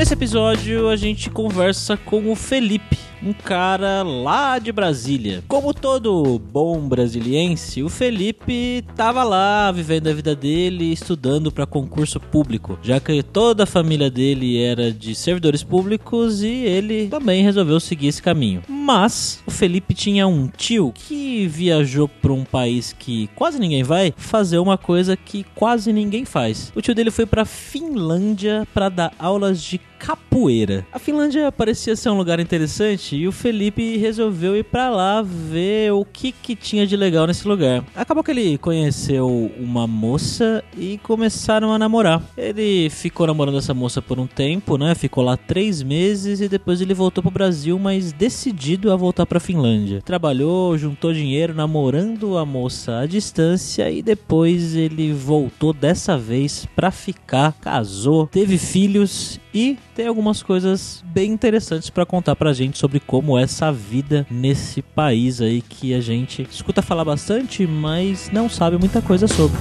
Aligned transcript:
Nesse 0.00 0.14
episódio 0.14 0.88
a 0.88 0.96
gente 0.96 1.28
conversa 1.28 1.94
com 1.94 2.32
o 2.32 2.34
Felipe, 2.34 2.96
um 3.22 3.34
cara 3.34 4.02
lá 4.02 4.58
de 4.58 4.72
Brasília. 4.72 5.44
Como 5.46 5.74
todo 5.74 6.38
bom 6.38 6.88
brasiliense, 6.88 7.82
o 7.82 7.90
Felipe 7.90 8.82
tava 8.96 9.22
lá 9.22 9.70
vivendo 9.70 10.06
a 10.06 10.14
vida 10.14 10.34
dele, 10.34 10.90
estudando 10.90 11.52
para 11.52 11.66
concurso 11.66 12.18
público, 12.18 12.78
já 12.82 12.98
que 12.98 13.22
toda 13.22 13.64
a 13.64 13.66
família 13.66 14.10
dele 14.10 14.58
era 14.58 14.90
de 14.90 15.14
servidores 15.14 15.62
públicos 15.62 16.42
e 16.42 16.48
ele 16.48 17.08
também 17.08 17.44
resolveu 17.44 17.78
seguir 17.78 18.06
esse 18.06 18.22
caminho. 18.22 18.62
Mas 18.66 19.42
o 19.46 19.50
Felipe 19.50 19.92
tinha 19.92 20.26
um 20.26 20.48
tio 20.48 20.94
que 20.94 21.46
viajou 21.46 22.08
para 22.08 22.32
um 22.32 22.42
país 22.42 22.96
que 22.98 23.28
quase 23.34 23.58
ninguém 23.58 23.82
vai 23.82 24.14
fazer 24.16 24.56
uma 24.60 24.78
coisa 24.78 25.14
que 25.14 25.44
quase 25.54 25.92
ninguém 25.92 26.24
faz. 26.24 26.72
O 26.74 26.80
tio 26.80 26.94
dele 26.94 27.10
foi 27.10 27.26
para 27.26 27.44
Finlândia 27.44 28.66
para 28.72 28.88
dar 28.88 29.12
aulas 29.18 29.62
de 29.62 29.89
capoeira. 30.00 30.86
A 30.90 30.98
Finlândia 30.98 31.52
parecia 31.52 31.94
ser 31.94 32.08
um 32.08 32.16
lugar 32.16 32.40
interessante 32.40 33.14
e 33.14 33.28
o 33.28 33.32
Felipe 33.32 33.98
resolveu 33.98 34.56
ir 34.56 34.64
para 34.64 34.88
lá 34.88 35.20
ver 35.22 35.92
o 35.92 36.04
que, 36.04 36.32
que 36.32 36.56
tinha 36.56 36.86
de 36.86 36.96
legal 36.96 37.26
nesse 37.26 37.46
lugar. 37.46 37.84
Acabou 37.94 38.24
que 38.24 38.30
ele 38.30 38.56
conheceu 38.56 39.52
uma 39.58 39.86
moça 39.86 40.64
e 40.76 40.98
começaram 40.98 41.72
a 41.72 41.78
namorar. 41.78 42.22
Ele 42.36 42.88
ficou 42.88 43.26
namorando 43.26 43.58
essa 43.58 43.74
moça 43.74 44.00
por 44.00 44.18
um 44.18 44.26
tempo, 44.26 44.78
né? 44.78 44.94
Ficou 44.94 45.22
lá 45.22 45.36
três 45.36 45.82
meses 45.82 46.40
e 46.40 46.48
depois 46.48 46.80
ele 46.80 46.94
voltou 46.94 47.22
pro 47.22 47.30
Brasil, 47.30 47.78
mas 47.78 48.10
decidido 48.10 48.90
a 48.90 48.96
voltar 48.96 49.26
pra 49.26 49.38
Finlândia. 49.38 50.00
Trabalhou, 50.00 50.78
juntou 50.78 51.12
dinheiro, 51.12 51.52
namorando 51.52 52.38
a 52.38 52.46
moça 52.46 53.00
à 53.00 53.06
distância 53.06 53.90
e 53.90 54.00
depois 54.00 54.74
ele 54.74 55.12
voltou 55.12 55.74
dessa 55.74 56.16
vez 56.16 56.66
pra 56.74 56.90
ficar, 56.90 57.52
casou, 57.60 58.26
teve 58.26 58.56
filhos 58.56 59.38
e 59.52 59.78
tem 59.94 60.06
algumas 60.06 60.42
coisas 60.42 61.04
bem 61.06 61.32
interessantes 61.32 61.90
para 61.90 62.06
contar 62.06 62.36
pra 62.36 62.52
gente 62.52 62.78
sobre 62.78 63.00
como 63.00 63.38
é 63.38 63.42
essa 63.42 63.72
vida 63.72 64.26
nesse 64.30 64.82
país 64.82 65.40
aí 65.40 65.60
que 65.60 65.94
a 65.94 66.00
gente 66.00 66.46
escuta 66.50 66.82
falar 66.82 67.04
bastante, 67.04 67.66
mas 67.66 68.30
não 68.32 68.48
sabe 68.48 68.78
muita 68.78 69.02
coisa 69.02 69.26
sobre. 69.26 69.58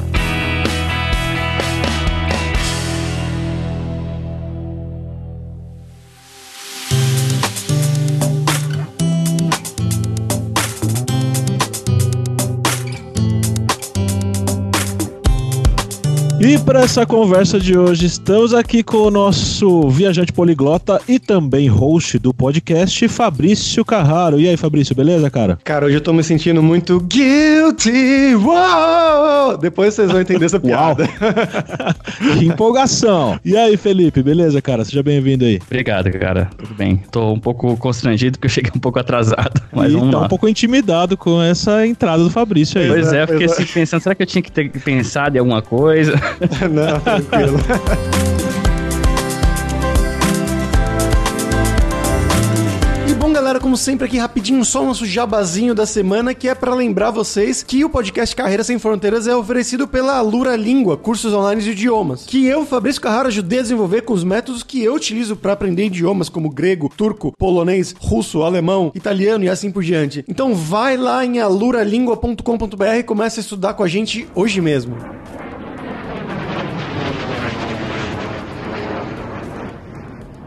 Para 16.65 16.81
essa 16.81 17.05
conversa 17.05 17.59
de 17.59 17.77
hoje, 17.77 18.05
estamos 18.05 18.53
aqui 18.53 18.83
com 18.83 18.97
o 18.97 19.11
nosso 19.11 19.89
viajante 19.89 20.31
poliglota 20.31 21.01
e 21.07 21.17
também 21.19 21.67
host 21.67 22.17
do 22.19 22.33
podcast, 22.33 23.07
Fabrício 23.07 23.83
Carraro. 23.83 24.39
E 24.39 24.47
aí, 24.47 24.55
Fabrício, 24.55 24.95
beleza, 24.95 25.29
cara? 25.29 25.57
Cara, 25.63 25.85
hoje 25.85 25.95
eu 25.95 26.01
tô 26.01 26.13
me 26.13 26.23
sentindo 26.23 26.61
muito 26.61 26.99
guilty. 26.99 28.35
Uou! 28.35 29.57
Depois 29.57 29.93
vocês 29.93 30.11
vão 30.11 30.21
entender 30.21 30.45
essa 30.45 30.59
piada. 30.61 31.07
que 32.37 32.45
empolgação. 32.45 33.39
E 33.43 33.55
aí, 33.57 33.75
Felipe, 33.77 34.21
beleza, 34.21 34.61
cara? 34.61 34.83
Seja 34.85 35.01
bem-vindo 35.01 35.45
aí. 35.45 35.59
Obrigado, 35.65 36.11
cara. 36.11 36.49
Tudo 36.57 36.73
bem. 36.75 37.01
Tô 37.11 37.31
um 37.33 37.39
pouco 37.39 37.75
constrangido 37.77 38.37
porque 38.37 38.47
eu 38.47 38.51
cheguei 38.51 38.71
um 38.75 38.79
pouco 38.79 38.99
atrasado. 38.99 39.61
Mas 39.73 39.91
e 39.91 39.95
vamos 39.95 40.11
tá 40.11 40.19
lá. 40.19 40.25
um 40.25 40.29
pouco 40.29 40.47
intimidado 40.47 41.17
com 41.17 41.41
essa 41.41 41.85
entrada 41.85 42.23
do 42.23 42.29
Fabrício 42.29 42.79
aí. 42.79 42.87
Pois 42.87 43.13
é, 43.13 43.25
fiquei 43.25 43.47
Pois 43.47 43.59
é. 43.59 43.63
assim 43.63 43.73
pensando, 43.73 44.01
será 44.01 44.15
que 44.15 44.23
eu 44.23 44.27
tinha 44.27 44.41
que 44.41 44.51
ter 44.51 44.69
pensado 44.69 45.35
em 45.35 45.39
alguma 45.39 45.61
coisa? 45.61 46.13
Não, 46.71 46.99
tranquilo. 46.99 47.59
Bom, 53.29 53.33
galera, 53.33 53.59
como 53.59 53.77
sempre 53.77 54.07
aqui 54.07 54.17
rapidinho, 54.17 54.65
só 54.65 54.81
o 54.81 54.87
nosso 54.87 55.05
jabazinho 55.05 55.75
da 55.75 55.85
semana, 55.85 56.33
que 56.33 56.49
é 56.49 56.55
pra 56.55 56.73
lembrar 56.73 57.11
vocês 57.11 57.61
que 57.61 57.85
o 57.85 57.89
podcast 57.89 58.35
Carreira 58.35 58.63
Sem 58.63 58.79
Fronteiras 58.79 59.27
é 59.27 59.35
oferecido 59.35 59.87
pela 59.87 60.17
Alura 60.17 60.55
Língua, 60.55 60.97
cursos 60.97 61.31
online 61.31 61.61
de 61.61 61.69
idiomas, 61.69 62.25
que 62.25 62.47
eu, 62.47 62.65
Fabrício 62.65 62.99
Carraro, 62.99 63.27
ajudei 63.27 63.59
a 63.59 63.61
desenvolver 63.61 64.01
com 64.01 64.13
os 64.13 64.23
métodos 64.23 64.63
que 64.63 64.83
eu 64.83 64.95
utilizo 64.95 65.35
pra 65.35 65.53
aprender 65.53 65.85
idiomas 65.85 66.27
como 66.27 66.49
grego, 66.49 66.89
turco, 66.97 67.31
polonês, 67.37 67.93
russo, 67.99 68.41
alemão, 68.41 68.91
italiano 68.95 69.43
e 69.43 69.49
assim 69.49 69.69
por 69.69 69.83
diante. 69.83 70.25
Então 70.27 70.55
vai 70.55 70.97
lá 70.97 71.23
em 71.23 71.39
aluralingua.com.br 71.39 72.95
e 72.97 73.03
começa 73.03 73.39
a 73.39 73.43
estudar 73.43 73.75
com 73.75 73.83
a 73.83 73.87
gente 73.87 74.27
hoje 74.33 74.59
mesmo. 74.59 74.97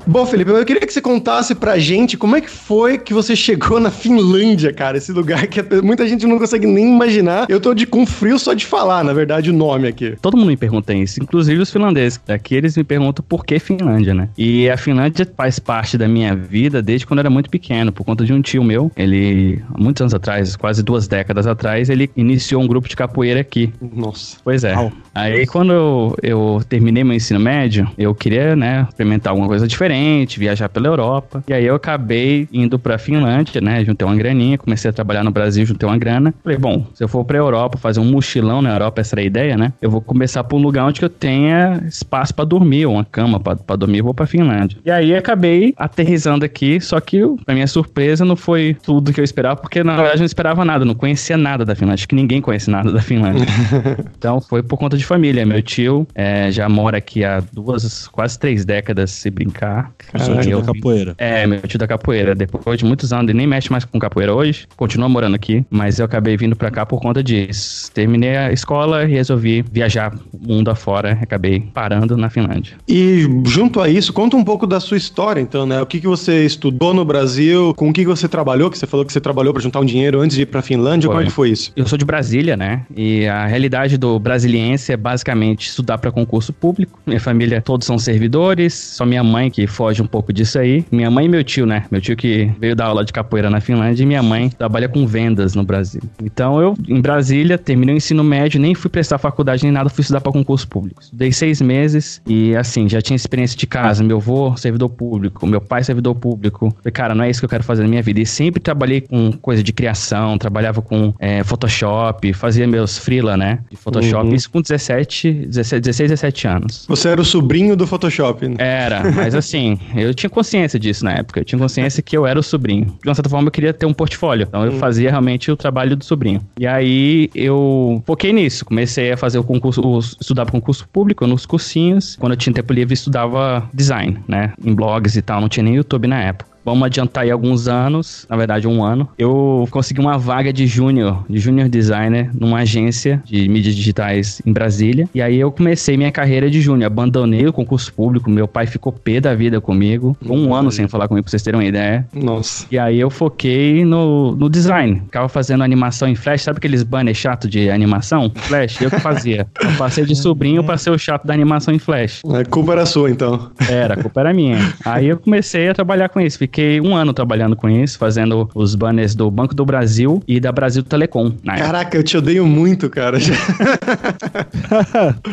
Bom, 0.06 0.26
Felipe, 0.26 0.50
eu 0.50 0.64
queria 0.64 0.84
que 0.84 0.92
você 0.92 1.00
contasse 1.00 1.54
pra 1.54 1.78
gente 1.78 2.16
como 2.16 2.36
é 2.36 2.40
que 2.40 2.50
foi 2.50 2.98
que 2.98 3.14
você 3.14 3.36
chegou 3.36 3.78
na 3.78 3.90
Finlândia, 3.90 4.72
cara. 4.72 4.98
Esse 4.98 5.12
lugar 5.12 5.46
que 5.46 5.62
muita 5.82 6.06
gente 6.06 6.26
não 6.26 6.38
consegue 6.38 6.66
nem 6.66 6.92
imaginar. 6.94 7.46
Eu 7.48 7.60
tô 7.60 7.72
de, 7.72 7.86
com 7.86 8.04
frio 8.04 8.38
só 8.38 8.52
de 8.52 8.66
falar, 8.66 9.04
na 9.04 9.12
verdade, 9.12 9.50
o 9.50 9.52
nome 9.52 9.88
aqui. 9.88 10.16
Todo 10.20 10.36
mundo 10.36 10.48
me 10.48 10.56
pergunta 10.56 10.92
isso, 10.92 11.22
inclusive 11.22 11.60
os 11.60 11.70
finlandeses. 11.70 12.20
Aqui 12.28 12.54
eles 12.54 12.76
me 12.76 12.84
perguntam 12.84 13.24
por 13.28 13.44
que 13.44 13.58
Finlândia, 13.58 14.12
né? 14.14 14.28
E 14.36 14.68
a 14.68 14.76
Finlândia 14.76 15.30
faz 15.36 15.58
parte 15.58 15.96
da 15.96 16.08
minha 16.08 16.34
vida 16.34 16.82
desde 16.82 17.06
quando 17.06 17.19
eu 17.19 17.22
era 17.22 17.30
muito 17.30 17.48
pequeno, 17.48 17.92
por 17.92 18.04
conta 18.04 18.24
de 18.24 18.32
um 18.32 18.42
tio 18.42 18.64
meu. 18.64 18.90
Ele, 18.96 19.62
há 19.72 19.78
muitos 19.78 20.00
anos 20.00 20.14
atrás, 20.14 20.56
quase 20.56 20.82
duas 20.82 21.06
décadas 21.06 21.46
atrás, 21.46 21.88
ele 21.88 22.10
iniciou 22.16 22.62
um 22.62 22.66
grupo 22.66 22.88
de 22.88 22.96
capoeira 22.96 23.40
aqui. 23.40 23.72
Nossa. 23.80 24.36
Pois 24.42 24.64
é. 24.64 24.74
Au. 24.74 24.92
Aí 25.14 25.46
quando 25.46 25.72
eu, 25.72 26.16
eu 26.22 26.62
terminei 26.69 27.04
meu 27.04 27.14
ensino 27.14 27.38
médio, 27.38 27.88
eu 27.98 28.14
queria, 28.14 28.56
né, 28.56 28.86
experimentar 28.88 29.30
alguma 29.30 29.46
coisa 29.46 29.69
diferente, 29.69 29.91
viajar 30.38 30.69
pela 30.69 30.86
Europa. 30.86 31.42
E 31.48 31.53
aí 31.53 31.64
eu 31.64 31.75
acabei 31.75 32.48
indo 32.53 32.78
pra 32.78 32.98
Finlândia, 32.98 33.60
né, 33.60 33.84
juntei 33.84 34.06
uma 34.06 34.16
graninha, 34.16 34.58
comecei 34.58 34.91
a 34.91 34.92
trabalhar 34.92 35.25
no 35.25 35.30
Brasil, 35.30 35.64
juntei 35.64 35.88
uma 35.88 35.98
grana. 35.98 36.34
Falei, 36.42 36.58
bom, 36.58 36.86
se 36.94 37.03
eu 37.03 37.08
for 37.08 37.25
pra 37.25 37.38
Europa, 37.38 37.78
fazer 37.78 38.00
um 38.00 38.04
mochilão 38.04 38.62
na 38.62 38.72
Europa, 38.72 39.00
essa 39.00 39.14
era 39.14 39.22
a 39.22 39.25
ideia, 39.25 39.56
né? 39.56 39.72
Eu 39.81 39.91
vou 39.91 40.00
começar 40.00 40.44
por 40.44 40.56
um 40.56 40.62
lugar 40.62 40.84
onde 40.86 41.02
eu 41.02 41.08
tenha 41.08 41.82
espaço 41.86 42.34
pra 42.34 42.44
dormir, 42.44 42.86
ou 42.86 42.94
uma 42.94 43.04
cama 43.04 43.38
pra, 43.41 43.56
pra 43.56 43.76
dormir, 43.76 43.98
eu 43.98 44.04
vou 44.04 44.14
pra 44.14 44.26
Finlândia. 44.26 44.78
E 44.84 44.91
aí 44.91 45.14
acabei 45.14 45.75
aterrizando 45.76 46.44
aqui, 46.44 46.81
só 46.81 47.00
que, 47.00 47.20
pra 47.44 47.54
minha 47.54 47.66
surpresa, 47.66 48.25
não 48.25 48.36
foi 48.36 48.76
tudo 48.82 49.12
que 49.12 49.20
eu 49.20 49.25
esperava, 49.25 49.56
porque 49.56 49.82
na 49.82 49.94
verdade 49.94 50.16
eu 50.16 50.20
não 50.20 50.26
esperava 50.26 50.64
nada, 50.64 50.84
não 50.84 50.94
conhecia 50.94 51.36
nada 51.36 51.64
da 51.64 51.75
Finlândia, 51.75 51.94
acho 52.02 52.08
que 52.08 52.14
ninguém 52.14 52.41
conhece 52.41 52.70
nada 52.70 52.92
da 52.92 53.00
Finlândia. 53.00 53.47
Então 54.16 54.41
foi 54.41 54.62
por 54.62 54.76
conta 54.78 54.97
de 54.97 55.04
família. 55.04 55.44
Meu 55.44 55.60
tio 55.62 56.06
é, 56.14 56.50
já 56.50 56.69
mora 56.69 56.98
aqui 56.98 57.25
há 57.25 57.42
duas, 57.52 58.06
quase 58.08 58.38
três 58.38 58.64
décadas, 58.64 59.10
se 59.10 59.31
brincar. 59.31 59.81
Sou 60.19 60.34
E 60.37 60.41
tio 60.41 60.53
eu 60.53 60.60
da 60.60 60.72
capoeira. 60.72 61.15
É, 61.19 61.47
meu 61.47 61.60
tio 61.62 61.78
da 61.78 61.87
capoeira. 61.87 62.34
Depois 62.34 62.78
de 62.78 62.84
muitos 62.84 63.12
anos, 63.12 63.28
ele 63.28 63.38
nem 63.38 63.47
mexe 63.47 63.70
mais 63.70 63.84
com 63.84 63.98
capoeira 63.98 64.34
hoje. 64.34 64.66
Continua 64.76 65.09
morando 65.09 65.34
aqui, 65.34 65.65
mas 65.70 65.98
eu 65.98 66.04
acabei 66.04 66.37
vindo 66.37 66.56
pra 66.56 66.70
cá 66.70 66.84
por 66.84 67.00
conta 67.00 67.22
disso. 67.22 67.91
Terminei 67.93 68.37
a 68.37 68.53
escola 68.53 69.04
e 69.04 69.06
resolvi 69.12 69.62
viajar 69.70 70.15
o 70.32 70.53
mundo 70.53 70.70
afora. 70.70 71.19
Acabei 71.20 71.60
parando 71.60 72.16
na 72.16 72.31
Finlândia. 72.31 72.75
E 72.88 73.26
junto 73.47 73.81
a 73.81 73.88
isso, 73.88 74.12
conta 74.12 74.37
um 74.37 74.44
pouco 74.44 74.66
da 74.66 74.81
sua 74.81 74.97
história, 74.97 75.41
então, 75.41 75.66
né? 75.66 75.81
O 75.81 75.87
que, 75.87 76.00
que 76.00 76.06
você 76.06 76.44
estudou 76.44 76.94
no 76.94 77.04
Brasil, 77.04 77.75
com 77.75 77.91
o 77.91 77.93
que, 77.93 78.03
que 78.03 78.09
você 78.09 78.28
trabalhou, 78.28 78.70
que 78.70 78.78
você 78.78 78.87
falou 78.87 79.04
que 79.04 79.12
você 79.12 79.20
trabalhou 79.20 79.53
pra 79.53 79.62
juntar 79.62 79.81
um 79.81 79.84
dinheiro 79.84 80.20
antes 80.20 80.37
de 80.37 80.43
ir 80.43 80.47
pra 80.47 80.62
Finlândia, 80.62 81.06
Foi. 81.06 81.14
como 81.14 81.22
é 81.22 81.26
que 81.26 81.32
foi 81.32 81.50
isso? 81.50 81.72
Eu 81.76 81.87
sou 81.87 81.99
de 81.99 82.04
Brasília, 82.04 82.56
né? 82.56 82.82
E 82.94 83.26
a 83.26 83.47
realidade 83.47 83.97
do 83.97 84.19
brasiliense 84.19 84.93
é 84.93 84.97
basicamente 84.97 85.69
estudar 85.69 85.99
para 85.99 86.10
concurso 86.10 86.53
público. 86.53 86.99
Minha 87.06 87.20
família 87.20 87.60
todos 87.60 87.87
são 87.87 87.99
servidores, 87.99 88.75
só 88.75 89.04
minha 89.04 89.22
mãe 89.22 89.50
que 89.50 89.66
foge 89.72 90.00
um 90.03 90.06
pouco 90.06 90.33
disso 90.33 90.59
aí. 90.59 90.84
Minha 90.93 91.10
mãe 91.10 91.27
e 91.27 91.28
meu 91.28 91.43
tio, 91.43 91.66
né? 91.66 91.84
Meu 91.91 92.00
tio 92.00 92.16
que 92.16 92.52
veio 92.61 92.76
dar 92.76 92.87
aula 92.87 93.05
de 93.05 93.12
capoeira 93.12 93.50
na 93.50 93.61
Finlândia 93.61 94.02
e 94.02 94.06
minha 94.06 94.23
mãe 94.23 94.49
trabalha 94.50 94.88
com 94.88 95.06
vendas 95.06 95.55
no 95.55 95.64
Brasil. 95.64 96.02
Então 96.23 96.61
eu, 96.61 96.75
em 96.88 97.00
Brasília, 97.00 97.58
terminei 97.58 97.94
o 97.94 97.96
ensino 97.96 98.23
médio, 98.23 98.61
nem 98.61 98.75
fui 98.75 98.91
prestar 98.91 99.19
faculdade 99.19 99.62
nem 99.64 99.73
nada, 99.73 99.88
fui 99.88 100.02
estudar 100.02 100.20
para 100.20 100.32
concurso 100.32 100.69
público. 100.69 101.02
Estudei 101.02 101.32
seis 101.32 101.61
meses 101.61 102.20
e, 102.26 102.55
assim, 102.55 102.88
já 102.88 103.00
tinha 103.00 103.17
experiência 103.17 103.56
de 103.56 103.67
casa. 103.67 104.05
Meu 104.05 104.19
avô, 104.19 104.56
servidor 104.56 104.88
público, 104.91 105.46
meu 105.46 105.61
pai, 105.61 105.82
servidor 105.82 106.14
público. 106.14 106.75
Falei, 106.79 106.93
cara, 106.93 107.14
não 107.14 107.25
é 107.25 107.31
isso 107.31 107.41
que 107.41 107.44
eu 107.44 107.49
quero 107.49 107.64
fazer 107.64 107.82
na 107.82 107.88
minha 107.88 108.02
vida. 108.02 108.20
E 108.20 108.26
sempre 108.26 108.61
trabalhei 108.61 109.00
com 109.00 109.32
coisa 109.32 109.62
de 109.62 109.73
criação, 109.73 110.37
trabalhava 110.38 110.82
com 110.82 111.14
é, 111.19 111.43
Photoshop, 111.43 112.32
fazia 112.32 112.67
meus 112.67 112.99
freela, 112.99 113.37
né? 113.37 113.61
De 113.70 113.76
Photoshop. 113.76 114.29
Uhum. 114.29 114.35
Isso 114.35 114.50
com 114.50 114.61
17, 114.61 115.32
17, 115.32 115.81
16, 115.81 116.11
17 116.11 116.49
anos. 116.49 116.85
Você 116.88 117.08
era 117.08 117.20
o 117.20 117.25
sobrinho 117.25 117.76
do 117.76 117.87
Photoshop, 117.87 118.49
né? 118.49 118.56
Era, 118.58 119.11
mas 119.12 119.35
assim, 119.35 119.62
eu 119.94 120.14
tinha 120.14 120.31
consciência 120.31 120.79
disso 120.79 121.05
na 121.05 121.12
época. 121.12 121.41
Eu 121.41 121.44
tinha 121.44 121.59
consciência 121.59 122.03
que 122.03 122.17
eu 122.17 122.26
era 122.26 122.38
o 122.38 122.43
sobrinho. 122.43 122.87
De 123.03 123.09
uma 123.09 123.14
certa 123.14 123.29
forma, 123.29 123.49
eu 123.49 123.53
queria 123.53 123.73
ter 123.73 123.87
um 123.87 123.93
portfólio. 123.93 124.47
Então, 124.49 124.64
eu 124.64 124.73
fazia 124.73 125.11
realmente 125.11 125.50
o 125.50 125.56
trabalho 125.56 125.97
do 125.97 126.05
sobrinho. 126.05 126.41
E 126.59 126.67
aí, 126.67 127.31
eu 127.35 128.03
foquei 128.06 128.32
nisso. 128.32 128.64
Comecei 128.64 129.12
a 129.12 129.17
fazer 129.17 129.38
o 129.38 129.44
concurso, 129.44 129.81
estudar 130.20 130.44
para 130.44 130.53
concurso 130.53 130.88
público, 130.88 131.26
nos 131.26 131.47
cursinhos. 131.47 132.17
Quando 132.17 132.32
eu 132.32 132.37
tinha 132.37 132.53
tempo 132.53 132.73
livre, 132.73 132.94
estudava 132.94 133.69
design, 133.73 134.19
né? 134.29 134.53
Em 134.64 134.75
blogs 134.75 135.17
e 135.17 135.23
tal. 135.23 135.41
Não 135.41 135.49
tinha 135.49 135.65
nem 135.65 135.75
YouTube 135.75 136.06
na 136.06 136.23
época. 136.23 136.51
Vamos 136.64 136.85
adiantar 136.85 137.25
aí 137.25 137.31
alguns 137.31 137.69
anos, 137.69 138.26
na 138.29 138.37
verdade 138.37 138.67
um 138.67 138.85
ano, 138.85 139.09
eu 139.19 139.67
consegui 139.70 140.00
uma 140.00 140.19
vaga 140.19 140.53
de 140.53 140.67
júnior, 140.67 141.25
de 141.29 141.38
júnior 141.38 141.69
designer 141.69 142.31
numa 142.35 142.59
agência 142.59 143.23
de 143.25 143.49
mídias 143.49 143.75
digitais 143.75 144.41
em 144.47 144.53
Brasília. 144.53 145.09
E 145.14 145.20
aí 145.20 145.38
eu 145.38 145.50
comecei 145.50 145.97
minha 145.97 146.12
carreira 146.12 146.50
de 146.50 146.61
júnior, 146.61 146.87
abandonei 146.87 147.47
o 147.47 147.53
concurso 147.53 147.93
público, 147.93 148.31
meu 148.31 148.49
pai 148.49 148.67
ficou 148.67 148.93
pé 148.93 149.20
da 149.20 149.35
vida 149.35 149.61
comigo, 149.61 150.17
um 150.25 150.55
ano 150.55 150.70
sem 150.70 150.87
falar 150.88 151.09
comigo 151.09 151.25
pra 151.25 151.31
vocês 151.31 151.43
terem 151.43 151.61
uma 151.61 151.67
ideia. 151.67 152.06
Nossa. 152.14 152.67
E 152.70 152.79
aí 152.79 152.99
eu 152.99 153.11
foquei 153.11 153.85
no, 153.85 154.35
no 154.37 154.49
design. 154.49 155.00
Ficava 155.05 155.29
fazendo 155.29 155.62
animação 155.62 156.08
em 156.08 156.15
flash, 156.15 156.43
sabe 156.43 156.58
aqueles 156.58 156.82
banners 156.82 157.17
chato 157.19 157.49
de 157.49 157.70
animação? 157.70 158.31
Flash, 158.35 158.81
eu 158.81 158.91
que 158.91 159.00
fazia. 159.00 159.47
Eu 159.61 159.73
passei 159.76 160.05
de 160.05 160.15
sobrinho 160.17 160.62
pra 160.65 160.76
ser 160.76 160.91
o 160.91 160.99
chato 160.99 161.26
da 161.26 161.35
animação 161.35 161.75
em 161.75 161.79
flash. 161.79 162.23
A 162.29 162.44
culpa 162.44 162.73
era 162.73 162.87
sua, 162.87 163.11
então. 163.11 163.50
Era, 163.69 163.94
a 163.94 163.97
culpa 163.97 164.20
era 164.20 164.32
minha. 164.32 164.58
Aí 164.85 165.08
eu 165.08 165.19
comecei 165.19 165.69
a 165.69 165.75
trabalhar 165.75 166.08
com 166.08 166.20
isso. 166.20 166.38
Fiquei 166.52 166.82
um 166.82 166.94
ano 166.94 167.14
trabalhando 167.14 167.56
com 167.56 167.66
isso, 167.66 167.96
fazendo 167.96 168.46
os 168.54 168.75
banners 168.75 169.14
do 169.14 169.31
Banco 169.31 169.54
do 169.54 169.64
Brasil 169.64 170.22
e 170.28 170.38
da 170.38 170.52
Brasil 170.52 170.82
Telecom. 170.82 171.28
Época. 171.28 171.56
Caraca, 171.56 171.96
eu 171.96 172.02
te 172.02 172.14
odeio 172.14 172.46
muito, 172.46 172.90
cara. 172.90 173.16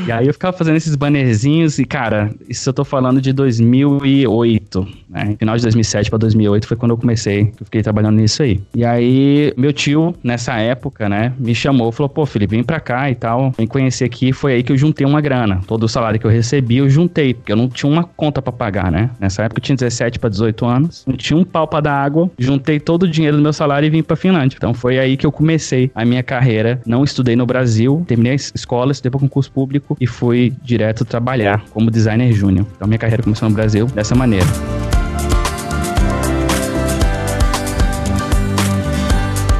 E 0.07 0.11
aí 0.13 0.27
eu 0.27 0.33
ficava 0.33 0.55
fazendo 0.55 0.77
esses 0.77 0.95
bannerzinhos 0.95 1.77
e, 1.77 1.83
cara, 1.83 2.31
isso 2.47 2.69
eu 2.69 2.73
tô 2.73 2.85
falando 2.85 3.19
de 3.19 3.33
2008, 3.33 4.87
né? 5.09 5.35
Final 5.37 5.57
de 5.57 5.63
2007 5.63 6.09
pra 6.09 6.17
2008 6.17 6.65
foi 6.65 6.77
quando 6.77 6.91
eu 6.91 6.97
comecei, 6.97 7.47
que 7.47 7.63
eu 7.63 7.65
fiquei 7.65 7.81
trabalhando 7.81 8.15
nisso 8.15 8.41
aí. 8.41 8.61
E 8.73 8.85
aí 8.85 9.53
meu 9.57 9.73
tio, 9.73 10.15
nessa 10.23 10.53
época, 10.57 11.09
né, 11.09 11.33
me 11.37 11.53
chamou, 11.53 11.91
falou, 11.91 12.07
pô, 12.07 12.25
Felipe, 12.25 12.55
vem 12.55 12.63
pra 12.63 12.79
cá 12.79 13.11
e 13.11 13.15
tal, 13.15 13.53
vem 13.57 13.67
conhecer 13.67 14.05
aqui. 14.05 14.31
Foi 14.31 14.53
aí 14.53 14.63
que 14.63 14.71
eu 14.71 14.77
juntei 14.77 15.05
uma 15.05 15.19
grana. 15.19 15.59
Todo 15.67 15.83
o 15.83 15.89
salário 15.89 16.17
que 16.17 16.25
eu 16.25 16.31
recebi, 16.31 16.77
eu 16.77 16.89
juntei, 16.89 17.33
porque 17.33 17.51
eu 17.51 17.57
não 17.57 17.67
tinha 17.67 17.91
uma 17.91 18.05
conta 18.05 18.41
pra 18.41 18.53
pagar, 18.53 18.89
né? 18.89 19.09
Nessa 19.19 19.43
época 19.43 19.59
eu 19.59 19.63
tinha 19.63 19.75
17 19.75 20.17
pra 20.17 20.29
18 20.29 20.65
anos, 20.65 21.05
não 21.09 21.17
tinha 21.17 21.37
um 21.37 21.43
pau 21.43 21.67
pra 21.67 21.81
dar 21.81 21.95
água, 21.95 22.29
juntei 22.37 22.79
todo 22.79 23.03
o 23.03 23.07
dinheiro 23.07 23.37
do 23.37 23.43
meu 23.43 23.51
salário 23.51 23.87
e 23.87 23.89
vim 23.89 24.03
pra 24.03 24.15
Finlândia. 24.15 24.55
Então 24.55 24.73
foi 24.73 24.99
aí 24.99 25.17
que 25.17 25.25
eu 25.25 25.31
comecei 25.31 25.91
a 25.95 26.05
minha 26.05 26.21
carreira. 26.21 26.81
Não 26.85 27.03
estudei 27.03 27.35
no 27.35 27.45
Brasil, 27.45 28.03
terminei 28.07 28.33
a 28.33 28.35
escola, 28.35 28.91
estudei 28.91 29.09
para 29.09 29.19
concurso 29.19 29.51
público 29.51 29.97
e 29.99 30.05
fui 30.05 30.53
direto 30.63 31.03
trabalhar 31.03 31.65
como 31.71 31.89
designer 31.89 32.31
júnior. 32.31 32.65
Então 32.75 32.87
minha 32.87 32.99
carreira 32.99 33.23
começou 33.23 33.49
no 33.49 33.55
Brasil 33.55 33.87
dessa 33.87 34.15
maneira. 34.15 34.45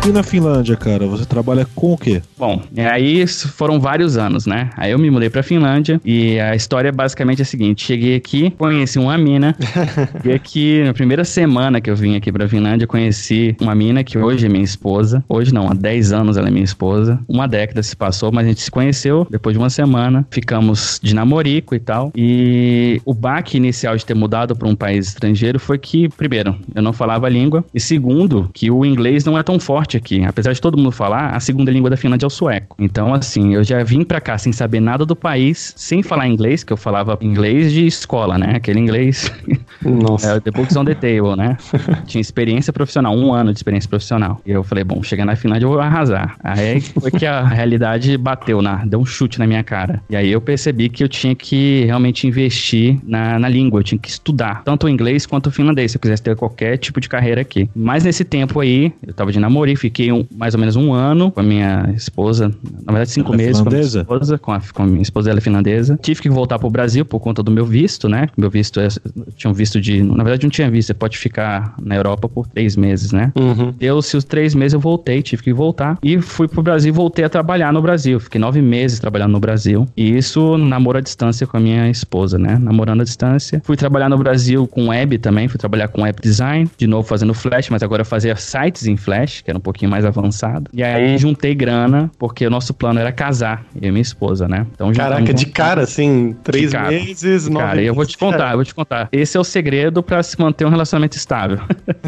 E 0.09 0.11
na 0.11 0.23
Finlândia, 0.23 0.75
cara, 0.75 1.05
você 1.05 1.23
trabalha 1.23 1.67
com 1.75 1.93
o 1.93 1.97
quê? 1.97 2.19
Bom, 2.35 2.63
e 2.75 2.81
aí 2.81 3.27
foram 3.27 3.79
vários 3.79 4.17
anos, 4.17 4.47
né? 4.47 4.71
Aí 4.75 4.89
eu 4.89 4.97
me 4.97 5.07
mudei 5.11 5.29
pra 5.29 5.43
Finlândia 5.43 6.01
e 6.03 6.39
a 6.39 6.55
história 6.55 6.89
é 6.89 6.91
basicamente 6.91 7.43
a 7.43 7.45
seguinte: 7.45 7.85
cheguei 7.85 8.15
aqui, 8.15 8.49
conheci 8.57 8.97
uma 8.97 9.15
mina, 9.19 9.55
e 10.25 10.31
aqui 10.31 10.83
na 10.83 10.95
primeira 10.95 11.23
semana 11.23 11.79
que 11.79 11.91
eu 11.91 11.95
vim 11.95 12.15
aqui 12.15 12.31
pra 12.31 12.49
Finlândia, 12.49 12.87
conheci 12.87 13.55
uma 13.61 13.75
mina 13.75 14.03
que 14.03 14.17
hoje 14.17 14.47
é 14.47 14.49
minha 14.49 14.63
esposa. 14.63 15.23
Hoje 15.29 15.53
não, 15.53 15.69
há 15.69 15.75
10 15.75 16.11
anos 16.11 16.37
ela 16.37 16.47
é 16.47 16.51
minha 16.51 16.65
esposa. 16.65 17.19
Uma 17.27 17.47
década 17.47 17.83
se 17.83 17.95
passou, 17.95 18.31
mas 18.31 18.45
a 18.45 18.49
gente 18.49 18.61
se 18.61 18.71
conheceu 18.71 19.27
depois 19.29 19.53
de 19.53 19.59
uma 19.59 19.69
semana, 19.69 20.25
ficamos 20.31 20.99
de 21.03 21.13
namorico 21.13 21.75
e 21.75 21.79
tal. 21.79 22.11
E 22.15 22.99
o 23.05 23.13
baque 23.13 23.57
inicial 23.57 23.95
de 23.95 24.03
ter 24.03 24.15
mudado 24.15 24.55
pra 24.55 24.67
um 24.67 24.75
país 24.75 25.09
estrangeiro 25.09 25.59
foi 25.59 25.77
que, 25.77 26.09
primeiro, 26.09 26.55
eu 26.73 26.81
não 26.81 26.93
falava 26.93 27.27
a 27.27 27.29
língua, 27.29 27.63
e 27.75 27.79
segundo, 27.79 28.49
que 28.51 28.71
o 28.71 28.83
inglês 28.83 29.23
não 29.23 29.37
é 29.37 29.43
tão 29.43 29.59
forte 29.59 29.98
aqui. 29.99 30.23
Apesar 30.25 30.53
de 30.53 30.59
todo 30.59 30.77
mundo 30.77 30.91
falar, 30.91 31.35
a 31.35 31.39
segunda 31.39 31.71
língua 31.71 31.89
da 31.89 31.97
Finlândia 31.97 32.25
é 32.25 32.27
o 32.27 32.29
sueco. 32.29 32.75
Então, 32.79 33.13
assim, 33.13 33.53
eu 33.53 33.63
já 33.63 33.83
vim 33.83 34.03
pra 34.03 34.19
cá 34.19 34.37
sem 34.37 34.51
saber 34.51 34.79
nada 34.79 35.05
do 35.05 35.15
país, 35.15 35.73
sem 35.77 36.01
falar 36.01 36.27
inglês, 36.27 36.63
que 36.63 36.73
eu 36.73 36.77
falava 36.77 37.17
inglês 37.21 37.71
de 37.71 37.85
escola, 37.85 38.37
né? 38.37 38.53
Aquele 38.55 38.79
inglês. 38.79 39.31
Nossa. 39.83 40.35
é, 40.35 40.39
the 40.39 40.51
books 40.51 40.75
on 40.75 40.85
the 40.85 40.95
table, 40.95 41.35
né? 41.35 41.57
Tinha 42.07 42.21
experiência 42.21 42.73
profissional, 42.73 43.15
um 43.15 43.33
ano 43.33 43.51
de 43.53 43.59
experiência 43.59 43.89
profissional. 43.89 44.41
E 44.45 44.51
eu 44.51 44.63
falei, 44.63 44.83
bom, 44.83 45.01
chegar 45.03 45.25
na 45.25 45.35
Finlândia 45.35 45.65
eu 45.65 45.69
vou 45.69 45.79
arrasar. 45.79 46.35
Aí 46.43 46.81
foi 46.81 47.11
que 47.11 47.25
a 47.25 47.43
realidade 47.47 48.17
bateu, 48.17 48.61
na, 48.61 48.85
deu 48.85 48.99
um 48.99 49.05
chute 49.05 49.39
na 49.39 49.45
minha 49.45 49.63
cara. 49.63 50.01
E 50.09 50.15
aí 50.15 50.31
eu 50.31 50.41
percebi 50.41 50.89
que 50.89 51.03
eu 51.03 51.07
tinha 51.07 51.35
que 51.35 51.83
realmente 51.85 52.27
investir 52.27 52.99
na, 53.03 53.37
na 53.37 53.49
língua, 53.49 53.79
eu 53.79 53.83
tinha 53.83 53.99
que 53.99 54.09
estudar, 54.09 54.63
tanto 54.63 54.87
o 54.87 54.89
inglês 54.89 55.25
quanto 55.25 55.47
o 55.47 55.51
finlandês, 55.51 55.91
se 55.91 55.97
eu 55.97 56.01
quisesse 56.01 56.21
ter 56.21 56.35
qualquer 56.35 56.77
tipo 56.77 56.99
de 56.99 57.09
carreira 57.09 57.41
aqui. 57.41 57.69
Mas 57.75 58.03
nesse 58.03 58.23
tempo 58.23 58.59
aí, 58.59 58.93
eu 59.05 59.13
tava 59.13 59.31
de 59.31 59.39
namoro, 59.39 59.69
fiquei 59.79 60.11
um- 60.11 60.25
mais 60.35 60.53
ou 60.53 60.59
menos 60.59 60.75
um 60.75 60.93
ano 60.93 61.31
com 61.31 61.39
a 61.39 61.43
minha 61.43 61.91
esposa, 61.95 62.49
na 62.85 62.91
verdade 62.91 63.11
cinco 63.11 63.33
Ela 63.33 63.41
é 63.41 63.45
meses 63.45 63.61
com 63.61 63.67
a 63.67 63.71
minha 63.71 63.83
finlandesa? 63.83 64.01
esposa, 64.01 64.37
com 64.37 64.51
a, 64.51 64.61
com 64.73 64.83
a 64.83 64.85
minha 64.85 65.01
esposa, 65.01 65.29
ela 65.29 65.39
é 65.39 65.41
finlandesa. 65.41 65.99
Tive 66.01 66.21
que 66.21 66.29
voltar 66.29 66.59
pro 66.59 66.69
Brasil 66.69 67.05
por 67.05 67.19
conta 67.19 67.41
do 67.41 67.51
meu 67.51 67.65
visto, 67.65 68.07
né? 68.09 68.27
Meu 68.37 68.49
visto, 68.49 68.79
é, 68.79 68.87
tinha 69.35 69.49
um 69.49 69.53
visto 69.53 69.79
de, 69.79 70.03
na 70.03 70.23
verdade 70.23 70.43
não 70.43 70.49
tinha 70.49 70.69
visto, 70.69 70.87
você 70.87 70.93
pode 70.93 71.17
ficar 71.17 71.73
na 71.81 71.95
Europa 71.95 72.27
por 72.27 72.47
três 72.47 72.75
meses, 72.75 73.11
né? 73.11 73.31
Uhum. 73.37 73.73
Deu-se 73.77 74.15
os 74.17 74.23
três 74.23 74.53
meses, 74.55 74.73
eu 74.73 74.79
voltei, 74.79 75.21
tive 75.21 75.43
que 75.43 75.53
voltar. 75.53 75.97
E 76.03 76.19
fui 76.21 76.47
pro 76.47 76.61
Brasil 76.61 76.89
e 76.89 76.95
voltei 76.95 77.23
a 77.25 77.29
trabalhar 77.29 77.71
no 77.73 77.81
Brasil. 77.81 78.19
Fiquei 78.19 78.39
nove 78.39 78.61
meses 78.61 78.99
trabalhando 78.99 79.31
no 79.31 79.39
Brasil. 79.39 79.87
E 79.95 80.17
isso 80.17 80.57
namoro 80.57 80.97
à 80.97 81.01
distância 81.01 81.45
com 81.47 81.57
a 81.57 81.59
minha 81.59 81.89
esposa, 81.89 82.37
né? 82.37 82.57
Namorando 82.59 83.01
à 83.01 83.03
distância. 83.03 83.61
Fui 83.63 83.77
trabalhar 83.77 84.09
no 84.09 84.17
Brasil 84.17 84.67
com 84.67 84.87
web 84.89 85.17
também. 85.19 85.47
Fui 85.47 85.57
trabalhar 85.59 85.87
com 85.87 86.01
web 86.01 86.17
design. 86.21 86.69
De 86.77 86.87
novo 86.87 87.07
fazendo 87.07 87.33
Flash, 87.33 87.69
mas 87.69 87.83
agora 87.83 88.01
eu 88.01 88.05
fazia 88.05 88.35
sites 88.35 88.87
em 88.87 88.97
Flash, 88.97 89.41
que 89.41 89.49
era 89.51 89.57
um 89.57 89.61
pouquinho 89.69 89.91
mais 89.91 90.05
avançado. 90.05 90.69
E 90.73 90.83
aí 90.83 91.17
juntei 91.17 91.53
grana, 91.53 92.11
porque 92.17 92.45
o 92.45 92.49
nosso 92.49 92.73
plano 92.73 92.99
era 92.99 93.11
casar, 93.11 93.63
eu 93.79 93.89
e 93.89 93.91
minha 93.91 94.01
esposa, 94.01 94.47
né? 94.47 94.65
Então 94.73 94.91
Caraca, 94.93 95.33
de 95.33 95.45
cara, 95.45 95.83
assim, 95.83 96.35
três 96.43 96.71
cara. 96.71 96.89
meses, 96.89 97.47
nove 97.47 97.65
Cara, 97.65 97.81
eu 97.81 97.93
vou 97.93 98.05
te 98.05 98.17
contar, 98.17 98.51
eu 98.51 98.57
vou 98.57 98.65
te 98.65 98.73
contar. 98.73 99.09
Esse 99.11 99.37
é 99.37 99.39
o 99.39 99.43
segredo 99.43 100.01
pra 100.01 100.23
se 100.23 100.39
manter 100.39 100.65
um 100.65 100.69
relacionamento 100.69 101.15
estável. 101.15 101.59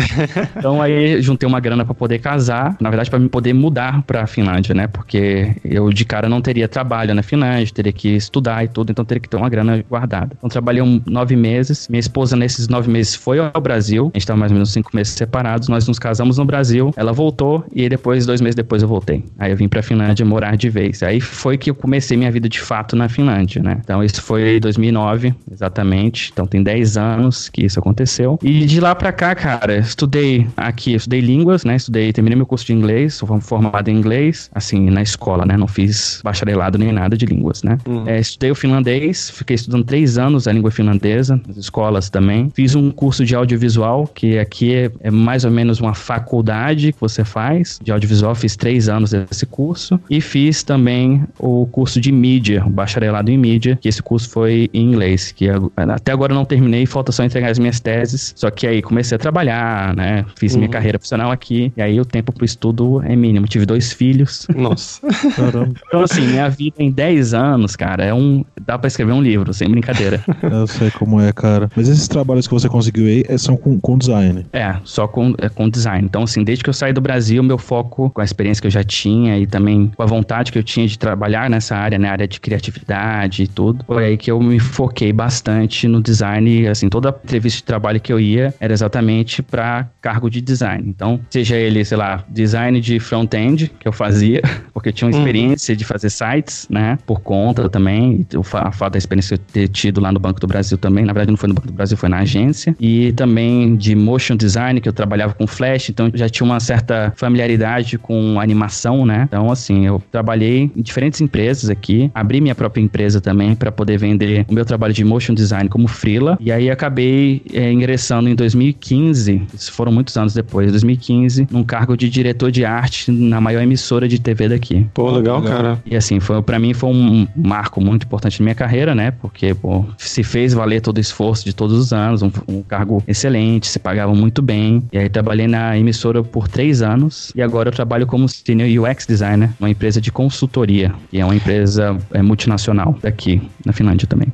então 0.57 0.81
aí 0.81 1.21
juntei 1.21 1.47
uma 1.47 1.59
grana 1.59 1.85
pra 1.85 1.93
poder 1.93 2.19
casar, 2.19 2.75
na 2.79 2.89
verdade 2.89 3.09
pra 3.09 3.19
me 3.19 3.29
poder 3.29 3.53
mudar 3.53 4.01
pra 4.03 4.25
Finlândia, 4.25 4.73
né? 4.73 4.87
Porque 4.87 5.55
eu 5.63 5.91
de 5.91 6.05
cara 6.05 6.27
não 6.27 6.41
teria 6.41 6.67
trabalho 6.67 7.13
na 7.13 7.21
Finlândia, 7.21 7.73
teria 7.73 7.93
que 7.93 8.09
estudar 8.09 8.63
e 8.63 8.67
tudo, 8.67 8.91
então 8.91 9.05
teria 9.05 9.21
que 9.21 9.29
ter 9.29 9.37
uma 9.37 9.49
grana 9.49 9.83
guardada. 9.89 10.35
Então 10.37 10.49
trabalhei 10.49 10.81
um, 10.81 11.01
nove 11.05 11.35
meses. 11.35 11.87
Minha 11.87 11.99
esposa 11.99 12.35
nesses 12.35 12.67
nove 12.67 12.89
meses 12.89 13.15
foi 13.15 13.39
ao 13.39 13.61
Brasil. 13.61 14.11
A 14.13 14.17
gente 14.17 14.27
tava 14.27 14.39
mais 14.39 14.51
ou 14.51 14.55
menos 14.55 14.71
cinco 14.71 14.89
meses 14.93 15.13
separados. 15.13 15.67
Nós 15.67 15.87
nos 15.87 15.99
casamos 15.99 16.37
no 16.37 16.45
Brasil. 16.45 16.91
Ela 16.95 17.11
voltou 17.11 17.50
e 17.73 17.87
depois 17.89 18.25
dois 18.25 18.41
meses 18.41 18.55
depois 18.55 18.81
eu 18.81 18.87
voltei. 18.87 19.23
Aí 19.37 19.51
eu 19.51 19.57
vim 19.57 19.67
pra 19.67 19.81
Finlândia 19.81 20.25
morar 20.25 20.55
de 20.55 20.69
vez. 20.69 21.01
Aí 21.03 21.19
foi 21.19 21.57
que 21.57 21.69
eu 21.69 21.75
comecei 21.75 22.17
minha 22.17 22.31
vida 22.31 22.47
de 22.47 22.59
fato 22.59 22.95
na 22.95 23.09
Finlândia, 23.09 23.61
né? 23.61 23.77
Então 23.83 24.03
isso 24.03 24.21
foi 24.21 24.57
em 24.57 24.59
2009, 24.59 25.33
exatamente. 25.51 26.29
Então 26.31 26.45
tem 26.45 26.61
10 26.63 26.97
anos 26.97 27.49
que 27.49 27.65
isso 27.65 27.79
aconteceu. 27.79 28.39
E 28.43 28.65
de 28.65 28.79
lá 28.79 28.93
pra 28.95 29.11
cá, 29.11 29.33
cara, 29.35 29.77
estudei 29.77 30.47
aqui, 30.55 30.93
estudei 30.93 31.21
línguas, 31.21 31.63
né? 31.63 31.75
Estudei, 31.75 32.13
terminei 32.13 32.35
meu 32.35 32.45
curso 32.45 32.65
de 32.65 32.73
inglês, 32.73 33.15
sou 33.15 33.27
formado 33.41 33.89
em 33.89 33.95
inglês, 33.95 34.49
assim, 34.53 34.89
na 34.89 35.01
escola, 35.01 35.45
né? 35.45 35.57
Não 35.57 35.67
fiz 35.67 36.21
bacharelado 36.23 36.77
nem 36.77 36.91
nada 36.91 37.17
de 37.17 37.25
línguas, 37.25 37.63
né? 37.63 37.77
É, 38.05 38.19
estudei 38.19 38.51
o 38.51 38.55
finlandês, 38.55 39.29
fiquei 39.29 39.55
estudando 39.55 39.83
três 39.83 40.17
anos 40.17 40.47
a 40.47 40.51
língua 40.51 40.71
finlandesa, 40.71 41.41
nas 41.47 41.57
escolas 41.57 42.09
também. 42.09 42.51
Fiz 42.53 42.75
um 42.75 42.91
curso 42.91 43.25
de 43.25 43.35
audiovisual, 43.35 44.07
que 44.07 44.37
aqui 44.37 44.73
é, 44.73 44.91
é 45.01 45.11
mais 45.11 45.45
ou 45.45 45.51
menos 45.51 45.79
uma 45.79 45.93
faculdade 45.93 46.93
que 46.93 46.99
você 46.99 47.23
faz 47.23 47.40
de 47.83 47.91
audiovisual. 47.91 48.33
Fiz 48.35 48.55
três 48.55 48.87
anos 48.89 49.11
desse 49.11 49.45
curso. 49.45 49.99
E 50.09 50.19
fiz 50.21 50.63
também 50.63 51.23
o 51.39 51.65
curso 51.67 51.99
de 51.99 52.11
mídia, 52.11 52.63
o 52.65 52.69
bacharelado 52.69 53.29
em 53.31 53.37
mídia, 53.37 53.77
que 53.81 53.87
esse 53.89 54.01
curso 54.01 54.29
foi 54.29 54.69
em 54.73 54.89
inglês, 54.91 55.31
que 55.31 55.45
eu- 55.45 55.71
até 55.75 56.11
agora 56.11 56.31
eu 56.33 56.35
não 56.35 56.45
terminei, 56.45 56.85
falta 56.85 57.11
só 57.11 57.23
entregar 57.23 57.49
as 57.51 57.59
minhas 57.59 57.79
teses. 57.79 58.33
Só 58.35 58.49
que 58.49 58.65
aí 58.67 58.81
comecei 58.81 59.15
a 59.15 59.19
trabalhar, 59.19 59.95
né? 59.95 60.25
Fiz 60.37 60.55
minha 60.55 60.69
carreira 60.69 60.97
profissional 60.97 61.31
aqui. 61.31 61.71
E 61.75 61.81
aí 61.81 61.99
o 61.99 62.05
tempo 62.05 62.31
pro 62.31 62.45
estudo 62.45 63.01
é 63.03 63.15
mínimo. 63.15 63.47
Tive 63.47 63.65
dois 63.65 63.91
filhos. 63.93 64.47
Nossa. 64.55 65.01
Caramba, 65.35 65.73
Então, 65.87 66.01
assim, 66.03 66.21
minha 66.27 66.49
vida 66.49 66.75
em 66.79 66.91
10 66.91 67.33
anos, 67.33 67.75
cara, 67.75 68.03
é 68.03 68.13
um. 68.13 68.43
Dá 68.65 68.77
pra 68.77 68.87
escrever 68.87 69.13
um 69.13 69.21
livro, 69.21 69.53
sem 69.53 69.69
brincadeira. 69.69 70.23
eu 70.43 70.67
sei 70.67 70.91
como 70.91 71.19
é, 71.19 71.31
cara. 71.31 71.69
Mas 71.75 71.87
esses 71.89 72.07
trabalhos 72.07 72.47
que 72.47 72.53
você 72.53 72.67
conseguiu 72.69 73.05
aí 73.05 73.23
é- 73.27 73.37
são 73.37 73.55
com, 73.57 73.79
com 73.79 73.97
design. 73.97 74.45
É, 74.53 74.75
só 74.83 75.07
com, 75.07 75.33
é, 75.39 75.49
com 75.49 75.69
design. 75.69 76.05
Então, 76.05 76.23
assim, 76.23 76.43
desde 76.43 76.63
que 76.63 76.69
eu 76.69 76.73
saí 76.73 76.93
do 76.93 77.01
Brasil, 77.01 77.30
meu 77.39 77.57
foco, 77.57 78.09
com 78.09 78.21
a 78.21 78.23
experiência 78.23 78.61
que 78.61 78.67
eu 78.67 78.71
já 78.71 78.83
tinha 78.83 79.37
e 79.37 79.45
também 79.45 79.91
com 79.95 80.03
a 80.03 80.05
vontade 80.05 80.51
que 80.51 80.57
eu 80.57 80.63
tinha 80.63 80.87
de 80.87 80.97
trabalhar 80.97 81.49
nessa 81.49 81.75
área, 81.75 81.97
né, 81.97 82.09
área 82.09 82.27
de 82.27 82.39
criatividade 82.39 83.43
e 83.43 83.47
tudo, 83.47 83.85
foi 83.85 84.05
aí 84.05 84.17
que 84.17 84.31
eu 84.31 84.39
me 84.41 84.59
foquei 84.59 85.13
bastante 85.13 85.87
no 85.87 86.01
design. 86.01 86.67
Assim, 86.67 86.89
toda 86.89 87.09
entrevista 87.23 87.57
de 87.57 87.63
trabalho 87.63 87.99
que 87.99 88.11
eu 88.11 88.19
ia 88.19 88.53
era 88.59 88.73
exatamente 88.73 89.41
para 89.41 89.87
cargo 90.01 90.29
de 90.29 90.41
design. 90.41 90.83
Então, 90.87 91.19
seja 91.29 91.55
ele, 91.55 91.83
sei 91.85 91.97
lá, 91.97 92.23
design 92.29 92.79
de 92.81 92.99
front-end, 92.99 93.71
que 93.79 93.87
eu 93.87 93.91
fazia, 93.91 94.41
porque 94.73 94.89
eu 94.89 94.93
tinha 94.93 95.09
uma 95.09 95.17
experiência 95.17 95.75
de 95.75 95.85
fazer 95.85 96.09
sites, 96.09 96.67
né, 96.69 96.97
por 97.05 97.21
conta 97.21 97.69
também, 97.69 98.25
o 98.35 98.43
fato 98.43 98.91
da 98.91 98.97
experiência 98.97 99.37
que 99.37 99.43
eu 99.43 99.45
ter 99.53 99.67
tido 99.67 100.01
lá 100.01 100.11
no 100.11 100.19
Banco 100.19 100.39
do 100.39 100.47
Brasil 100.47 100.77
também, 100.77 101.05
na 101.05 101.13
verdade 101.13 101.31
não 101.31 101.37
foi 101.37 101.49
no 101.49 101.55
Banco 101.55 101.67
do 101.67 101.73
Brasil, 101.73 101.97
foi 101.97 102.09
na 102.09 102.19
agência, 102.19 102.75
e 102.79 103.11
também 103.13 103.75
de 103.75 103.95
motion 103.95 104.35
design, 104.35 104.79
que 104.81 104.89
eu 104.89 104.93
trabalhava 104.93 105.33
com 105.33 105.45
Flash, 105.47 105.89
então 105.89 106.11
já 106.13 106.29
tinha 106.29 106.45
uma 106.45 106.59
certa 106.59 107.13
familiaridade 107.21 107.97
com 107.99 108.39
animação, 108.39 109.05
né, 109.05 109.25
então 109.27 109.51
assim, 109.51 109.85
eu 109.85 110.01
trabalhei 110.11 110.71
em 110.75 110.81
diferentes 110.81 111.21
empresas 111.21 111.69
aqui, 111.69 112.09
abri 112.15 112.41
minha 112.41 112.55
própria 112.55 112.81
empresa 112.81 113.21
também 113.21 113.55
para 113.55 113.71
poder 113.71 113.97
vender 113.97 114.45
o 114.49 114.53
meu 114.53 114.65
trabalho 114.65 114.93
de 114.93 115.03
motion 115.03 115.33
design 115.33 115.69
como 115.69 115.87
freela. 115.87 116.37
E 116.39 116.51
aí 116.51 116.69
acabei 116.69 117.41
é, 117.53 117.71
ingressando 117.71 118.27
em 118.27 118.35
2015, 118.35 119.43
isso 119.53 119.71
foram 119.71 119.91
muitos 119.91 120.17
anos 120.17 120.33
depois, 120.33 120.71
2015, 120.71 121.47
num 121.51 121.63
cargo 121.63 121.95
de 121.95 122.09
diretor 122.09 122.49
de 122.49 122.65
arte 122.65 123.11
na 123.11 123.39
maior 123.39 123.61
emissora 123.61 124.07
de 124.07 124.19
TV 124.19 124.49
daqui. 124.49 124.87
Pô, 124.93 125.11
legal, 125.11 125.41
cara. 125.41 125.79
E 125.85 125.95
assim, 125.95 126.19
foi 126.19 126.41
para 126.41 126.57
mim 126.57 126.73
foi 126.73 126.89
um 126.89 127.27
marco 127.35 127.79
muito 127.79 128.05
importante 128.05 128.39
na 128.39 128.45
minha 128.45 128.55
carreira, 128.55 128.95
né? 128.95 129.11
Porque, 129.11 129.53
pô, 129.53 129.85
se 129.97 130.23
fez 130.23 130.53
valer 130.53 130.81
todo 130.81 130.97
o 130.97 131.01
esforço 131.01 131.45
de 131.45 131.53
todos 131.53 131.77
os 131.77 131.93
anos, 131.93 132.21
um, 132.21 132.31
um 132.47 132.63
cargo 132.63 133.03
excelente, 133.07 133.67
se 133.67 133.79
pagava 133.79 134.13
muito 134.15 134.41
bem. 134.41 134.83
E 134.91 134.97
aí 134.97 135.09
trabalhei 135.09 135.47
na 135.47 135.77
emissora 135.77 136.23
por 136.23 136.47
três 136.47 136.81
anos 136.81 137.10
e 137.35 137.41
agora 137.41 137.69
eu 137.69 137.73
trabalho 137.73 138.05
como 138.07 138.27
senior 138.27 138.89
UX 138.89 139.05
designer, 139.05 139.49
uma 139.59 139.69
empresa 139.69 139.99
de 139.99 140.11
consultoria, 140.11 140.93
que 141.09 141.19
é 141.19 141.25
uma 141.25 141.35
empresa 141.35 141.97
é, 142.11 142.21
multinacional 142.21 142.97
daqui 143.01 143.41
na 143.65 143.73
Finlândia 143.73 144.07
também. 144.07 144.27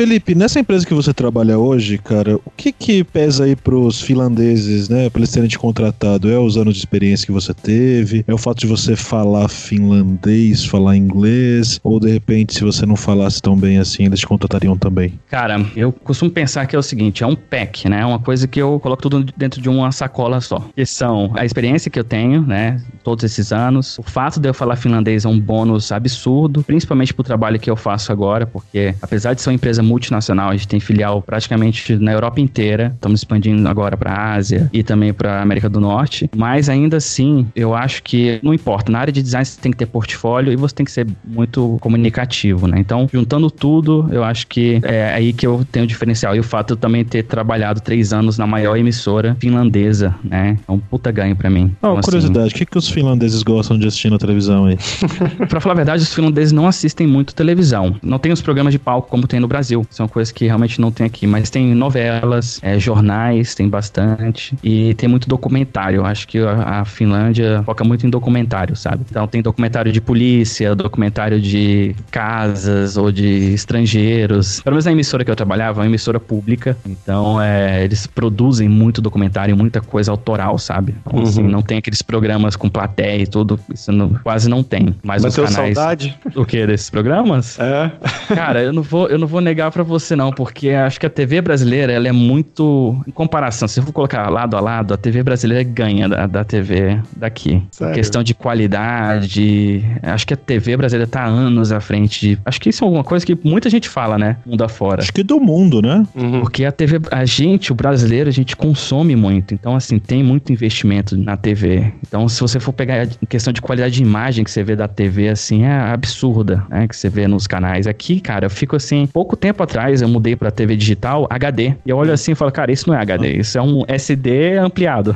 Felipe, 0.00 0.34
nessa 0.34 0.58
empresa 0.58 0.86
que 0.86 0.94
você 0.94 1.12
trabalha 1.12 1.58
hoje, 1.58 1.98
cara, 1.98 2.36
o 2.36 2.50
que 2.56 2.72
que 2.72 3.04
pesa 3.04 3.44
aí 3.44 3.54
pros 3.54 4.00
finlandeses, 4.00 4.88
né, 4.88 5.10
pra 5.10 5.20
eles 5.20 5.30
terem 5.30 5.46
te 5.46 5.58
contratado? 5.58 6.30
É 6.30 6.38
os 6.38 6.56
anos 6.56 6.72
de 6.72 6.80
experiência 6.80 7.26
que 7.26 7.32
você 7.32 7.52
teve? 7.52 8.24
É 8.26 8.32
o 8.32 8.38
fato 8.38 8.60
de 8.60 8.66
você 8.66 8.96
falar 8.96 9.46
finlandês, 9.50 10.64
falar 10.64 10.96
inglês? 10.96 11.78
Ou 11.84 12.00
de 12.00 12.10
repente, 12.10 12.54
se 12.54 12.64
você 12.64 12.86
não 12.86 12.96
falasse 12.96 13.42
tão 13.42 13.54
bem 13.54 13.76
assim, 13.76 14.06
eles 14.06 14.20
te 14.20 14.26
contratariam 14.26 14.74
também? 14.74 15.20
Cara, 15.28 15.62
eu 15.76 15.92
costumo 15.92 16.30
pensar 16.30 16.64
que 16.64 16.74
é 16.74 16.78
o 16.78 16.82
seguinte, 16.82 17.22
é 17.22 17.26
um 17.26 17.36
pack, 17.36 17.86
né? 17.86 18.00
É 18.00 18.06
uma 18.06 18.20
coisa 18.20 18.48
que 18.48 18.58
eu 18.58 18.80
coloco 18.80 19.02
tudo 19.02 19.30
dentro 19.36 19.60
de 19.60 19.68
uma 19.68 19.92
sacola 19.92 20.40
só. 20.40 20.64
Que 20.74 20.86
são 20.86 21.30
a 21.36 21.44
experiência 21.44 21.90
que 21.90 21.98
eu 21.98 22.04
tenho, 22.04 22.40
né? 22.40 22.82
Todos 23.04 23.22
esses 23.22 23.52
anos. 23.52 23.98
O 23.98 24.02
fato 24.02 24.40
de 24.40 24.48
eu 24.48 24.54
falar 24.54 24.76
finlandês 24.76 25.26
é 25.26 25.28
um 25.28 25.38
bônus 25.38 25.92
absurdo, 25.92 26.62
principalmente 26.62 27.12
pro 27.12 27.22
trabalho 27.22 27.60
que 27.60 27.68
eu 27.68 27.76
faço 27.76 28.10
agora, 28.10 28.46
porque 28.46 28.94
apesar 29.02 29.34
de 29.34 29.42
ser 29.42 29.50
uma 29.50 29.56
empresa 29.56 29.89
multinacional, 29.90 30.50
a 30.50 30.52
gente 30.52 30.68
tem 30.68 30.78
filial 30.80 31.20
praticamente 31.20 31.96
na 31.96 32.12
Europa 32.12 32.40
inteira. 32.40 32.92
Estamos 32.94 33.20
expandindo 33.20 33.68
agora 33.68 33.96
para 33.96 34.12
a 34.12 34.34
Ásia 34.34 34.70
e 34.72 34.82
também 34.82 35.12
para 35.12 35.42
América 35.42 35.68
do 35.68 35.80
Norte. 35.80 36.30
Mas 36.36 36.68
ainda 36.68 36.96
assim, 36.98 37.46
eu 37.56 37.74
acho 37.74 38.02
que 38.02 38.38
não 38.42 38.54
importa. 38.54 38.92
Na 38.92 39.00
área 39.00 39.12
de 39.12 39.22
design 39.22 39.44
você 39.44 39.60
tem 39.60 39.72
que 39.72 39.78
ter 39.78 39.86
portfólio 39.86 40.52
e 40.52 40.56
você 40.56 40.74
tem 40.74 40.84
que 40.86 40.92
ser 40.92 41.06
muito 41.26 41.76
comunicativo, 41.80 42.66
né? 42.66 42.78
Então, 42.78 43.08
juntando 43.12 43.50
tudo, 43.50 44.08
eu 44.12 44.22
acho 44.22 44.46
que 44.46 44.80
é 44.84 45.12
aí 45.12 45.32
que 45.32 45.46
eu 45.46 45.66
tenho 45.72 45.86
diferencial. 45.86 46.36
E 46.36 46.40
o 46.40 46.44
fato 46.44 46.68
de 46.68 46.72
eu 46.74 46.76
também 46.76 47.04
ter 47.04 47.24
trabalhado 47.24 47.80
três 47.80 48.12
anos 48.12 48.38
na 48.38 48.46
maior 48.46 48.76
emissora 48.76 49.36
finlandesa, 49.40 50.14
né? 50.22 50.56
É 50.68 50.72
um 50.72 50.78
puta 50.78 51.10
ganho 51.10 51.34
para 51.34 51.50
mim. 51.50 51.72
Ah, 51.82 51.88
Então, 51.90 52.00
curiosidade, 52.00 52.52
o 52.52 52.56
que, 52.56 52.64
que 52.64 52.78
os 52.78 52.88
finlandeses 52.88 53.42
gostam 53.42 53.78
de 53.78 53.86
assistir 53.86 54.10
na 54.10 54.18
televisão 54.18 54.66
aí? 54.66 54.78
Pra 55.48 55.60
falar 55.60 55.72
a 55.72 55.76
verdade, 55.76 56.02
os 56.02 56.14
finlandeses 56.14 56.52
não 56.52 56.66
assistem 56.66 57.06
muito 57.06 57.34
televisão. 57.34 57.96
Não 58.02 58.18
tem 58.18 58.32
os 58.32 58.40
programas 58.40 58.72
de 58.72 58.78
palco 58.78 59.08
como 59.08 59.26
tem 59.26 59.40
no 59.40 59.48
Brasil. 59.48 59.79
São 59.90 60.06
coisas 60.08 60.32
que 60.32 60.46
realmente 60.46 60.80
não 60.80 60.90
tem 60.90 61.06
aqui. 61.06 61.26
Mas 61.26 61.50
tem 61.50 61.74
novelas, 61.74 62.58
é, 62.62 62.78
jornais, 62.78 63.54
tem 63.54 63.68
bastante. 63.68 64.56
E 64.62 64.94
tem 64.94 65.08
muito 65.08 65.28
documentário. 65.28 66.04
Acho 66.04 66.26
que 66.28 66.38
a, 66.38 66.80
a 66.80 66.84
Finlândia 66.84 67.62
foca 67.64 67.84
muito 67.84 68.06
em 68.06 68.10
documentário, 68.10 68.74
sabe? 68.76 69.04
Então 69.10 69.26
tem 69.26 69.42
documentário 69.42 69.92
de 69.92 70.00
polícia, 70.00 70.74
documentário 70.74 71.40
de 71.40 71.94
casas 72.10 72.96
ou 72.96 73.10
de 73.10 73.52
estrangeiros. 73.54 74.60
Pelo 74.60 74.74
menos 74.74 74.84
na 74.84 74.92
emissora 74.92 75.24
que 75.24 75.30
eu 75.30 75.36
trabalhava, 75.36 75.80
é 75.80 75.82
uma 75.82 75.86
emissora 75.88 76.20
pública. 76.20 76.76
Então 76.86 77.40
é, 77.40 77.84
eles 77.84 78.06
produzem 78.06 78.68
muito 78.68 79.00
documentário, 79.00 79.56
muita 79.56 79.80
coisa 79.80 80.10
autoral, 80.10 80.58
sabe? 80.58 80.94
Então, 81.06 81.22
assim, 81.22 81.42
não 81.42 81.62
tem 81.62 81.78
aqueles 81.78 82.02
programas 82.02 82.56
com 82.56 82.68
plateia 82.68 83.22
e 83.22 83.26
tudo. 83.26 83.58
Isso 83.72 83.90
não- 83.92 84.10
quase 84.22 84.48
não 84.48 84.62
tem. 84.62 84.94
Mas 85.02 85.24
os 85.24 85.34
Bateu 85.36 85.44
canais. 85.52 85.74
saudade? 85.74 86.18
O 86.34 86.44
que 86.44 86.66
desses 86.66 86.90
programas? 86.90 87.58
É. 87.58 87.90
Cara, 88.34 88.62
eu 88.62 88.72
não 88.72 88.82
vou, 88.82 89.08
eu 89.08 89.18
não 89.18 89.26
vou 89.26 89.40
negar 89.40 89.59
pra 89.68 89.82
você 89.82 90.14
não, 90.14 90.30
porque 90.30 90.70
acho 90.70 91.00
que 91.00 91.06
a 91.06 91.10
TV 91.10 91.40
brasileira, 91.40 91.92
ela 91.92 92.06
é 92.06 92.12
muito 92.12 92.96
em 93.06 93.10
comparação, 93.10 93.66
se 93.66 93.80
eu 93.80 93.84
for 93.84 93.92
colocar 93.92 94.28
lado 94.28 94.56
a 94.56 94.60
lado, 94.60 94.94
a 94.94 94.96
TV 94.96 95.22
brasileira 95.22 95.64
ganha 95.64 96.08
da, 96.08 96.26
da 96.26 96.44
TV 96.44 97.00
daqui. 97.16 97.62
Sério? 97.72 97.94
Questão 97.94 98.22
de 98.22 98.34
qualidade, 98.34 99.84
acho 100.02 100.26
que 100.26 100.34
a 100.34 100.36
TV 100.36 100.76
brasileira 100.76 101.10
tá 101.10 101.24
anos 101.24 101.72
à 101.72 101.80
frente 101.80 102.20
de, 102.20 102.38
acho 102.44 102.60
que 102.60 102.68
isso 102.68 102.84
é 102.84 102.86
alguma 102.86 103.04
coisa 103.04 103.26
que 103.26 103.36
muita 103.42 103.68
gente 103.68 103.88
fala, 103.88 104.16
né, 104.16 104.36
mundo 104.46 104.62
afora. 104.62 105.02
Acho 105.02 105.12
que 105.12 105.22
do 105.22 105.40
mundo, 105.40 105.82
né? 105.82 106.04
Uhum. 106.14 106.40
Porque 106.40 106.64
a 106.64 106.72
TV, 106.72 107.00
a 107.10 107.24
gente, 107.24 107.72
o 107.72 107.74
brasileiro, 107.74 108.28
a 108.28 108.32
gente 108.32 108.56
consome 108.56 109.16
muito. 109.16 109.54
Então, 109.54 109.74
assim, 109.74 109.98
tem 109.98 110.22
muito 110.22 110.52
investimento 110.52 111.16
na 111.16 111.36
TV. 111.36 111.92
Então, 112.06 112.28
se 112.28 112.40
você 112.40 112.60
for 112.60 112.72
pegar 112.72 113.04
em 113.04 113.26
questão 113.26 113.52
de 113.52 113.60
qualidade 113.60 113.94
de 113.94 114.02
imagem 114.02 114.44
que 114.44 114.50
você 114.50 114.62
vê 114.62 114.76
da 114.76 114.86
TV, 114.86 115.28
assim, 115.28 115.64
é 115.64 115.72
absurda, 115.72 116.64
né? 116.68 116.86
Que 116.86 116.96
você 116.96 117.08
vê 117.08 117.26
nos 117.26 117.46
canais. 117.46 117.86
Aqui, 117.86 118.20
cara, 118.20 118.46
eu 118.46 118.50
fico 118.50 118.76
assim, 118.76 119.06
pouco 119.06 119.36
tempo 119.36 119.49
atrás 119.58 120.02
eu 120.02 120.08
mudei 120.08 120.36
pra 120.36 120.50
TV 120.50 120.76
digital 120.76 121.26
HD. 121.30 121.74
E 121.84 121.90
eu 121.90 121.96
olho 121.96 122.12
assim 122.12 122.32
e 122.32 122.34
falo, 122.34 122.50
cara, 122.52 122.72
isso 122.72 122.88
não 122.88 122.96
é 122.96 123.00
HD, 123.00 123.36
isso 123.38 123.58
é 123.58 123.62
um 123.62 123.84
SD 123.86 124.56
ampliado. 124.58 125.14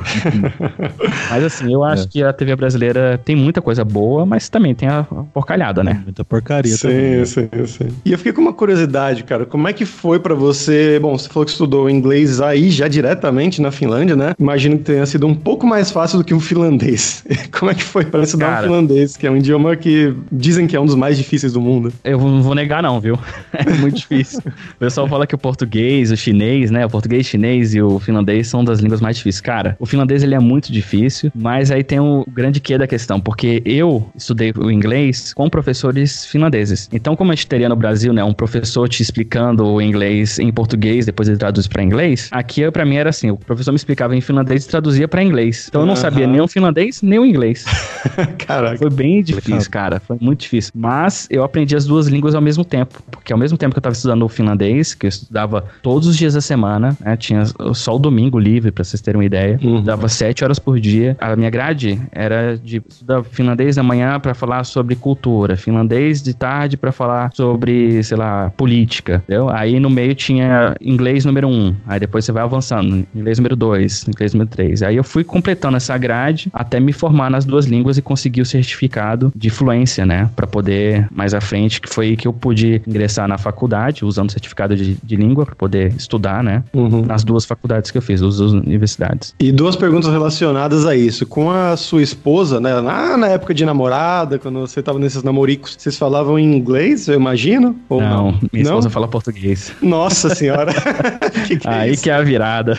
mas 1.29 1.43
assim, 1.43 1.73
eu 1.73 1.83
acho 1.83 2.07
que 2.07 2.23
a 2.23 2.31
TV 2.33 2.55
brasileira 2.55 3.19
tem 3.23 3.35
muita 3.35 3.61
coisa 3.61 3.83
boa, 3.83 4.25
mas 4.25 4.49
também 4.49 4.73
tem 4.73 4.89
a 4.89 5.03
porcalhada, 5.33 5.83
né? 5.83 6.01
Muita 6.03 6.23
porcaria 6.23 6.77
também. 6.77 7.25
Sim, 7.25 7.49
sim, 7.51 7.65
sim. 7.65 7.87
E 8.03 8.11
eu 8.11 8.17
fiquei 8.17 8.33
com 8.33 8.41
uma 8.41 8.53
curiosidade, 8.53 9.23
cara. 9.23 9.45
Como 9.45 9.67
é 9.67 9.73
que 9.73 9.85
foi 9.85 10.19
pra 10.19 10.33
você? 10.33 10.99
Bom, 10.99 11.17
você 11.17 11.29
falou 11.29 11.45
que 11.45 11.51
estudou 11.51 11.89
inglês 11.89 12.41
aí 12.41 12.69
já 12.69 12.87
diretamente 12.87 13.61
na 13.61 13.71
Finlândia, 13.71 14.15
né? 14.15 14.33
Imagino 14.39 14.77
que 14.77 14.83
tenha 14.83 15.05
sido 15.05 15.27
um 15.27 15.35
pouco 15.35 15.65
mais 15.65 15.91
fácil 15.91 16.19
do 16.19 16.23
que 16.23 16.33
um 16.33 16.39
finlandês. 16.39 17.23
Como 17.57 17.71
é 17.71 17.75
que 17.75 17.83
foi 17.83 18.05
pra 18.05 18.23
estudar 18.23 18.47
Cara. 18.47 18.59
um 18.61 18.63
finlandês, 18.63 19.17
que 19.17 19.27
é 19.27 19.31
um 19.31 19.37
idioma 19.37 19.75
que 19.75 20.13
dizem 20.31 20.67
que 20.67 20.75
é 20.75 20.79
um 20.79 20.85
dos 20.85 20.95
mais 20.95 21.17
difíceis 21.17 21.53
do 21.53 21.61
mundo? 21.61 21.91
Eu 22.03 22.19
não 22.19 22.41
vou 22.41 22.55
negar, 22.55 22.81
não, 22.81 22.99
viu? 22.99 23.17
É 23.55 23.71
muito 23.71 23.95
difícil. 23.97 24.24
O 24.33 24.79
pessoal 24.79 25.07
fala 25.07 25.25
que 25.27 25.35
o 25.35 25.37
português, 25.37 26.11
o 26.11 26.17
chinês, 26.17 26.71
né? 26.71 26.85
O 26.85 26.89
português, 26.89 27.25
chinês 27.25 27.73
e 27.75 27.81
o 27.81 27.99
finlandês 27.99 28.47
são 28.47 28.63
das 28.63 28.79
línguas 28.79 29.01
mais 29.01 29.17
difíceis. 29.17 29.41
Cara, 29.41 29.75
o 29.79 29.85
finlandês 29.85 30.23
ele 30.23 30.35
é 30.35 30.39
muito 30.39 30.71
difícil, 30.71 31.31
mas 31.35 31.71
aí 31.71 31.83
tem 31.83 31.99
o 31.99 32.25
grande 32.31 32.59
quê 32.59 32.77
da 32.77 32.87
questão, 32.87 33.19
porque 33.19 33.61
eu 33.65 34.09
estudei 34.15 34.51
o 34.55 34.71
inglês 34.71 35.33
com 35.33 35.49
professores 35.49 36.25
finlandeses. 36.25 36.89
Então, 36.91 37.15
como 37.15 37.31
a 37.31 37.35
gente 37.35 37.47
teria 37.47 37.69
no 37.69 37.75
Brasil, 37.75 38.13
né? 38.13 38.23
Um 38.23 38.33
professor 38.33 38.87
te 38.87 39.01
explicando 39.01 39.65
o 39.65 39.81
inglês 39.81 40.39
em 40.39 40.51
português, 40.51 41.05
depois 41.05 41.27
ele 41.27 41.37
traduz 41.37 41.67
pra 41.67 41.83
inglês. 41.83 42.29
Aqui, 42.31 42.69
pra 42.71 42.85
mim, 42.85 42.95
era 42.95 43.09
assim: 43.09 43.31
o 43.31 43.37
professor 43.37 43.71
me 43.71 43.77
explicava 43.77 44.15
em 44.15 44.21
finlandês 44.21 44.65
e 44.65 44.67
traduzia 44.67 45.07
pra 45.07 45.23
inglês. 45.23 45.65
Então, 45.69 45.81
eu 45.81 45.85
não 45.85 45.93
Aham. 45.93 46.01
sabia 46.01 46.27
nem 46.27 46.41
o 46.41 46.47
finlandês, 46.47 47.01
nem 47.01 47.19
o 47.19 47.25
inglês. 47.25 47.65
Caraca. 48.45 48.77
Foi 48.77 48.89
bem 48.89 49.21
difícil, 49.23 49.69
cara. 49.71 49.99
Foi 49.99 50.17
muito 50.19 50.41
difícil. 50.41 50.71
Mas 50.75 51.27
eu 51.29 51.43
aprendi 51.43 51.75
as 51.75 51.85
duas 51.85 52.07
línguas 52.07 52.35
ao 52.35 52.41
mesmo 52.41 52.63
tempo. 52.63 53.01
Porque 53.11 53.33
ao 53.33 53.39
mesmo 53.39 53.57
tempo 53.57 53.73
que 53.73 53.79
eu 53.79 53.81
tava 53.81 53.93
estudando 53.93 54.14
o 54.23 54.29
finlandês, 54.29 54.93
que 54.93 55.05
eu 55.05 55.09
estudava 55.09 55.65
todos 55.81 56.07
os 56.07 56.17
dias 56.17 56.33
da 56.33 56.41
semana, 56.41 56.95
né? 56.99 57.17
Tinha 57.17 57.43
só 57.73 57.95
o 57.95 57.99
domingo 57.99 58.39
livre, 58.39 58.71
pra 58.71 58.83
vocês 58.83 59.01
terem 59.01 59.19
uma 59.19 59.25
ideia. 59.25 59.59
Uhum. 59.61 59.81
Dava 59.81 60.07
sete 60.07 60.43
horas 60.43 60.59
por 60.59 60.79
dia. 60.79 61.17
A 61.19 61.35
minha 61.35 61.49
grade 61.49 62.01
era 62.11 62.57
de 62.57 62.81
estudar 62.87 63.23
finlandês 63.23 63.75
da 63.75 63.83
manhã 63.83 64.19
pra 64.19 64.33
falar 64.33 64.63
sobre 64.63 64.95
cultura, 64.95 65.57
finlandês 65.57 66.21
de 66.21 66.33
tarde 66.33 66.77
pra 66.77 66.91
falar 66.91 67.31
sobre, 67.33 68.03
sei 68.03 68.17
lá, 68.17 68.51
política, 68.55 69.21
entendeu? 69.23 69.49
Aí 69.49 69.79
no 69.79 69.89
meio 69.89 70.15
tinha 70.15 70.75
inglês 70.79 71.25
número 71.25 71.47
um. 71.47 71.75
Aí 71.87 71.99
depois 71.99 72.25
você 72.25 72.31
vai 72.31 72.43
avançando. 72.43 73.05
Inglês 73.13 73.37
número 73.37 73.55
dois, 73.55 74.07
inglês 74.07 74.33
número 74.33 74.49
três. 74.49 74.81
Aí 74.81 74.95
eu 74.95 75.03
fui 75.03 75.23
completando 75.23 75.77
essa 75.77 75.97
grade 75.97 76.49
até 76.53 76.79
me 76.79 76.93
formar 76.93 77.29
nas 77.29 77.45
duas 77.45 77.65
línguas 77.65 77.97
e 77.97 78.01
conseguir 78.01 78.41
o 78.41 78.45
certificado 78.45 79.31
de 79.35 79.49
fluência, 79.49 80.05
né? 80.05 80.29
Pra 80.35 80.47
poder 80.47 81.07
mais 81.11 81.33
à 81.33 81.41
frente, 81.41 81.81
que 81.81 81.89
foi 81.89 82.15
que 82.15 82.27
eu 82.27 82.33
pude 82.33 82.81
ingressar 82.87 83.27
na 83.27 83.37
faculdade, 83.37 84.04
usando 84.07 84.31
certificado 84.31 84.75
de, 84.75 84.97
de 85.03 85.15
língua 85.15 85.45
pra 85.45 85.55
poder 85.55 85.93
estudar, 85.93 86.43
né? 86.43 86.63
Uhum. 86.73 87.03
Nas 87.05 87.23
duas 87.23 87.45
faculdades 87.45 87.91
que 87.91 87.97
eu 87.97 88.01
fiz, 88.01 88.21
as 88.21 88.37
duas 88.37 88.53
universidades. 88.53 89.33
E 89.39 89.51
duas 89.51 89.75
perguntas 89.75 90.11
relacionadas 90.11 90.85
a 90.85 90.95
isso. 90.95 91.25
Com 91.25 91.49
a 91.51 91.75
sua 91.77 92.01
esposa, 92.01 92.59
né? 92.59 92.79
Na, 92.81 93.17
na 93.17 93.27
época 93.27 93.53
de 93.53 93.65
namorada, 93.65 94.37
quando 94.39 94.59
você 94.59 94.81
tava 94.81 94.99
nesses 94.99 95.23
namoricos, 95.23 95.75
vocês 95.77 95.97
falavam 95.97 96.37
em 96.39 96.55
inglês, 96.55 97.07
eu 97.07 97.15
imagino? 97.15 97.75
Ou 97.89 98.01
não, 98.01 98.31
minha 98.51 98.63
Não? 98.63 98.71
esposa 98.71 98.89
fala 98.89 99.07
português. 99.07 99.73
Nossa 99.81 100.33
senhora. 100.33 100.71
que 101.47 101.57
que 101.57 101.67
é 101.67 101.71
Aí 101.71 101.93
isso? 101.93 102.03
que 102.03 102.09
é 102.09 102.13
a 102.13 102.21
virada. 102.21 102.77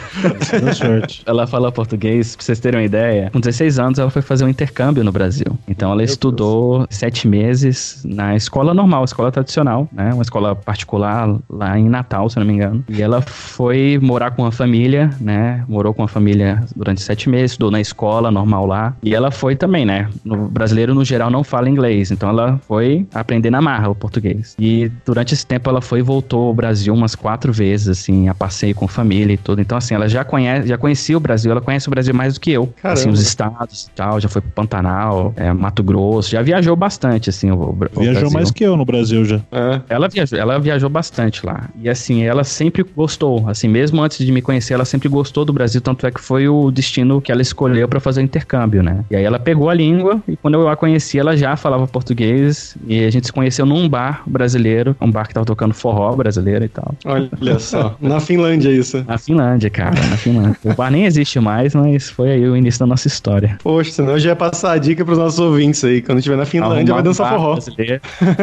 Sorte. 0.75 1.23
Ela 1.26 1.47
fala 1.47 1.71
português, 1.73 2.37
pra 2.37 2.45
vocês 2.45 2.61
terem 2.61 2.80
uma 2.80 2.87
ideia. 2.87 3.30
Com 3.33 3.40
16 3.40 3.78
anos, 3.78 3.99
ela 3.99 4.11
foi 4.11 4.23
fazer 4.23 4.45
um 4.45 4.49
intercâmbio 4.49 5.02
no 5.04 5.12
Brasil. 5.12 5.47
Então, 5.68 5.90
ela 5.92 6.02
estudou 6.02 6.87
sete 6.90 7.26
meses 7.26 8.02
na 8.04 8.37
escola 8.37 8.75
normal, 8.75 9.04
escola 9.04 9.30
tradicional, 9.33 9.88
né? 9.92 10.12
Uma 10.12 10.23
escola 10.23 10.54
particular 10.54 11.16
lá, 11.25 11.39
lá 11.49 11.79
em 11.79 11.89
Natal, 11.89 12.29
se 12.29 12.39
eu 12.39 12.41
não 12.41 12.47
me 12.49 12.55
engano. 12.55 12.85
E 12.89 13.01
ela 13.01 13.23
foi 13.23 13.99
morar 14.03 14.31
com 14.33 14.43
uma 14.43 14.53
família, 14.53 15.11
né? 15.21 15.65
Morou 15.69 15.95
com 15.95 16.03
a 16.03 16.09
família 16.09 16.63
durante 16.75 17.01
sete 17.01 17.29
meses, 17.29 17.53
estudou 17.53 17.71
na 17.71 17.81
escola 17.81 18.31
normal 18.31 18.67
lá. 18.67 18.95
E 19.03 19.15
ela 19.15 19.31
foi 19.31 19.57
também, 19.57 19.85
né? 19.85 20.09
No 20.25 20.49
brasileiro, 20.49 20.95
no 20.95 21.05
geral, 21.05 21.31
não 21.31 21.43
fala 21.45 21.69
inglês. 21.69 22.11
Então 22.11 22.29
ela 22.29 22.61
foi 22.67 23.07
aprender 23.15 23.51
na 23.51 23.61
marra 23.61 23.89
o 23.89 23.95
português. 23.95 24.55
E 24.59 24.91
durante 25.05 25.35
esse 25.35 25.47
tempo 25.47 25.71
ela 25.71 25.81
foi 25.81 26.01
e 26.01 26.03
voltou 26.03 26.49
ao 26.49 26.55
Brasil 26.55 26.93
umas 26.93 27.15
quatro 27.15 27.53
vezes, 27.53 27.89
assim, 27.89 28.29
a 28.29 28.35
passeio 28.35 28.75
com 28.75 28.87
família 28.87 29.33
e 29.33 29.37
tudo. 29.37 29.61
Então, 29.61 29.79
assim, 29.79 29.95
ela 29.95 30.09
já 30.09 30.25
conhece, 30.25 30.69
já 30.69 30.77
conhecia 30.77 31.17
o 31.17 31.21
Brasil, 31.21 31.51
ela 31.51 31.61
conhece 31.61 31.89
o 31.89 31.91
Brasil 31.91 32.15
mais 32.15 32.35
do 32.35 32.41
que 32.41 32.51
eu. 32.51 32.67
Caramba. 32.83 33.01
Assim, 33.01 33.09
os 33.11 33.21
estados 33.21 33.85
e 33.85 33.91
tal, 33.91 34.21
já 34.21 34.29
foi 34.29 34.43
pro 34.43 34.51
Pantanal, 34.51 35.33
é, 35.37 35.53
Mato 35.53 35.83
Grosso, 35.83 36.31
já 36.31 36.43
viajou 36.43 36.77
bastante, 36.77 37.31
assim, 37.31 37.51
o, 37.51 37.55
o 37.55 37.73
Viajou 37.73 38.21
Brasil. 38.21 38.31
mais 38.31 38.51
que 38.51 38.65
eu 38.65 38.77
no 38.77 38.85
Brasil 38.85 39.25
já. 39.25 39.41
É. 39.51 39.81
Ela 39.89 40.09
viajou, 40.09 40.39
ela 40.39 40.59
viajou 40.59 40.91
bastante 41.07 41.47
lá. 41.47 41.69
E 41.81 41.89
assim, 41.89 42.25
ela 42.25 42.43
sempre 42.43 42.83
gostou. 42.83 43.49
Assim, 43.49 43.69
mesmo 43.69 44.03
antes 44.03 44.25
de 44.25 44.33
me 44.33 44.43
conhecer, 44.43 44.75
ela 44.75 44.85
sempre 44.85 45.09
gostou 45.09 45.45
do 45.45 45.53
Brasil, 45.53 45.81
tanto 45.81 46.07
é 46.07 46.11
que 46.11 46.21
foi 46.21 46.49
o 46.49 46.71
destino 46.71 47.21
que 47.21 47.31
ela 47.31 47.43
escolheu 47.43 47.89
pra 47.89 48.01
fazer 48.01 48.21
o 48.21 48.25
intercâmbio, 48.25 48.83
né? 48.83 49.05
E 49.11 49.17
aí 49.17 49.25
ela 49.25 49.39
pegou 49.39 49.71
a 49.71 49.75
língua 49.75 50.21
e 50.27 50.37
quando 50.37 50.55
eu 50.55 50.69
a 50.69 50.77
conheci, 50.77 51.19
ela 51.19 51.37
já 51.37 51.57
falava 51.57 51.87
português 51.87 52.77
e 52.87 53.05
a 53.05 53.11
gente 53.11 53.27
se 53.27 53.33
conheceu 53.33 53.65
num 53.65 53.89
bar 53.89 54.23
brasileiro, 54.27 54.97
um 55.01 55.11
bar 55.11 55.29
que 55.29 55.35
tava 55.35 55.47
tocando 55.47 55.75
forró 55.75 56.15
brasileiro 56.17 56.65
e 56.65 56.69
tal. 56.69 56.95
Olha 57.05 57.31
só. 57.59 57.97
Na 58.01 58.19
Finlândia, 58.19 58.71
isso. 58.71 59.05
Na 59.07 59.19
Finlândia, 59.19 59.71
cara, 59.71 59.95
na 60.11 60.17
Finlândia. 60.17 60.59
O 60.65 60.75
bar 60.75 60.91
nem 60.91 61.05
existe 61.05 61.39
mais, 61.39 61.75
mas 61.75 62.11
foi 62.11 62.33
aí 62.33 62.49
o 62.49 62.57
início 62.57 62.81
da 62.81 62.87
nossa 62.87 63.07
história. 63.07 63.59
Poxa, 63.63 63.93
senão 63.93 64.13
eu 64.13 64.19
já 64.19 64.31
ia 64.31 64.37
passar 64.37 64.73
a 64.73 64.79
dica 64.79 65.05
pros 65.05 65.19
nossos 65.19 65.39
ouvintes 65.39 65.85
aí. 65.85 66.03
Quando 66.03 66.19
estiver 66.19 66.37
na 66.37 66.45
Finlândia, 66.47 66.77
Arrumar 66.77 66.93
vai 66.95 67.01
um 67.01 67.05
dançar 67.05 67.31
bar 67.31 67.39
forró. 67.39 67.59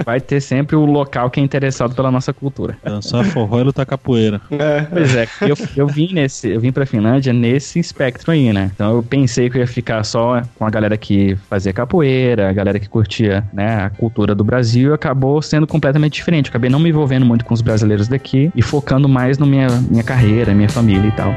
Vai 0.06 0.22
ter 0.22 0.40
sempre 0.40 0.76
o 0.76 0.86
local 0.86 1.30
que 1.30 1.40
é 1.40 1.44
interessado 1.44 1.96
pela 1.96 2.12
nossa 2.12 2.32
cultura. 2.32 2.53
Dançar 2.84 3.26
forró 3.26 3.60
e 3.60 3.64
lutar 3.64 3.86
capoeira. 3.86 4.42
É. 4.52 4.82
Pois 4.82 5.16
é, 5.16 5.28
eu, 5.42 5.56
eu 5.76 5.88
vim 5.88 6.14
nesse, 6.14 6.50
eu 6.50 6.60
vim 6.60 6.72
pra 6.72 6.86
Finlândia 6.86 7.34
nesse 7.34 7.80
espectro 7.80 8.32
aí, 8.32 8.54
né? 8.54 8.72
Então 8.74 8.96
eu 8.96 9.04
pensei 9.04 9.50
que 9.50 9.58
eu 9.58 9.62
ia 9.62 9.68
ficar 9.68 10.04
só 10.04 10.42
com 10.58 10.66
a 10.66 10.70
galera 10.70 10.98
que 10.98 11.36
fazia 11.50 11.74
capoeira, 11.74 12.50
a 12.50 12.54
galera 12.54 12.80
que 12.80 12.88
curtia, 12.88 13.44
né, 13.54 13.86
a 13.86 13.90
cultura 13.90 14.36
do 14.36 14.44
Brasil, 14.44 14.92
e 14.92 14.94
acabou 14.94 15.42
sendo 15.42 15.68
completamente 15.68 16.14
diferente. 16.14 16.48
Eu 16.48 16.52
acabei 16.52 16.70
não 16.70 16.80
me 16.80 16.90
envolvendo 16.90 17.26
muito 17.26 17.46
com 17.46 17.54
os 17.54 17.62
brasileiros 17.62 18.08
daqui 18.08 18.52
e 18.56 18.62
focando 18.62 19.10
mais 19.10 19.38
na 19.38 19.46
minha, 19.46 19.68
minha 19.90 20.04
carreira, 20.04 20.54
minha 20.54 20.70
família 20.70 21.08
e 21.08 21.12
tal. 21.12 21.34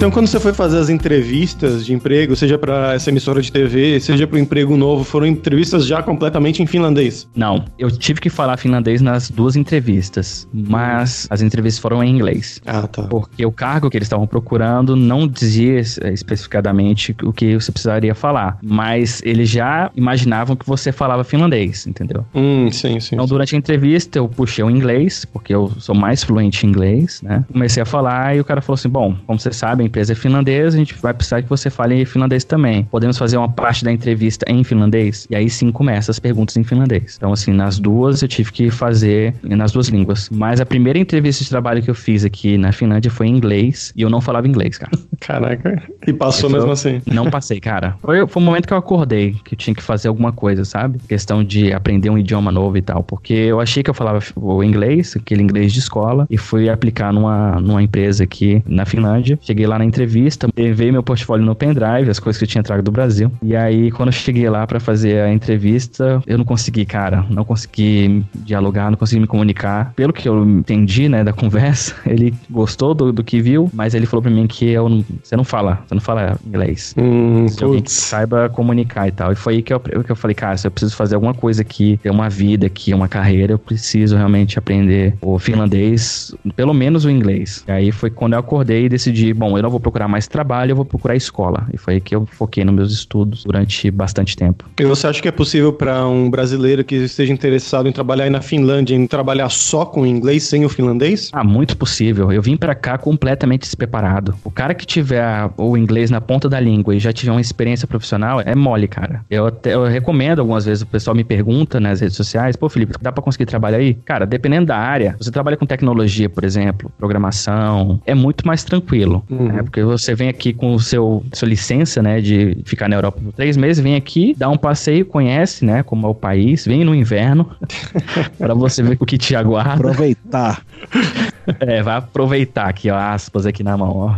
Então, 0.00 0.10
quando 0.10 0.28
você 0.28 0.40
foi 0.40 0.54
fazer 0.54 0.78
as 0.78 0.88
entrevistas 0.88 1.84
de 1.84 1.92
emprego, 1.92 2.34
seja 2.34 2.56
pra 2.56 2.94
essa 2.94 3.10
emissora 3.10 3.42
de 3.42 3.52
TV, 3.52 4.00
seja 4.00 4.26
pro 4.26 4.38
emprego 4.38 4.74
novo, 4.74 5.04
foram 5.04 5.26
entrevistas 5.26 5.86
já 5.86 6.02
completamente 6.02 6.62
em 6.62 6.66
finlandês? 6.66 7.28
Não, 7.36 7.66
eu 7.78 7.90
tive 7.90 8.18
que 8.18 8.30
falar 8.30 8.56
finlandês 8.56 9.02
nas 9.02 9.30
duas 9.30 9.56
entrevistas, 9.56 10.48
mas 10.54 11.26
as 11.28 11.42
entrevistas 11.42 11.78
foram 11.78 12.02
em 12.02 12.16
inglês. 12.16 12.62
Ah, 12.64 12.86
tá. 12.86 13.02
Porque 13.02 13.44
o 13.44 13.52
cargo 13.52 13.90
que 13.90 13.98
eles 13.98 14.06
estavam 14.06 14.26
procurando 14.26 14.96
não 14.96 15.28
dizia 15.28 15.82
eh, 16.00 16.12
especificadamente 16.14 17.14
o 17.22 17.30
que 17.30 17.54
você 17.60 17.70
precisaria 17.70 18.14
falar, 18.14 18.56
mas 18.62 19.20
eles 19.22 19.50
já 19.50 19.90
imaginavam 19.94 20.56
que 20.56 20.66
você 20.66 20.92
falava 20.92 21.24
finlandês, 21.24 21.86
entendeu? 21.86 22.24
Hum, 22.34 22.70
sim, 22.72 22.98
sim. 23.00 23.16
Então, 23.16 23.26
durante 23.26 23.54
a 23.54 23.58
entrevista, 23.58 24.18
eu 24.18 24.26
puxei 24.26 24.64
o 24.64 24.70
inglês, 24.70 25.26
porque 25.26 25.54
eu 25.54 25.70
sou 25.78 25.94
mais 25.94 26.24
fluente 26.24 26.64
em 26.64 26.70
inglês, 26.70 27.20
né? 27.20 27.44
Comecei 27.52 27.82
a 27.82 27.86
falar 27.86 28.34
e 28.34 28.40
o 28.40 28.44
cara 28.46 28.62
falou 28.62 28.76
assim: 28.76 28.88
bom, 28.88 29.14
como 29.26 29.38
você 29.38 29.52
sabe, 29.52 29.82
a 29.82 29.89
empresa 29.90 30.12
é 30.12 30.16
finlandesa, 30.16 30.76
a 30.76 30.78
gente 30.78 30.94
vai 30.94 31.12
precisar 31.12 31.42
que 31.42 31.48
você 31.48 31.68
fale 31.68 32.04
finlandês 32.04 32.44
também. 32.44 32.84
Podemos 32.84 33.18
fazer 33.18 33.36
uma 33.36 33.48
parte 33.48 33.84
da 33.84 33.92
entrevista 33.92 34.44
em 34.48 34.62
finlandês? 34.62 35.26
E 35.28 35.34
aí 35.34 35.50
sim 35.50 35.70
começa 35.72 36.10
as 36.10 36.18
perguntas 36.18 36.56
em 36.56 36.62
finlandês. 36.64 37.16
Então, 37.16 37.32
assim, 37.32 37.52
nas 37.52 37.78
duas 37.78 38.22
eu 38.22 38.28
tive 38.28 38.52
que 38.52 38.70
fazer 38.70 39.34
nas 39.42 39.72
duas 39.72 39.88
línguas. 39.88 40.30
Mas 40.30 40.60
a 40.60 40.66
primeira 40.66 40.98
entrevista 40.98 41.42
de 41.42 41.50
trabalho 41.50 41.82
que 41.82 41.90
eu 41.90 41.94
fiz 41.94 42.24
aqui 42.24 42.56
na 42.56 42.72
Finlândia 42.72 43.10
foi 43.10 43.26
em 43.26 43.36
inglês 43.36 43.92
e 43.96 44.02
eu 44.02 44.08
não 44.08 44.20
falava 44.20 44.46
inglês, 44.46 44.78
cara. 44.78 44.92
Caraca. 45.20 45.82
E 46.06 46.12
passou 46.12 46.48
Eu 46.48 46.56
mesmo 46.56 46.70
assim. 46.70 47.02
Não 47.06 47.30
passei, 47.30 47.60
cara. 47.60 47.96
Foi, 48.00 48.26
foi 48.26 48.42
o 48.42 48.44
momento 48.44 48.66
que 48.66 48.72
eu 48.72 48.78
acordei, 48.78 49.34
que 49.44 49.54
eu 49.54 49.58
tinha 49.58 49.74
que 49.74 49.82
fazer 49.82 50.08
alguma 50.08 50.32
coisa, 50.32 50.64
sabe? 50.64 50.98
Questão 51.08 51.42
de 51.44 51.72
aprender 51.72 52.10
um 52.10 52.16
idioma 52.16 52.50
novo 52.52 52.76
e 52.76 52.82
tal. 52.82 53.02
Porque 53.02 53.34
eu 53.34 53.60
achei 53.60 53.82
que 53.82 53.90
eu 53.90 53.94
falava 53.94 54.20
o 54.36 54.62
inglês, 54.62 55.14
aquele 55.16 55.42
inglês 55.42 55.72
de 55.72 55.80
escola, 55.80 56.26
e 56.30 56.38
fui 56.38 56.68
aplicar 56.68 57.12
numa, 57.12 57.60
numa 57.60 57.82
empresa 57.82 58.24
aqui 58.24 58.62
na 58.66 58.86
Finlândia. 58.86 59.38
Cheguei 59.42 59.66
lá 59.66 59.78
na 59.80 59.84
entrevista, 59.84 60.48
levei 60.56 60.92
meu 60.92 61.02
portfólio 61.02 61.44
no 61.44 61.54
pendrive, 61.54 62.10
as 62.10 62.18
coisas 62.18 62.38
que 62.38 62.44
eu 62.44 62.48
tinha 62.48 62.62
trago 62.62 62.82
do 62.82 62.90
Brasil. 62.90 63.32
E 63.42 63.56
aí, 63.56 63.90
quando 63.90 64.08
eu 64.08 64.12
cheguei 64.12 64.48
lá 64.48 64.66
pra 64.66 64.78
fazer 64.78 65.22
a 65.22 65.32
entrevista, 65.32 66.22
eu 66.26 66.38
não 66.38 66.44
consegui, 66.44 66.84
cara. 66.84 67.24
Não 67.30 67.44
consegui 67.44 68.24
dialogar, 68.34 68.90
não 68.90 68.98
consegui 68.98 69.20
me 69.20 69.26
comunicar. 69.26 69.92
Pelo 69.94 70.12
que 70.12 70.28
eu 70.28 70.44
entendi, 70.44 71.08
né, 71.08 71.24
da 71.24 71.32
conversa, 71.32 71.94
ele 72.06 72.34
gostou 72.50 72.94
do, 72.94 73.12
do 73.12 73.24
que 73.24 73.40
viu, 73.40 73.70
mas 73.72 73.94
ele 73.94 74.06
falou 74.06 74.22
pra 74.22 74.30
mim 74.30 74.46
que 74.46 74.68
eu 74.68 74.90
você 75.22 75.36
não 75.36 75.44
fala, 75.44 75.82
você 75.86 75.94
não 75.94 76.00
fala 76.00 76.38
inglês. 76.46 76.94
Hum, 76.98 77.48
Se 77.48 77.62
alguém 77.62 77.82
que 77.82 77.90
saiba 77.90 78.48
comunicar 78.48 79.08
e 79.08 79.12
tal. 79.12 79.32
E 79.32 79.34
foi 79.34 79.54
aí 79.54 79.62
que 79.62 79.72
eu, 79.72 79.80
que 79.80 80.10
eu 80.10 80.16
falei, 80.16 80.34
cara, 80.34 80.56
se 80.56 80.66
eu 80.66 80.70
preciso 80.70 80.96
fazer 80.96 81.14
alguma 81.14 81.34
coisa 81.34 81.62
aqui, 81.62 81.98
ter 82.02 82.10
uma 82.10 82.28
vida 82.28 82.66
aqui, 82.66 82.92
uma 82.92 83.08
carreira, 83.08 83.52
eu 83.54 83.58
preciso 83.58 84.16
realmente 84.16 84.58
aprender 84.58 85.14
o 85.20 85.38
finlandês, 85.38 86.34
pelo 86.54 86.74
menos 86.74 87.04
o 87.04 87.10
inglês. 87.10 87.64
E 87.66 87.72
aí 87.72 87.92
foi 87.92 88.10
quando 88.10 88.34
eu 88.34 88.38
acordei 88.38 88.86
e 88.86 88.88
decidi, 88.88 89.32
bom, 89.32 89.56
eu 89.56 89.62
não 89.62 89.69
vou 89.70 89.80
procurar 89.80 90.08
mais 90.08 90.26
trabalho, 90.28 90.72
eu 90.72 90.76
vou 90.76 90.84
procurar 90.84 91.14
escola. 91.16 91.66
E 91.72 91.76
foi 91.78 91.94
aí 91.94 92.00
que 92.00 92.14
eu 92.14 92.26
foquei 92.26 92.64
nos 92.64 92.74
meus 92.74 92.92
estudos 92.92 93.44
durante 93.44 93.90
bastante 93.90 94.36
tempo. 94.36 94.64
E 94.78 94.84
você 94.84 95.06
acha 95.06 95.20
que 95.22 95.28
é 95.28 95.32
possível 95.32 95.72
para 95.72 96.06
um 96.06 96.28
brasileiro 96.30 96.84
que 96.84 96.94
esteja 96.96 97.32
interessado 97.32 97.88
em 97.88 97.92
trabalhar 97.92 98.24
aí 98.24 98.30
na 98.30 98.40
Finlândia, 98.40 98.94
em 98.94 99.06
trabalhar 99.06 99.48
só 99.48 99.84
com 99.84 100.02
o 100.02 100.06
inglês 100.06 100.42
sem 100.44 100.64
o 100.64 100.68
finlandês? 100.68 101.30
Ah, 101.32 101.44
muito 101.44 101.76
possível. 101.76 102.32
Eu 102.32 102.42
vim 102.42 102.56
pra 102.56 102.74
cá 102.74 102.98
completamente 102.98 103.62
despreparado. 103.62 104.34
O 104.44 104.50
cara 104.50 104.74
que 104.74 104.86
tiver 104.86 105.50
o 105.56 105.76
inglês 105.76 106.10
na 106.10 106.20
ponta 106.20 106.48
da 106.48 106.58
língua 106.60 106.94
e 106.94 106.98
já 107.00 107.12
tiver 107.12 107.32
uma 107.32 107.40
experiência 107.40 107.86
profissional, 107.86 108.40
é 108.40 108.54
mole, 108.54 108.88
cara. 108.88 109.24
Eu, 109.30 109.46
até, 109.46 109.74
eu 109.74 109.84
recomendo 109.84 110.40
algumas 110.40 110.64
vezes, 110.64 110.82
o 110.82 110.86
pessoal 110.86 111.14
me 111.14 111.24
pergunta 111.24 111.78
nas 111.80 112.00
redes 112.00 112.16
sociais, 112.16 112.56
pô, 112.56 112.68
Felipe, 112.68 112.94
dá 113.00 113.12
pra 113.12 113.22
conseguir 113.22 113.46
trabalhar 113.46 113.78
aí? 113.78 113.94
Cara, 113.94 114.26
dependendo 114.26 114.66
da 114.66 114.76
área, 114.76 115.16
você 115.18 115.30
trabalha 115.30 115.56
com 115.56 115.66
tecnologia, 115.66 116.28
por 116.28 116.44
exemplo, 116.44 116.90
programação, 116.98 118.00
é 118.06 118.14
muito 118.14 118.46
mais 118.46 118.64
tranquilo, 118.64 119.22
Uhum. 119.30 119.48
né? 119.48 119.59
Porque 119.62 119.82
você 119.82 120.14
vem 120.14 120.28
aqui 120.28 120.52
com 120.52 120.74
o 120.74 120.80
seu 120.80 121.24
sua 121.32 121.48
licença, 121.48 122.02
né, 122.02 122.20
de 122.20 122.56
ficar 122.64 122.88
na 122.88 122.96
Europa 122.96 123.20
por 123.22 123.32
três 123.32 123.56
meses, 123.56 123.82
vem 123.82 123.96
aqui, 123.96 124.34
dá 124.36 124.48
um 124.48 124.56
passeio, 124.56 125.04
conhece, 125.04 125.64
né, 125.64 125.82
como 125.82 126.06
é 126.06 126.10
o 126.10 126.14
país, 126.14 126.64
vem 126.64 126.84
no 126.84 126.94
inverno, 126.94 127.50
para 128.38 128.54
você 128.54 128.82
ver 128.82 128.96
o 128.98 129.06
que 129.06 129.18
te 129.18 129.34
aguarda. 129.36 129.74
Aproveitar. 129.74 130.62
É, 131.60 131.82
vai 131.82 131.96
aproveitar 131.96 132.68
aqui, 132.68 132.90
ó, 132.90 132.96
aspas 132.96 133.46
aqui 133.46 133.62
na 133.62 133.76
mão, 133.76 133.96
ó. 133.96 134.14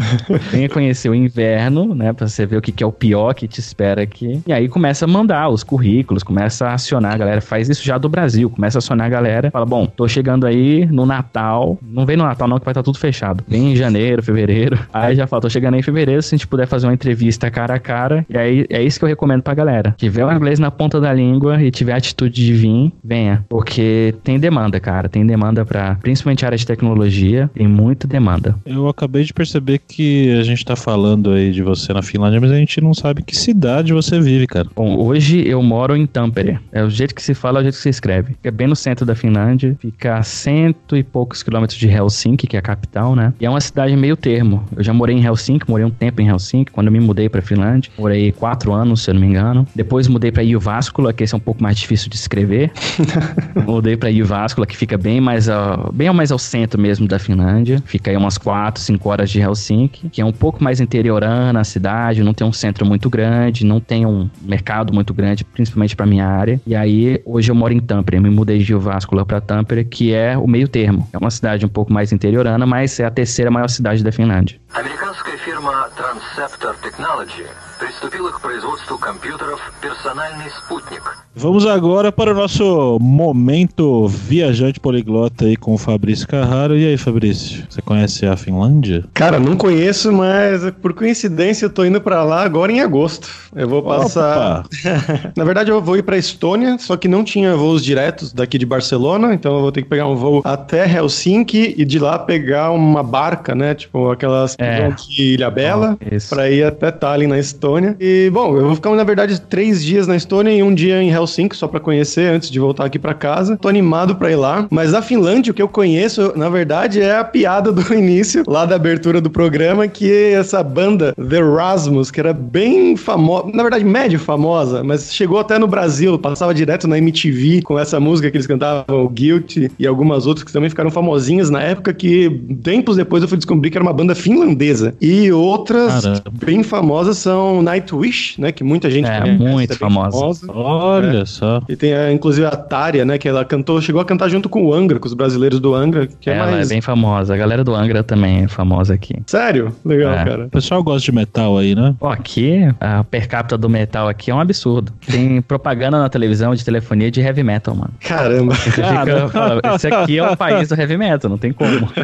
Venha 0.50 0.68
conhecer 0.68 1.08
o 1.08 1.14
inverno, 1.14 1.94
né, 1.94 2.12
pra 2.12 2.28
você 2.28 2.46
ver 2.46 2.56
o 2.56 2.62
que, 2.62 2.72
que 2.72 2.82
é 2.82 2.86
o 2.86 2.92
pior 2.92 3.34
que 3.34 3.48
te 3.48 3.60
espera 3.60 4.02
aqui. 4.02 4.42
E 4.46 4.52
aí 4.52 4.68
começa 4.68 5.04
a 5.04 5.08
mandar 5.08 5.48
os 5.48 5.62
currículos, 5.62 6.22
começa 6.22 6.66
a 6.66 6.74
acionar 6.74 7.14
a 7.14 7.18
galera, 7.18 7.40
faz 7.40 7.68
isso 7.68 7.84
já 7.84 7.98
do 7.98 8.08
Brasil, 8.08 8.50
começa 8.50 8.78
a 8.78 8.80
acionar 8.80 9.06
a 9.06 9.10
galera, 9.10 9.50
fala, 9.50 9.66
bom, 9.66 9.86
tô 9.86 10.06
chegando 10.08 10.46
aí 10.46 10.86
no 10.86 11.06
Natal, 11.06 11.78
não 11.82 12.04
vem 12.04 12.16
no 12.16 12.24
Natal 12.24 12.48
não 12.48 12.58
que 12.58 12.64
vai 12.64 12.72
estar 12.72 12.82
tudo 12.82 12.98
fechado, 12.98 13.44
vem 13.46 13.72
em 13.72 13.76
janeiro, 13.76 14.22
fevereiro, 14.22 14.78
aí 14.92 15.14
já 15.14 15.26
fala, 15.26 15.42
tô 15.42 15.50
chegando 15.50 15.74
aí 15.74 15.80
em 15.80 15.82
fevereiro, 15.82 16.22
se 16.22 16.34
a 16.34 16.38
gente 16.38 16.46
puder 16.46 16.66
fazer 16.66 16.86
uma 16.86 16.94
entrevista 16.94 17.50
cara 17.50 17.74
a 17.74 17.78
cara, 17.78 18.24
e 18.28 18.36
aí 18.36 18.66
é 18.70 18.82
isso 18.82 18.98
que 18.98 19.04
eu 19.04 19.08
recomendo 19.08 19.42
pra 19.42 19.54
galera. 19.54 19.94
Tiver 19.96 20.24
o 20.24 20.32
inglês 20.32 20.58
na 20.58 20.70
ponta 20.70 21.00
da 21.00 21.12
língua 21.12 21.62
e 21.62 21.70
tiver 21.70 21.92
atitude 21.92 22.44
de 22.44 22.52
vir, 22.52 22.92
venha, 23.02 23.44
porque 23.48 24.14
tem 24.22 24.38
demanda, 24.38 24.78
cara, 24.80 25.08
tem 25.08 25.26
demanda 25.26 25.64
pra, 25.64 25.96
principalmente 25.96 26.44
a 26.44 26.48
área 26.48 26.58
de 26.58 26.63
tecnologia, 26.66 27.50
tem 27.54 27.66
muita 27.66 28.06
demanda. 28.06 28.56
Eu 28.64 28.88
acabei 28.88 29.24
de 29.24 29.32
perceber 29.32 29.78
que 29.78 30.32
a 30.32 30.42
gente 30.42 30.64
tá 30.64 30.76
falando 30.76 31.30
aí 31.30 31.50
de 31.50 31.62
você 31.62 31.92
na 31.92 32.02
Finlândia, 32.02 32.40
mas 32.40 32.50
a 32.50 32.56
gente 32.56 32.80
não 32.80 32.94
sabe 32.94 33.22
que 33.22 33.36
cidade 33.36 33.92
você 33.92 34.20
vive, 34.20 34.46
cara. 34.46 34.68
Bom, 34.74 34.96
hoje 34.98 35.46
eu 35.46 35.62
moro 35.62 35.96
em 35.96 36.06
Tampere. 36.06 36.58
É 36.72 36.82
o 36.82 36.90
jeito 36.90 37.14
que 37.14 37.22
se 37.22 37.34
fala, 37.34 37.58
é 37.58 37.60
o 37.60 37.62
jeito 37.64 37.76
que 37.76 37.82
se 37.82 37.88
escreve. 37.88 38.36
É 38.42 38.50
bem 38.50 38.66
no 38.66 38.76
centro 38.76 39.04
da 39.04 39.14
Finlândia, 39.14 39.76
fica 39.80 40.16
a 40.16 40.22
cento 40.22 40.96
e 40.96 41.02
poucos 41.02 41.42
quilômetros 41.42 41.78
de 41.78 41.88
Helsinki, 41.88 42.46
que 42.46 42.56
é 42.56 42.58
a 42.58 42.62
capital, 42.62 43.14
né? 43.14 43.32
E 43.40 43.46
é 43.46 43.50
uma 43.50 43.60
cidade 43.60 43.96
meio 43.96 44.16
termo. 44.16 44.64
Eu 44.76 44.82
já 44.82 44.92
morei 44.92 45.16
em 45.16 45.24
Helsinki, 45.24 45.68
morei 45.68 45.84
um 45.84 45.90
tempo 45.90 46.20
em 46.20 46.28
Helsinki, 46.28 46.72
quando 46.72 46.86
eu 46.88 46.92
me 46.92 47.00
mudei 47.00 47.28
pra 47.28 47.42
Finlândia. 47.42 47.90
Morei 47.98 48.32
quatro 48.32 48.72
anos, 48.72 49.02
se 49.02 49.10
eu 49.10 49.14
não 49.14 49.20
me 49.20 49.26
engano. 49.26 49.66
Depois 49.74 50.08
mudei 50.08 50.32
pra 50.32 50.42
Jyväskylä, 50.42 51.12
que 51.12 51.24
esse 51.24 51.34
é 51.34 51.36
um 51.36 51.40
pouco 51.40 51.62
mais 51.62 51.76
difícil 51.76 52.08
de 52.08 52.16
escrever. 52.16 52.72
mudei 53.66 53.96
pra 53.96 54.10
Jyväskylä, 54.10 54.66
que 54.66 54.76
fica 54.76 54.96
bem 54.96 55.20
mais 55.20 55.48
ao, 55.48 55.92
bem 55.92 56.12
mais 56.12 56.30
ao 56.30 56.38
centro 56.38 56.53
centro 56.53 56.79
mesmo 56.79 57.07
da 57.07 57.17
Finlândia. 57.17 57.81
Fica 57.85 58.11
aí 58.11 58.17
umas 58.17 58.37
4, 58.37 58.81
5 58.81 59.09
horas 59.09 59.29
de 59.29 59.39
Helsinki, 59.39 60.09
que 60.09 60.21
é 60.21 60.25
um 60.25 60.31
pouco 60.31 60.63
mais 60.63 60.79
interiorana 60.79 61.59
a 61.59 61.63
cidade, 61.63 62.23
não 62.23 62.33
tem 62.33 62.45
um 62.45 62.53
centro 62.53 62.85
muito 62.85 63.09
grande, 63.09 63.65
não 63.65 63.79
tem 63.79 64.05
um 64.05 64.29
mercado 64.41 64.93
muito 64.93 65.13
grande, 65.13 65.43
principalmente 65.43 65.95
para 65.95 66.05
minha 66.05 66.27
área. 66.27 66.61
E 66.65 66.75
aí, 66.75 67.21
hoje 67.25 67.51
eu 67.51 67.55
moro 67.55 67.73
em 67.73 67.79
Tampere, 67.79 68.19
me 68.19 68.29
mudei 68.29 68.59
de 68.59 68.65
Jyväskylä 68.65 69.25
para 69.25 69.41
Tampere, 69.41 69.85
que 69.85 70.13
é 70.13 70.37
o 70.37 70.47
meio 70.47 70.67
termo. 70.67 71.07
É 71.13 71.17
uma 71.17 71.31
cidade 71.31 71.65
um 71.65 71.69
pouco 71.69 71.91
mais 71.91 72.11
interiorana, 72.11 72.65
mas 72.65 72.99
é 72.99 73.05
a 73.05 73.11
terceira 73.11 73.49
maior 73.49 73.69
cidade 73.69 74.03
da 74.03 74.11
Finlândia. 74.11 74.59
Американская 74.73 75.37
фирма 75.37 75.89
Transceptor 75.95 76.75
Technology 76.81 77.45
приступила 77.83 78.31
к 78.31 78.41
производству 78.41 78.97
компьютеров 78.97 79.59
«Персональный 79.81 80.49
спутник». 80.49 81.01
Vamos 81.35 81.65
agora 81.65 82.11
para 82.11 82.31
o 82.31 82.33
nosso 82.35 82.97
momento 82.99 84.07
viajante 84.07 84.79
poliglota 84.79 85.45
aí 85.45 85.55
com 85.55 85.73
o 85.73 85.77
Fabrício 85.77 86.27
Carraro. 86.27 86.75
E 86.77 86.85
aí, 86.85 86.97
Fabrício, 86.97 87.63
você 87.69 87.81
conhece 87.81 88.25
a 88.25 88.35
Finlândia? 88.35 89.05
Cara, 89.13 89.39
não 89.39 89.55
conheço, 89.55 90.11
mas 90.11 90.69
por 90.81 90.93
coincidência 90.93 91.65
eu 91.65 91.69
tô 91.69 91.85
indo 91.85 92.01
pra 92.01 92.23
lá 92.23 92.43
agora 92.43 92.71
em 92.71 92.81
agosto. 92.81 93.29
Eu 93.55 93.69
vou 93.69 93.81
passar. 93.81 94.63
Na 95.37 95.43
verdade, 95.45 95.71
eu 95.71 95.81
vou 95.81 95.95
ir 95.95 96.03
pra 96.03 96.17
Estônia, 96.17 96.77
só 96.77 96.97
que 96.97 97.07
não 97.07 97.23
tinha 97.23 97.55
voos 97.55 97.83
diretos 97.85 98.33
daqui 98.33 98.57
de 98.57 98.65
Barcelona, 98.65 99.33
então 99.33 99.55
eu 99.55 99.61
vou 99.61 99.71
ter 99.71 99.83
que 99.83 99.87
pegar 99.89 100.07
um 100.07 100.15
voo 100.15 100.41
até 100.43 100.85
Helsinki 100.91 101.75
e 101.77 101.85
de 101.85 101.99
lá 101.99 102.19
pegar 102.19 102.71
uma 102.71 103.03
barca, 103.03 103.55
né? 103.55 103.73
Tipo 103.75 104.11
aquelas 104.11 104.55
que 104.57 104.63
É. 104.63 104.81
vão 104.81 104.95
de 104.95 105.21
Ilha 105.35 105.49
Bela, 105.49 105.97
Ah, 106.01 106.15
isso. 106.15 106.29
pra 106.29 106.49
ir 106.49 106.63
até 106.65 106.91
Tallinn 106.91 107.27
na 107.27 107.39
Estônia. 107.39 107.69
e, 108.00 108.30
bom, 108.32 108.56
eu 108.56 108.66
vou 108.66 108.74
ficar, 108.74 108.90
na 108.90 109.04
verdade, 109.04 109.40
três 109.40 109.84
dias 109.84 110.06
na 110.06 110.16
Estônia 110.16 110.52
e 110.52 110.62
um 110.62 110.74
dia 110.74 111.02
em 111.02 111.10
Helsinki, 111.10 111.56
só 111.56 111.66
pra 111.66 111.80
conhecer 111.80 112.32
antes 112.32 112.50
de 112.50 112.58
voltar 112.58 112.84
aqui 112.84 112.98
pra 112.98 113.14
casa. 113.14 113.56
Tô 113.56 113.68
animado 113.68 114.16
pra 114.16 114.30
ir 114.30 114.36
lá. 114.36 114.66
Mas 114.70 114.94
a 114.94 115.02
Finlândia, 115.02 115.50
o 115.50 115.54
que 115.54 115.62
eu 115.62 115.68
conheço, 115.68 116.32
na 116.36 116.48
verdade, 116.48 117.00
é 117.00 117.16
a 117.16 117.24
piada 117.24 117.72
do 117.72 117.82
início, 117.94 118.44
lá 118.46 118.64
da 118.64 118.76
abertura 118.76 119.20
do 119.20 119.30
programa, 119.30 119.88
que 119.88 120.10
essa 120.32 120.62
banda 120.62 121.14
The 121.14 121.40
Rasmus, 121.40 122.10
que 122.10 122.20
era 122.20 122.32
bem 122.32 122.96
famosa, 122.96 123.50
na 123.52 123.62
verdade, 123.62 123.84
médio 123.84 124.18
famosa, 124.18 124.82
mas 124.82 125.12
chegou 125.12 125.38
até 125.38 125.58
no 125.58 125.66
Brasil, 125.66 126.18
passava 126.18 126.54
direto 126.54 126.86
na 126.88 126.98
MTV 126.98 127.62
com 127.62 127.78
essa 127.78 127.98
música 127.98 128.30
que 128.30 128.36
eles 128.36 128.46
cantavam, 128.46 129.04
o 129.04 129.08
Guilty, 129.08 129.70
e 129.78 129.86
algumas 129.86 130.26
outras 130.26 130.44
que 130.44 130.52
também 130.52 130.70
ficaram 130.70 130.90
famosinhas 130.90 131.50
na 131.50 131.60
época, 131.60 131.92
que 131.92 132.42
tempos 132.62 132.96
depois 132.96 133.22
eu 133.22 133.28
fui 133.28 133.38
descobrir 133.38 133.70
que 133.70 133.76
era 133.76 133.84
uma 133.84 133.92
banda 133.92 134.14
finlandesa. 134.14 134.94
E 135.00 135.30
outras 135.32 136.02
Caramba. 136.02 136.22
bem 136.44 136.62
famosas 136.62 137.18
são 137.18 137.53
Nightwish, 137.62 138.40
né, 138.40 138.52
que 138.52 138.62
muita 138.64 138.90
gente 138.90 139.08
É, 139.08 139.20
conhece, 139.20 139.42
muito 139.42 139.68
bem 139.70 139.78
famosa. 139.78 140.46
Olha 140.52 141.26
só. 141.26 141.62
E 141.68 141.76
tem 141.76 141.94
a, 141.94 142.12
inclusive 142.12 142.46
a 142.46 142.50
Tária, 142.50 143.04
né? 143.04 143.18
Que 143.18 143.28
ela 143.28 143.44
cantou, 143.44 143.80
chegou 143.80 144.00
a 144.00 144.04
cantar 144.04 144.28
junto 144.28 144.48
com 144.48 144.64
o 144.64 144.74
Angra, 144.74 144.98
com 144.98 145.06
os 145.06 145.14
brasileiros 145.14 145.60
do 145.60 145.74
Angra, 145.74 146.06
que 146.06 146.30
é 146.30 146.34
Ela 146.36 146.50
mais. 146.52 146.66
é 146.70 146.74
bem 146.74 146.80
famosa. 146.80 147.34
A 147.34 147.36
galera 147.36 147.62
do 147.64 147.74
Angra 147.74 148.02
também 148.02 148.44
é 148.44 148.48
famosa 148.48 148.94
aqui. 148.94 149.14
Sério? 149.26 149.74
Legal, 149.84 150.12
É. 150.14 150.24
cara. 150.24 150.44
O 150.46 150.50
pessoal 150.50 150.82
gosta 150.82 151.04
de 151.04 151.12
metal 151.12 151.58
aí, 151.58 151.74
né? 151.74 151.94
Pô, 151.98 152.08
aqui, 152.08 152.60
a 152.80 153.04
per 153.04 153.28
capita 153.28 153.56
do 153.58 153.68
metal 153.68 154.08
aqui 154.08 154.30
é 154.30 154.34
um 154.34 154.40
absurdo. 154.40 154.92
Tem 155.06 155.40
propaganda 155.42 155.98
na 155.98 156.08
televisão 156.08 156.54
de 156.54 156.64
telefonia 156.64 157.10
de 157.10 157.20
heavy 157.20 157.42
metal, 157.42 157.74
mano. 157.74 157.92
Caramba. 158.00 158.54
Você 158.54 158.70
fica, 158.70 159.28
fala, 159.28 159.60
esse 159.74 159.86
aqui 159.86 160.18
é 160.18 160.30
o 160.30 160.36
país 160.36 160.68
do 160.68 160.74
heavy 160.80 160.96
metal, 160.96 161.30
não 161.30 161.38
tem 161.38 161.52
como. 161.52 161.88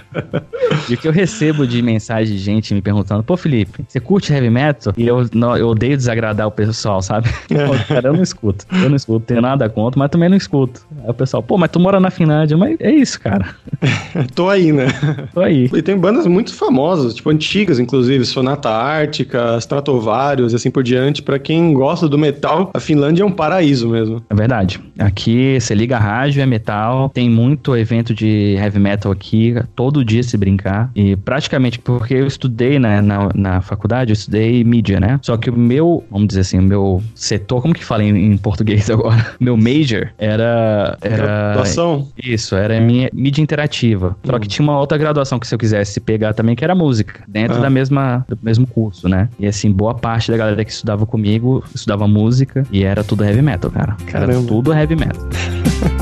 E 0.88 0.94
o 0.94 0.96
que 0.96 1.06
eu 1.06 1.12
recebo 1.12 1.66
de 1.66 1.82
mensagem 1.82 2.36
de 2.36 2.42
gente 2.42 2.72
me 2.74 2.80
perguntando, 2.80 3.22
pô, 3.22 3.36
Felipe, 3.36 3.84
você 3.86 4.00
curte 4.00 4.32
heavy 4.32 4.50
metal? 4.50 4.92
E 4.96 5.06
eu, 5.06 5.26
não, 5.40 5.57
eu 5.57 5.68
odeio 5.68 5.96
desagradar 5.96 6.46
o 6.46 6.50
pessoal, 6.50 7.00
sabe? 7.00 7.29
Pô, 7.48 7.85
cara, 7.88 8.09
eu 8.09 8.12
não 8.12 8.22
escuto. 8.22 8.66
Eu 8.70 8.90
não 8.90 8.96
escuto, 8.96 9.26
tenho 9.26 9.40
nada 9.40 9.68
contra, 9.68 9.98
mas 9.98 10.11
também 10.11 10.29
não 10.29 10.37
escuto. 10.37 10.87
Aí 11.03 11.11
o 11.11 11.14
pessoal, 11.14 11.42
pô, 11.42 11.57
mas 11.57 11.70
tu 11.70 11.81
mora 11.81 11.98
na 11.98 12.11
Finlândia, 12.11 12.57
mas 12.57 12.76
é 12.79 12.90
isso, 12.90 13.18
cara. 13.18 13.55
Tô 14.35 14.48
aí, 14.48 14.72
né? 14.72 14.88
Tô 15.33 15.40
aí. 15.40 15.70
E 15.72 15.83
tem 15.83 15.96
bandas 15.96 16.26
muito 16.26 16.55
famosas, 16.55 17.14
tipo 17.14 17.31
antigas, 17.31 17.79
inclusive, 17.79 18.24
Sonata 18.24 18.68
Ártica, 18.68 19.57
Stratovarius 19.59 20.53
e 20.53 20.57
assim 20.57 20.70
por 20.70 20.83
diante. 20.83 21.22
Pra 21.22 21.38
quem 21.38 21.72
gosta 21.72 22.09
do 22.09 22.18
metal, 22.18 22.70
a 22.74 22.81
Finlândia 22.81 23.22
é 23.22 23.26
um 23.26 23.33
paraíso 23.33 23.88
mesmo. 23.88 24.22
É 24.29 24.35
verdade. 24.35 24.81
Aqui 24.98 25.59
você 25.59 25.74
liga 25.74 25.96
a 25.96 26.00
rádio, 26.00 26.42
é 26.42 26.46
metal. 26.46 27.09
Tem 27.09 27.31
muito 27.31 27.74
evento 27.76 28.14
de 28.14 28.57
heavy 28.59 28.79
metal 28.79 29.11
aqui, 29.11 29.55
todo 29.74 30.05
dia 30.05 30.22
se 30.22 30.37
brincar. 30.37 30.90
E 30.94 31.16
praticamente, 31.16 31.79
porque 31.79 32.14
eu 32.14 32.26
estudei 32.26 32.79
né, 32.79 33.00
na, 33.00 33.31
na 33.35 33.61
faculdade, 33.61 34.11
eu 34.11 34.14
estudei 34.14 34.62
mídia, 34.64 35.00
né? 35.00 35.18
Só 35.30 35.36
que 35.36 35.48
o 35.48 35.56
meu, 35.56 36.02
vamos 36.10 36.26
dizer 36.26 36.40
assim, 36.40 36.58
o 36.58 36.62
meu 36.62 37.00
setor, 37.14 37.62
como 37.62 37.72
que 37.72 37.84
fala 37.84 38.02
em, 38.02 38.32
em 38.32 38.36
português 38.36 38.90
agora? 38.90 39.24
Meu 39.38 39.56
major 39.56 40.08
era. 40.18 40.98
era 41.00 41.16
Graduação? 41.52 42.08
isso, 42.20 42.56
era 42.56 42.80
minha 42.80 43.08
mídia 43.14 43.40
interativa. 43.40 44.16
Só 44.24 44.40
que 44.40 44.48
tinha 44.48 44.66
uma 44.66 44.76
outra 44.80 44.98
graduação 44.98 45.38
que 45.38 45.46
se 45.46 45.54
eu 45.54 45.58
quisesse 45.58 46.00
pegar 46.00 46.34
também, 46.34 46.56
que 46.56 46.64
era 46.64 46.74
música, 46.74 47.20
dentro 47.28 47.58
Ah. 47.58 47.60
da 47.60 47.70
mesma, 47.70 48.24
do 48.28 48.36
mesmo 48.42 48.66
curso, 48.66 49.08
né? 49.08 49.28
E 49.38 49.46
assim, 49.46 49.70
boa 49.70 49.94
parte 49.94 50.32
da 50.32 50.36
galera 50.36 50.64
que 50.64 50.72
estudava 50.72 51.06
comigo 51.06 51.62
estudava 51.72 52.08
música 52.08 52.66
e 52.72 52.82
era 52.82 53.04
tudo 53.04 53.22
heavy 53.24 53.40
metal, 53.40 53.70
cara. 53.70 53.96
Era 54.02 54.10
Caramba. 54.26 54.48
tudo 54.48 54.72
heavy 54.74 54.96
metal. 54.96 55.22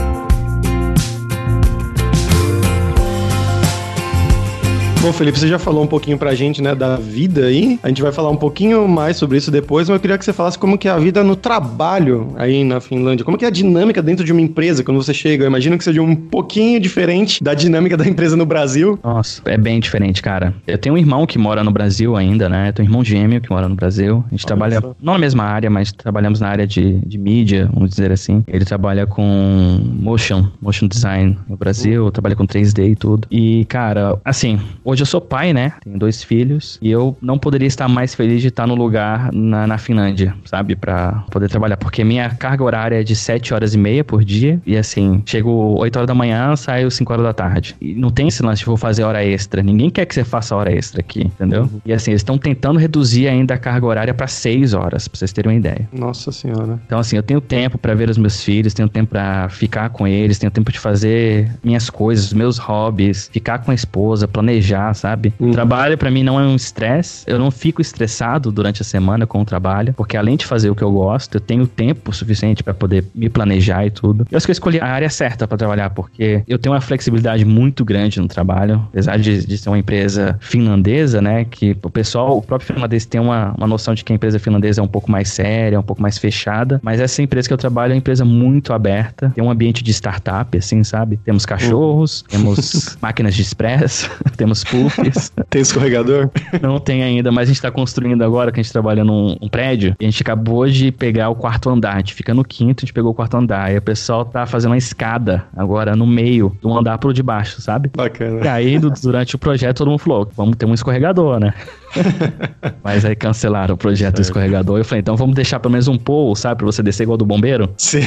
Bom, 5.00 5.12
Felipe, 5.12 5.38
você 5.38 5.46
já 5.46 5.60
falou 5.60 5.84
um 5.84 5.86
pouquinho 5.86 6.18
pra 6.18 6.34
gente, 6.34 6.60
né, 6.60 6.74
da 6.74 6.96
vida 6.96 7.46
aí. 7.46 7.78
A 7.84 7.88
gente 7.88 8.02
vai 8.02 8.10
falar 8.10 8.30
um 8.30 8.36
pouquinho 8.36 8.88
mais 8.88 9.16
sobre 9.16 9.38
isso 9.38 9.48
depois, 9.48 9.88
mas 9.88 9.94
eu 9.94 10.00
queria 10.00 10.18
que 10.18 10.24
você 10.24 10.32
falasse 10.32 10.58
como 10.58 10.76
que 10.76 10.88
é 10.88 10.90
a 10.90 10.98
vida 10.98 11.22
no 11.22 11.36
trabalho 11.36 12.32
aí 12.36 12.64
na 12.64 12.80
Finlândia. 12.80 13.24
Como 13.24 13.38
que 13.38 13.44
é 13.44 13.48
a 13.48 13.50
dinâmica 13.50 14.02
dentro 14.02 14.24
de 14.24 14.32
uma 14.32 14.40
empresa 14.40 14.82
quando 14.82 15.00
você 15.00 15.14
chega? 15.14 15.44
Eu 15.44 15.46
imagino 15.46 15.78
que 15.78 15.84
seja 15.84 16.02
um 16.02 16.16
pouquinho 16.16 16.80
diferente 16.80 17.42
da 17.42 17.54
dinâmica 17.54 17.96
da 17.96 18.08
empresa 18.08 18.36
no 18.36 18.44
Brasil. 18.44 18.98
Nossa, 19.04 19.40
é 19.44 19.56
bem 19.56 19.78
diferente, 19.78 20.20
cara. 20.20 20.52
Eu 20.66 20.76
tenho 20.76 20.96
um 20.96 20.98
irmão 20.98 21.26
que 21.26 21.38
mora 21.38 21.62
no 21.62 21.70
Brasil 21.70 22.16
ainda, 22.16 22.48
né? 22.48 22.70
Eu 22.70 22.72
tenho 22.72 22.88
um 22.88 22.90
irmão 22.90 23.04
gêmeo 23.04 23.40
que 23.40 23.50
mora 23.50 23.68
no 23.68 23.76
Brasil. 23.76 24.24
A 24.26 24.30
gente 24.30 24.44
trabalha, 24.44 24.80
só. 24.80 24.96
não 25.00 25.12
na 25.12 25.20
mesma 25.20 25.44
área, 25.44 25.70
mas 25.70 25.92
trabalhamos 25.92 26.40
na 26.40 26.48
área 26.48 26.66
de, 26.66 26.98
de 27.06 27.16
mídia, 27.16 27.70
vamos 27.72 27.90
dizer 27.90 28.10
assim. 28.10 28.42
Ele 28.48 28.64
trabalha 28.64 29.06
com 29.06 29.80
motion, 29.94 30.48
motion 30.60 30.88
design 30.88 31.38
no 31.48 31.56
Brasil, 31.56 32.10
trabalha 32.10 32.34
com 32.34 32.44
3D 32.44 32.90
e 32.90 32.96
tudo. 32.96 33.28
E, 33.30 33.64
cara, 33.66 34.18
assim, 34.24 34.58
hoje 34.88 35.02
eu 35.02 35.06
sou 35.06 35.20
pai, 35.20 35.52
né? 35.52 35.74
Tenho 35.84 35.98
dois 35.98 36.22
filhos. 36.22 36.78
E 36.80 36.90
eu 36.90 37.14
não 37.20 37.38
poderia 37.38 37.68
estar 37.68 37.86
mais 37.88 38.14
feliz 38.14 38.40
de 38.40 38.48
estar 38.48 38.66
no 38.66 38.74
lugar 38.74 39.30
na, 39.32 39.66
na 39.66 39.76
Finlândia, 39.76 40.34
sabe? 40.46 40.74
Pra 40.74 41.24
poder 41.30 41.48
trabalhar. 41.48 41.76
Porque 41.76 42.02
minha 42.02 42.30
carga 42.30 42.64
horária 42.64 43.00
é 43.00 43.02
de 43.02 43.14
7 43.14 43.52
horas 43.52 43.74
e 43.74 43.78
meia 43.78 44.02
por 44.02 44.24
dia. 44.24 44.60
E 44.66 44.76
assim, 44.76 45.22
chego 45.26 45.78
8 45.78 45.96
horas 45.96 46.06
da 46.06 46.14
manhã, 46.14 46.56
saio 46.56 46.90
5 46.90 47.12
horas 47.12 47.24
da 47.24 47.34
tarde. 47.34 47.76
E 47.80 47.94
não 47.94 48.10
tem 48.10 48.28
esse 48.28 48.42
lance 48.42 48.60
de 48.60 48.66
vou 48.66 48.78
fazer 48.78 49.04
hora 49.04 49.22
extra. 49.22 49.62
Ninguém 49.62 49.90
quer 49.90 50.06
que 50.06 50.14
você 50.14 50.24
faça 50.24 50.56
hora 50.56 50.72
extra 50.72 51.00
aqui, 51.00 51.20
entendeu? 51.20 51.68
E 51.84 51.92
assim, 51.92 52.12
eles 52.12 52.20
estão 52.20 52.38
tentando 52.38 52.78
reduzir 52.78 53.28
ainda 53.28 53.54
a 53.54 53.58
carga 53.58 53.86
horária 53.86 54.14
pra 54.14 54.26
6 54.26 54.72
horas, 54.72 55.06
pra 55.06 55.18
vocês 55.18 55.32
terem 55.32 55.52
uma 55.52 55.58
ideia. 55.58 55.86
Nossa 55.92 56.32
senhora. 56.32 56.80
Então, 56.86 56.98
assim, 56.98 57.16
eu 57.16 57.22
tenho 57.22 57.40
tempo 57.40 57.76
pra 57.76 57.94
ver 57.94 58.08
os 58.08 58.16
meus 58.16 58.42
filhos, 58.42 58.72
tenho 58.72 58.88
tempo 58.88 59.10
pra 59.10 59.48
ficar 59.50 59.90
com 59.90 60.06
eles, 60.06 60.38
tenho 60.38 60.50
tempo 60.50 60.72
de 60.72 60.78
fazer 60.78 61.50
minhas 61.62 61.90
coisas, 61.90 62.32
meus 62.32 62.56
hobbies, 62.56 63.28
ficar 63.30 63.58
com 63.58 63.70
a 63.70 63.74
esposa, 63.74 64.26
planejar, 64.26 64.77
sabe? 64.94 65.32
Uhum. 65.38 65.50
Trabalho 65.50 65.96
pra 65.96 66.10
mim 66.10 66.22
não 66.22 66.38
é 66.38 66.42
um 66.44 66.56
estresse. 66.56 67.24
Eu 67.26 67.38
não 67.38 67.50
fico 67.50 67.80
estressado 67.80 68.50
durante 68.50 68.82
a 68.82 68.84
semana 68.84 69.26
com 69.26 69.40
o 69.40 69.44
trabalho, 69.44 69.94
porque 69.94 70.16
além 70.16 70.36
de 70.36 70.46
fazer 70.46 70.70
o 70.70 70.74
que 70.74 70.82
eu 70.82 70.90
gosto, 70.92 71.36
eu 71.36 71.40
tenho 71.40 71.66
tempo 71.66 72.12
suficiente 72.12 72.62
pra 72.62 72.74
poder 72.74 73.04
me 73.14 73.28
planejar 73.28 73.86
e 73.86 73.90
tudo. 73.90 74.26
Eu 74.30 74.36
acho 74.36 74.46
que 74.46 74.50
eu 74.50 74.54
escolhi 74.54 74.80
a 74.80 74.86
área 74.86 75.10
certa 75.10 75.46
pra 75.46 75.56
trabalhar, 75.56 75.90
porque 75.90 76.42
eu 76.46 76.58
tenho 76.58 76.74
uma 76.74 76.80
flexibilidade 76.80 77.44
muito 77.44 77.84
grande 77.84 78.20
no 78.20 78.28
trabalho, 78.28 78.82
apesar 78.88 79.18
de, 79.18 79.46
de 79.46 79.58
ser 79.58 79.68
uma 79.68 79.78
empresa 79.78 80.36
finlandesa, 80.40 81.20
né? 81.20 81.44
Que 81.44 81.76
o 81.82 81.90
pessoal, 81.90 82.36
o 82.38 82.42
próprio 82.42 82.74
finlandês 82.74 83.04
tem 83.06 83.20
uma, 83.20 83.54
uma 83.56 83.66
noção 83.66 83.94
de 83.94 84.04
que 84.04 84.12
a 84.12 84.16
empresa 84.16 84.38
finlandesa 84.38 84.80
é 84.80 84.84
um 84.84 84.88
pouco 84.88 85.10
mais 85.10 85.28
séria, 85.28 85.78
um 85.78 85.82
pouco 85.82 86.00
mais 86.00 86.18
fechada, 86.18 86.80
mas 86.82 87.00
essa 87.00 87.22
empresa 87.22 87.48
que 87.48 87.54
eu 87.54 87.58
trabalho 87.58 87.92
é 87.92 87.94
uma 87.94 87.98
empresa 87.98 88.24
muito 88.24 88.72
aberta, 88.72 89.32
tem 89.34 89.42
um 89.42 89.50
ambiente 89.50 89.82
de 89.82 89.90
startup, 89.92 90.56
assim, 90.56 90.82
sabe? 90.84 91.18
Temos 91.24 91.44
cachorros, 91.44 92.24
temos 92.28 92.96
máquinas 93.02 93.34
de 93.34 93.42
express, 93.42 94.10
temos 94.36 94.64
puffs, 94.70 95.32
Tem 95.50 95.62
escorregador? 95.62 96.30
não 96.60 96.78
tem 96.78 97.02
ainda, 97.02 97.30
mas 97.32 97.48
a 97.48 97.52
gente 97.52 97.62
tá 97.62 97.70
construindo 97.70 98.22
agora, 98.22 98.50
que 98.52 98.60
a 98.60 98.62
gente 98.62 98.72
trabalha 98.72 99.04
num 99.04 99.36
um 99.40 99.48
prédio, 99.48 99.94
e 100.00 100.04
a 100.04 100.10
gente 100.10 100.22
acabou 100.22 100.66
de 100.68 100.90
pegar 100.92 101.28
o 101.30 101.34
quarto 101.34 101.68
andar, 101.70 101.94
a 101.94 101.98
gente 101.98 102.14
fica 102.14 102.34
no 102.34 102.44
quinto, 102.44 102.80
a 102.80 102.86
gente 102.86 102.92
pegou 102.92 103.10
o 103.10 103.14
quarto 103.14 103.36
andar, 103.36 103.72
e 103.72 103.78
o 103.78 103.82
pessoal 103.82 104.24
tá 104.24 104.46
fazendo 104.46 104.70
uma 104.72 104.76
escada 104.78 105.44
agora 105.56 105.94
no 105.96 106.06
meio 106.06 106.56
do 106.60 106.72
andar 106.76 106.98
pro 106.98 107.12
de 107.12 107.22
baixo, 107.22 107.60
sabe? 107.60 107.90
Bacana. 107.96 108.44
E 108.44 108.48
aí, 108.48 108.78
du- 108.78 108.92
durante 109.02 109.34
o 109.34 109.38
projeto, 109.38 109.78
todo 109.78 109.90
mundo 109.90 109.98
falou: 110.00 110.30
vamos 110.36 110.56
ter 110.56 110.66
um 110.66 110.74
escorregador, 110.74 111.38
né? 111.40 111.54
Mas 112.82 113.04
aí 113.04 113.14
cancelaram 113.14 113.74
o 113.74 113.78
projeto 113.78 114.16
do 114.16 114.22
escorregador. 114.22 114.78
Eu 114.78 114.84
falei: 114.84 115.00
então 115.00 115.16
vamos 115.16 115.34
deixar 115.34 115.60
pelo 115.60 115.72
menos 115.72 115.88
um 115.88 115.96
pole, 115.96 116.36
sabe? 116.36 116.58
Pra 116.58 116.66
você 116.66 116.82
descer 116.82 117.04
igual 117.04 117.16
do 117.16 117.24
bombeiro. 117.24 117.72
Sim. 117.76 118.00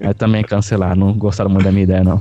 Aí 0.00 0.14
também 0.14 0.42
cancelaram, 0.42 0.96
não 0.96 1.12
gostaram 1.12 1.50
muito 1.50 1.64
da 1.64 1.72
minha 1.72 1.84
ideia, 1.84 2.04
não. 2.04 2.20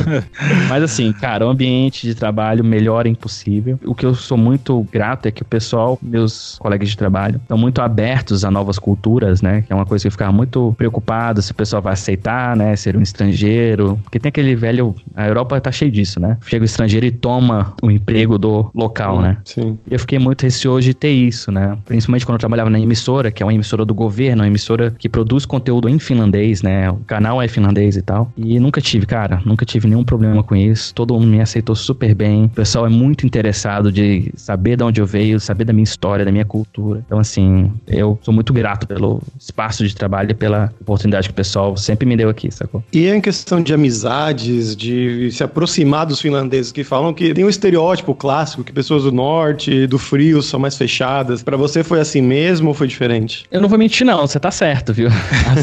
Mas 0.68 0.82
assim, 0.82 1.12
cara, 1.12 1.46
o 1.46 1.50
ambiente 1.50 2.06
de 2.06 2.14
trabalho 2.14 2.64
melhor 2.64 3.06
impossível. 3.06 3.78
O 3.84 3.94
que 3.94 4.04
eu 4.04 4.14
sou 4.14 4.36
muito 4.36 4.86
grato 4.92 5.26
é 5.26 5.30
que 5.30 5.42
o 5.42 5.44
pessoal, 5.44 5.98
meus 6.02 6.58
colegas 6.58 6.88
de 6.88 6.96
trabalho, 6.96 7.36
estão 7.36 7.58
muito 7.58 7.80
abertos 7.80 8.44
a 8.44 8.50
novas 8.50 8.78
culturas, 8.78 9.42
né? 9.42 9.62
Que 9.62 9.72
é 9.72 9.76
uma 9.76 9.86
coisa 9.86 10.02
que 10.02 10.08
eu 10.08 10.12
ficava 10.12 10.32
muito 10.32 10.74
preocupado 10.76 11.42
se 11.42 11.52
o 11.52 11.54
pessoal 11.54 11.82
vai 11.82 11.92
aceitar, 11.92 12.56
né? 12.56 12.74
Ser 12.76 12.96
um 12.96 13.02
estrangeiro. 13.02 13.98
Porque 14.02 14.18
tem 14.18 14.28
aquele 14.28 14.54
velho. 14.54 14.94
A 15.14 15.26
Europa 15.26 15.60
tá 15.60 15.72
cheio 15.72 15.90
disso, 15.90 16.20
né? 16.20 16.36
Chega 16.46 16.62
o 16.62 16.66
estrangeiro 16.66 17.06
e 17.06 17.10
toma 17.10 17.74
o 17.82 17.90
emprego 17.90 18.38
do 18.38 18.70
local, 18.74 19.20
né? 19.20 19.38
Sim. 19.44 19.78
E 19.86 19.94
eu 19.94 19.99
fiquei 20.00 20.18
muito 20.18 20.42
receoso 20.42 20.82
de 20.82 20.94
ter 20.94 21.10
isso, 21.10 21.50
né? 21.50 21.76
Principalmente 21.84 22.26
quando 22.26 22.34
eu 22.34 22.40
trabalhava 22.40 22.70
na 22.70 22.80
emissora, 22.80 23.30
que 23.30 23.42
é 23.42 23.46
uma 23.46 23.54
emissora 23.54 23.84
do 23.84 23.94
governo, 23.94 24.42
uma 24.42 24.48
emissora 24.48 24.90
que 24.90 25.08
produz 25.08 25.44
conteúdo 25.46 25.88
em 25.88 25.98
finlandês, 25.98 26.62
né? 26.62 26.90
O 26.90 26.96
canal 27.06 27.40
é 27.40 27.48
finlandês 27.48 27.96
e 27.96 28.02
tal. 28.02 28.32
E 28.36 28.58
nunca 28.58 28.80
tive, 28.80 29.06
cara, 29.06 29.40
nunca 29.44 29.64
tive 29.64 29.88
nenhum 29.88 30.04
problema 30.04 30.42
com 30.42 30.56
isso. 30.56 30.94
Todo 30.94 31.14
mundo 31.14 31.26
me 31.26 31.40
aceitou 31.40 31.74
super 31.74 32.14
bem. 32.14 32.44
O 32.44 32.48
pessoal 32.48 32.86
é 32.86 32.88
muito 32.88 33.26
interessado 33.26 33.92
de 33.92 34.32
saber 34.36 34.76
de 34.76 34.84
onde 34.84 35.00
eu 35.00 35.06
veio, 35.06 35.38
saber 35.40 35.64
da 35.64 35.72
minha 35.72 35.84
história, 35.84 36.24
da 36.24 36.32
minha 36.32 36.44
cultura. 36.44 37.02
Então, 37.06 37.18
assim, 37.18 37.70
eu 37.86 38.18
sou 38.22 38.32
muito 38.32 38.52
grato 38.52 38.86
pelo 38.86 39.22
espaço 39.38 39.86
de 39.86 39.94
trabalho 39.94 40.30
e 40.30 40.34
pela 40.34 40.72
oportunidade 40.80 41.28
que 41.28 41.32
o 41.32 41.36
pessoal 41.36 41.76
sempre 41.76 42.06
me 42.06 42.16
deu 42.16 42.28
aqui, 42.28 42.50
sacou? 42.50 42.82
E 42.92 43.08
em 43.08 43.20
questão 43.20 43.62
de 43.62 43.72
amizades, 43.74 44.74
de 44.76 45.30
se 45.32 45.42
aproximar 45.42 46.06
dos 46.06 46.20
finlandeses 46.20 46.72
que 46.72 46.84
falam 46.84 47.12
que 47.12 47.32
tem 47.34 47.44
um 47.44 47.48
estereótipo 47.48 48.14
clássico 48.14 48.64
que 48.64 48.72
pessoas 48.72 49.04
do 49.04 49.12
norte, 49.12 49.86
do 49.90 49.98
frio 49.98 50.40
são 50.40 50.58
mais 50.58 50.76
fechadas. 50.76 51.42
Pra 51.42 51.56
você 51.56 51.82
foi 51.82 52.00
assim 52.00 52.22
mesmo 52.22 52.68
ou 52.68 52.74
foi 52.74 52.86
diferente? 52.86 53.44
Eu 53.50 53.60
não 53.60 53.68
vou 53.68 53.78
mentir, 53.78 54.06
não, 54.06 54.26
você 54.26 54.38
tá 54.38 54.50
certo, 54.50 54.94
viu? 54.94 55.10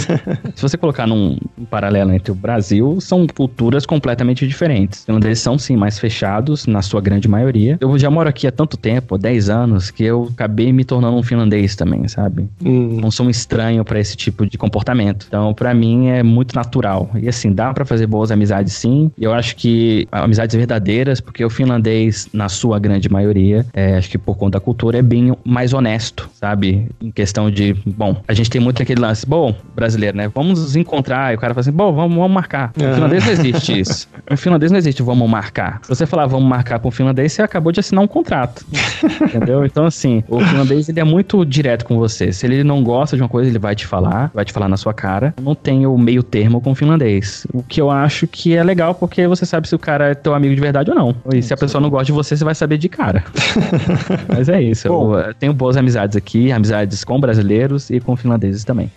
Se 0.53 0.61
você 0.61 0.77
colocar 0.77 1.07
num, 1.07 1.37
um 1.57 1.65
paralelo 1.65 2.11
entre 2.11 2.31
o 2.31 2.35
Brasil, 2.35 2.99
são 2.99 3.25
culturas 3.25 3.85
completamente 3.85 4.47
diferentes. 4.47 5.03
Então, 5.03 5.17
eles 5.17 5.39
são, 5.39 5.57
sim, 5.57 5.75
mais 5.75 5.97
fechados, 5.97 6.67
na 6.67 6.81
sua 6.81 6.99
grande 6.99 7.27
maioria. 7.27 7.77
Eu 7.79 7.97
já 7.97 8.09
moro 8.09 8.27
aqui 8.27 8.45
há 8.45 8.51
tanto 8.51 8.75
tempo, 8.75 9.15
há 9.15 9.17
10 9.17 9.49
anos, 9.49 9.89
que 9.89 10.03
eu 10.03 10.29
acabei 10.33 10.73
me 10.73 10.83
tornando 10.83 11.15
um 11.15 11.23
finlandês 11.23 11.75
também, 11.75 12.07
sabe? 12.07 12.47
Hum. 12.63 12.99
Não 13.01 13.09
sou 13.09 13.25
um 13.25 13.29
estranho 13.29 13.83
pra 13.85 13.99
esse 13.99 14.17
tipo 14.17 14.45
de 14.45 14.57
comportamento. 14.57 15.25
Então, 15.27 15.53
pra 15.53 15.73
mim, 15.73 16.09
é 16.09 16.21
muito 16.21 16.53
natural. 16.53 17.09
E 17.15 17.29
assim, 17.29 17.53
dá 17.53 17.73
pra 17.73 17.85
fazer 17.85 18.07
boas 18.07 18.29
amizades, 18.29 18.73
sim. 18.73 19.09
E 19.17 19.23
eu 19.23 19.33
acho 19.33 19.55
que 19.55 20.07
amizades 20.11 20.55
verdadeiras, 20.55 21.21
porque 21.21 21.45
o 21.45 21.49
finlandês, 21.49 22.27
na 22.33 22.49
sua 22.49 22.77
grande 22.77 23.09
maioria, 23.09 23.65
é, 23.73 23.97
acho 23.97 24.09
que 24.09 24.16
por 24.17 24.37
conta 24.37 24.57
da 24.57 24.63
cultura, 24.63 24.97
é 24.97 25.01
bem 25.01 25.35
mais 25.43 25.73
honesto, 25.73 26.29
sabe? 26.33 26.89
Em 27.01 27.11
questão 27.11 27.49
de, 27.49 27.75
bom, 27.85 28.17
a 28.27 28.33
gente 28.33 28.49
tem 28.49 28.61
muito 28.61 28.81
aquele 28.81 29.01
lance, 29.01 29.25
bom, 29.25 29.55
brasileiro, 29.75 30.17
né? 30.17 30.29
Vamos 30.33 30.59
nos 30.59 30.75
encontrar. 30.75 31.33
E 31.33 31.35
o 31.35 31.39
cara 31.39 31.53
fala 31.53 31.61
assim, 31.61 31.71
bom, 31.71 31.93
vamos, 31.93 32.15
vamos 32.15 32.31
marcar. 32.31 32.71
No 32.75 32.93
finlandês 32.93 33.25
não 33.25 33.31
existe 33.31 33.79
isso. 33.79 34.07
No 34.29 34.37
finlandês 34.37 34.71
não 34.71 34.77
existe 34.77 35.01
vamos 35.01 35.29
marcar. 35.29 35.79
Se 35.83 35.89
você 35.89 36.05
falar 36.05 36.25
vamos 36.25 36.47
marcar 36.47 36.79
com 36.79 36.89
o 36.89 36.91
finlandês, 36.91 37.33
você 37.33 37.41
acabou 37.41 37.71
de 37.71 37.79
assinar 37.79 38.03
um 38.03 38.07
contrato. 38.07 38.65
entendeu? 39.21 39.65
Então, 39.65 39.85
assim, 39.85 40.23
o 40.27 40.39
finlandês 40.39 40.89
ele 40.89 40.99
é 40.99 41.03
muito 41.03 41.45
direto 41.45 41.85
com 41.85 41.97
você. 41.97 42.31
Se 42.31 42.45
ele 42.45 42.63
não 42.63 42.83
gosta 42.83 43.15
de 43.15 43.21
uma 43.21 43.29
coisa, 43.29 43.49
ele 43.49 43.59
vai 43.59 43.75
te 43.75 43.85
falar, 43.85 44.31
vai 44.33 44.45
te 44.45 44.51
falar 44.51 44.67
na 44.67 44.77
sua 44.77 44.93
cara. 44.93 45.33
Não 45.41 45.55
tem 45.55 45.85
o 45.85 45.97
meio 45.97 46.23
termo 46.23 46.61
com 46.61 46.71
o 46.71 46.75
finlandês. 46.75 47.45
O 47.53 47.63
que 47.63 47.79
eu 47.79 47.89
acho 47.91 48.27
que 48.27 48.55
é 48.55 48.63
legal, 48.63 48.93
porque 48.95 49.27
você 49.27 49.45
sabe 49.45 49.67
se 49.67 49.75
o 49.75 49.79
cara 49.79 50.09
é 50.09 50.15
teu 50.15 50.33
amigo 50.33 50.53
de 50.53 50.61
verdade 50.61 50.89
ou 50.89 50.95
não. 50.95 51.15
E 51.33 51.41
se 51.41 51.53
a 51.53 51.57
pessoa 51.57 51.81
não 51.81 51.89
gosta 51.89 52.05
de 52.05 52.11
você, 52.11 52.35
você 52.35 52.43
vai 52.43 52.55
saber 52.55 52.77
de 52.77 52.89
cara. 52.89 53.23
Mas 54.27 54.49
é 54.49 54.61
isso. 54.61 54.87
Bom. 54.87 55.17
Eu 55.17 55.33
tenho 55.33 55.53
boas 55.53 55.77
amizades 55.77 56.15
aqui, 56.15 56.51
amizades 56.51 57.03
com 57.03 57.19
brasileiros 57.19 57.89
e 57.89 57.99
com 57.99 58.15
finlandeses 58.15 58.63
também. 58.63 58.91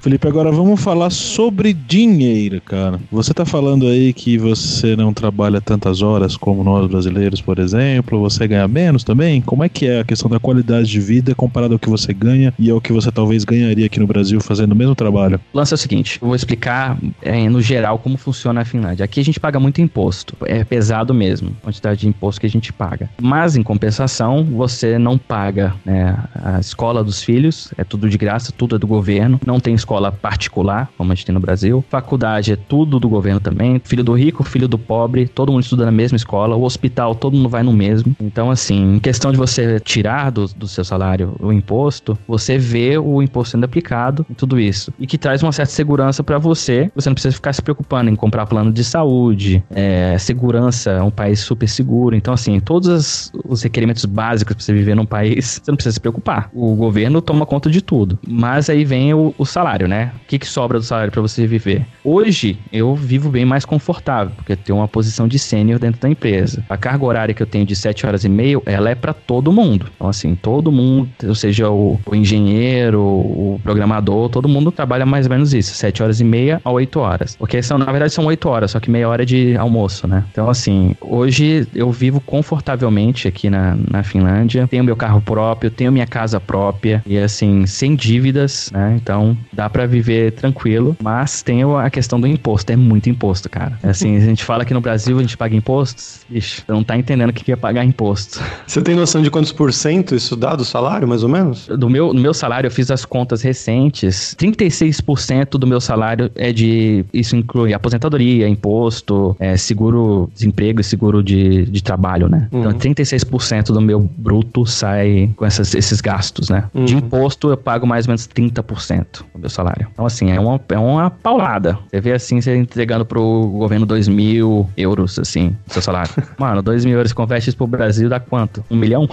Felipe, 0.00 0.26
agora 0.26 0.50
vamos 0.50 0.82
falar 0.82 1.10
sobre 1.10 1.74
dinheiro, 1.74 2.58
cara. 2.62 2.98
Você 3.12 3.34
tá 3.34 3.44
falando 3.44 3.86
aí 3.86 4.14
que 4.14 4.38
você 4.38 4.96
não 4.96 5.12
trabalha 5.12 5.60
tantas 5.60 6.00
horas 6.00 6.38
como 6.38 6.64
nós 6.64 6.90
brasileiros, 6.90 7.42
por 7.42 7.58
exemplo. 7.58 8.18
Você 8.20 8.48
ganha 8.48 8.66
menos 8.66 9.04
também? 9.04 9.42
Como 9.42 9.62
é 9.62 9.68
que 9.68 9.86
é 9.86 10.00
a 10.00 10.04
questão 10.04 10.30
da 10.30 10.40
qualidade 10.40 10.88
de 10.88 10.98
vida 10.98 11.34
comparado 11.34 11.74
ao 11.74 11.78
que 11.78 11.90
você 11.90 12.14
ganha 12.14 12.54
e 12.58 12.70
ao 12.70 12.80
que 12.80 12.94
você 12.94 13.12
talvez 13.12 13.44
ganharia 13.44 13.84
aqui 13.84 14.00
no 14.00 14.06
Brasil 14.06 14.40
fazendo 14.40 14.72
o 14.72 14.74
mesmo 14.74 14.94
trabalho? 14.94 15.38
O 15.52 15.58
lance 15.58 15.74
é 15.74 15.76
o 15.76 15.78
seguinte, 15.78 16.18
eu 16.22 16.28
vou 16.28 16.34
explicar 16.34 16.96
é, 17.20 17.46
no 17.50 17.60
geral 17.60 17.98
como 17.98 18.16
funciona 18.16 18.62
a 18.62 18.64
Finlândia. 18.64 19.04
Aqui 19.04 19.20
a 19.20 19.24
gente 19.24 19.38
paga 19.38 19.60
muito 19.60 19.82
imposto, 19.82 20.34
é 20.46 20.64
pesado 20.64 21.12
mesmo, 21.12 21.54
a 21.60 21.64
quantidade 21.64 22.00
de 22.00 22.08
imposto 22.08 22.40
que 22.40 22.46
a 22.46 22.50
gente 22.50 22.72
paga. 22.72 23.10
Mas 23.20 23.54
em 23.54 23.62
compensação, 23.62 24.44
você 24.44 24.98
não 24.98 25.18
paga 25.18 25.74
né, 25.84 26.16
a 26.34 26.58
escola 26.58 27.04
dos 27.04 27.22
filhos, 27.22 27.70
é 27.76 27.84
tudo 27.84 28.08
de 28.08 28.16
graça, 28.16 28.50
tudo 28.50 28.76
é 28.76 28.78
do 28.78 28.86
governo, 28.86 29.38
não 29.44 29.60
tem 29.60 29.74
escola 29.74 29.89
particular, 30.12 30.90
como 30.96 31.12
a 31.12 31.14
gente 31.14 31.26
tem 31.26 31.34
no 31.34 31.40
Brasil. 31.40 31.84
Faculdade 31.88 32.52
é 32.52 32.56
tudo 32.56 33.00
do 33.00 33.08
governo 33.08 33.40
também, 33.40 33.80
filho 33.82 34.04
do 34.04 34.12
rico, 34.12 34.44
filho 34.44 34.68
do 34.68 34.78
pobre, 34.78 35.26
todo 35.26 35.52
mundo 35.52 35.62
estuda 35.62 35.84
na 35.84 35.92
mesma 35.92 36.16
escola, 36.16 36.56
o 36.56 36.62
hospital 36.62 37.14
todo 37.14 37.36
mundo 37.36 37.48
vai 37.48 37.62
no 37.62 37.72
mesmo. 37.72 38.14
Então 38.20 38.50
assim, 38.50 38.96
em 38.96 38.98
questão 38.98 39.32
de 39.32 39.38
você 39.38 39.80
tirar 39.80 40.30
do, 40.30 40.46
do 40.46 40.68
seu 40.68 40.84
salário 40.84 41.34
o 41.40 41.52
imposto, 41.52 42.18
você 42.26 42.58
vê 42.58 42.98
o 42.98 43.22
imposto 43.22 43.52
sendo 43.52 43.64
aplicado 43.64 44.26
em 44.30 44.34
tudo 44.34 44.60
isso. 44.60 44.92
E 44.98 45.06
que 45.06 45.18
traz 45.18 45.42
uma 45.42 45.52
certa 45.52 45.72
segurança 45.72 46.22
para 46.22 46.38
você. 46.38 46.90
Você 46.94 47.08
não 47.08 47.14
precisa 47.14 47.34
ficar 47.34 47.52
se 47.52 47.62
preocupando 47.62 48.10
em 48.10 48.16
comprar 48.16 48.46
plano 48.46 48.72
de 48.72 48.84
saúde, 48.84 49.62
é, 49.70 50.16
segurança, 50.18 50.90
é 50.90 51.02
um 51.02 51.10
país 51.10 51.40
super 51.40 51.68
seguro. 51.68 52.14
Então, 52.14 52.34
assim, 52.34 52.58
todos 52.60 53.32
os 53.44 53.62
requerimentos 53.62 54.04
básicos 54.04 54.54
para 54.54 54.64
você 54.64 54.72
viver 54.72 54.94
num 54.94 55.06
país, 55.06 55.60
você 55.62 55.70
não 55.70 55.76
precisa 55.76 55.94
se 55.94 56.00
preocupar. 56.00 56.50
O 56.52 56.74
governo 56.74 57.20
toma 57.20 57.46
conta 57.46 57.70
de 57.70 57.80
tudo. 57.80 58.18
Mas 58.26 58.68
aí 58.70 58.84
vem 58.84 59.14
o, 59.14 59.34
o 59.38 59.44
salário, 59.44 59.79
né? 59.88 60.12
O 60.16 60.28
que, 60.28 60.38
que 60.38 60.46
sobra 60.46 60.78
do 60.78 60.84
salário 60.84 61.12
para 61.12 61.22
você 61.22 61.46
viver? 61.46 61.86
Hoje, 62.04 62.58
eu 62.72 62.94
vivo 62.94 63.30
bem 63.30 63.44
mais 63.44 63.64
confortável, 63.64 64.32
porque 64.36 64.52
eu 64.52 64.56
tenho 64.56 64.78
uma 64.78 64.88
posição 64.88 65.26
de 65.26 65.38
sênior 65.38 65.78
dentro 65.78 66.00
da 66.00 66.08
empresa. 66.08 66.64
A 66.68 66.76
carga 66.76 67.04
horária 67.04 67.34
que 67.34 67.42
eu 67.42 67.46
tenho 67.46 67.64
de 67.64 67.74
7 67.74 68.06
horas 68.06 68.24
e 68.24 68.28
meia, 68.28 68.60
ela 68.66 68.90
é 68.90 68.94
para 68.94 69.12
todo 69.12 69.52
mundo. 69.52 69.86
Então, 69.96 70.08
assim, 70.08 70.34
todo 70.34 70.70
mundo, 70.70 71.08
ou 71.26 71.34
seja, 71.34 71.70
o, 71.70 71.98
o 72.04 72.14
engenheiro, 72.14 73.00
o 73.00 73.60
programador, 73.62 74.28
todo 74.28 74.48
mundo 74.48 74.70
trabalha 74.70 75.06
mais 75.06 75.26
ou 75.26 75.30
menos 75.30 75.54
isso, 75.54 75.74
7 75.74 76.02
horas 76.02 76.20
e 76.20 76.24
meia 76.24 76.60
a 76.64 76.70
8 76.70 76.98
horas. 77.00 77.36
Porque 77.36 77.62
são, 77.62 77.78
na 77.78 77.86
verdade, 77.86 78.12
são 78.12 78.26
8 78.26 78.48
horas, 78.48 78.70
só 78.72 78.80
que 78.80 78.90
meia 78.90 79.08
hora 79.08 79.24
de 79.24 79.56
almoço, 79.56 80.06
né? 80.06 80.24
Então, 80.30 80.48
assim, 80.50 80.94
hoje 81.00 81.66
eu 81.74 81.90
vivo 81.90 82.20
confortavelmente 82.20 83.28
aqui 83.28 83.48
na, 83.48 83.76
na 83.90 84.02
Finlândia, 84.02 84.66
tenho 84.68 84.84
meu 84.84 84.96
carro 84.96 85.20
próprio, 85.20 85.70
tenho 85.70 85.92
minha 85.92 86.06
casa 86.06 86.40
própria 86.40 87.02
e, 87.06 87.16
assim, 87.16 87.66
sem 87.66 87.94
dívidas, 87.94 88.70
né? 88.72 88.98
Então, 89.00 89.36
dá 89.52 89.69
pra 89.70 89.86
viver 89.86 90.32
tranquilo, 90.32 90.96
mas 91.02 91.42
tem 91.42 91.62
a 91.62 91.90
questão 91.90 92.20
do 92.20 92.26
imposto, 92.26 92.70
é 92.72 92.76
muito 92.76 93.08
imposto, 93.08 93.48
cara. 93.48 93.78
É 93.82 93.90
Assim, 93.90 94.16
a 94.16 94.20
gente 94.20 94.44
fala 94.44 94.64
que 94.64 94.72
no 94.74 94.80
Brasil 94.80 95.18
a 95.18 95.20
gente 95.20 95.36
paga 95.36 95.54
impostos, 95.54 96.20
ixi, 96.30 96.62
você 96.66 96.72
não 96.72 96.82
tá 96.84 96.96
entendendo 96.96 97.30
o 97.30 97.32
que 97.32 97.50
é 97.52 97.56
pagar 97.56 97.84
imposto. 97.84 98.40
Você 98.66 98.80
tem 98.82 98.94
noção 98.94 99.20
de 99.22 99.30
quantos 99.30 99.52
por 99.52 99.72
cento 99.72 100.14
isso 100.14 100.36
dá 100.36 100.54
do 100.54 100.64
salário, 100.64 101.06
mais 101.08 101.22
ou 101.22 101.28
menos? 101.28 101.66
Do 101.66 101.88
meu, 101.90 102.12
no 102.14 102.20
meu 102.20 102.32
salário, 102.34 102.66
eu 102.68 102.70
fiz 102.70 102.90
as 102.90 103.04
contas 103.04 103.42
recentes. 103.42 104.34
36% 104.38 105.50
do 105.58 105.66
meu 105.66 105.80
salário 105.80 106.30
é 106.34 106.52
de. 106.52 107.04
Isso 107.12 107.36
inclui 107.36 107.72
aposentadoria, 107.74 108.48
imposto, 108.48 109.36
é, 109.38 109.56
seguro-desemprego 109.56 110.80
e 110.80 110.84
seguro 110.84 111.22
de, 111.22 111.66
de 111.66 111.82
trabalho, 111.82 112.28
né? 112.28 112.48
Então, 112.52 112.72
36% 112.72 113.66
do 113.72 113.80
meu 113.80 114.00
bruto 114.00 114.64
sai 114.66 115.30
com 115.36 115.44
essas- 115.44 115.74
esses 115.74 116.00
gastos, 116.00 116.48
né? 116.48 116.64
De 116.74 116.94
imposto, 116.96 117.50
eu 117.50 117.56
pago 117.56 117.86
mais 117.86 118.06
ou 118.06 118.10
menos 118.10 118.26
30% 118.26 119.24
do 119.34 119.40
meu 119.40 119.50
salário. 119.50 119.59
Então, 119.92 120.06
assim, 120.06 120.30
é 120.30 120.40
uma, 120.40 120.60
é 120.68 120.78
uma 120.78 121.10
paulada. 121.10 121.78
Você 121.88 122.00
vê 122.00 122.12
assim, 122.12 122.40
você 122.40 122.56
entregando 122.56 123.04
pro 123.04 123.48
governo 123.48 123.86
2 123.86 124.08
mil 124.08 124.68
euros, 124.76 125.18
assim, 125.18 125.56
seu 125.66 125.82
salário. 125.82 126.10
Mano, 126.38 126.62
2 126.62 126.84
mil 126.84 126.96
euros, 126.96 127.12
converte 127.12 127.48
isso 127.48 127.56
pro 127.56 127.66
Brasil, 127.66 128.08
dá 128.08 128.20
quanto? 128.20 128.64
Um 128.70 128.76
milhão? 128.76 129.08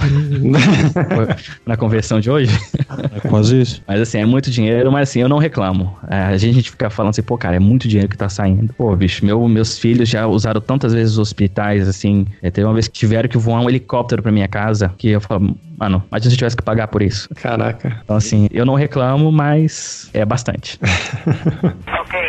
Na 1.66 1.78
conversão 1.78 2.20
de 2.20 2.30
hoje? 2.30 2.52
É 3.24 3.28
quase 3.28 3.62
isso. 3.62 3.82
Mas 3.88 4.02
assim, 4.02 4.20
é 4.20 4.26
muito 4.26 4.50
dinheiro, 4.52 4.92
mas 4.92 5.10
assim, 5.10 5.22
eu 5.22 5.30
não 5.30 5.38
reclamo. 5.38 5.98
É, 6.10 6.24
a 6.24 6.38
gente 6.38 6.72
fica 6.72 6.90
falando 6.90 7.12
assim, 7.12 7.24
pô, 7.24 7.38
cara, 7.38 7.56
é 7.56 7.60
muito 7.60 7.88
dinheiro 7.88 8.10
que 8.10 8.18
tá 8.18 8.30
saindo. 8.30 8.74
Pô, 8.74 8.96
bicho, 8.96 9.26
meu, 9.26 9.48
meus 9.48 9.78
filhos 9.78 10.10
já 10.10 10.28
usaram 10.28 10.62
tantas 10.62 10.94
vezes 10.94 11.14
os 11.14 11.20
hospitais, 11.20 11.88
assim. 11.88 12.26
é, 12.42 12.50
teve 12.52 12.66
uma 12.66 12.74
vez 12.74 12.88
que 12.88 12.94
tiveram 12.94 13.28
que 13.30 13.38
voar 13.38 13.62
um 13.62 13.70
helicóptero 13.70 14.22
pra 14.22 14.32
minha 14.32 14.48
casa, 14.48 14.94
que 14.98 15.10
eu 15.10 15.22
falo, 15.22 15.56
mano, 15.78 16.04
imagina 16.10 16.30
se 16.30 16.36
eu 16.36 16.38
tivesse 16.38 16.58
que 16.58 16.64
pagar 16.64 16.88
por 16.88 17.02
isso. 17.02 17.30
Caraca. 17.36 18.00
Então, 18.04 18.16
assim, 18.16 18.48
eu 18.52 18.66
não 18.66 18.76
reclamo, 18.76 19.32
mas 19.32 20.10
é 20.14 20.26
bastante. 20.26 20.80
Okay, 22.08 22.22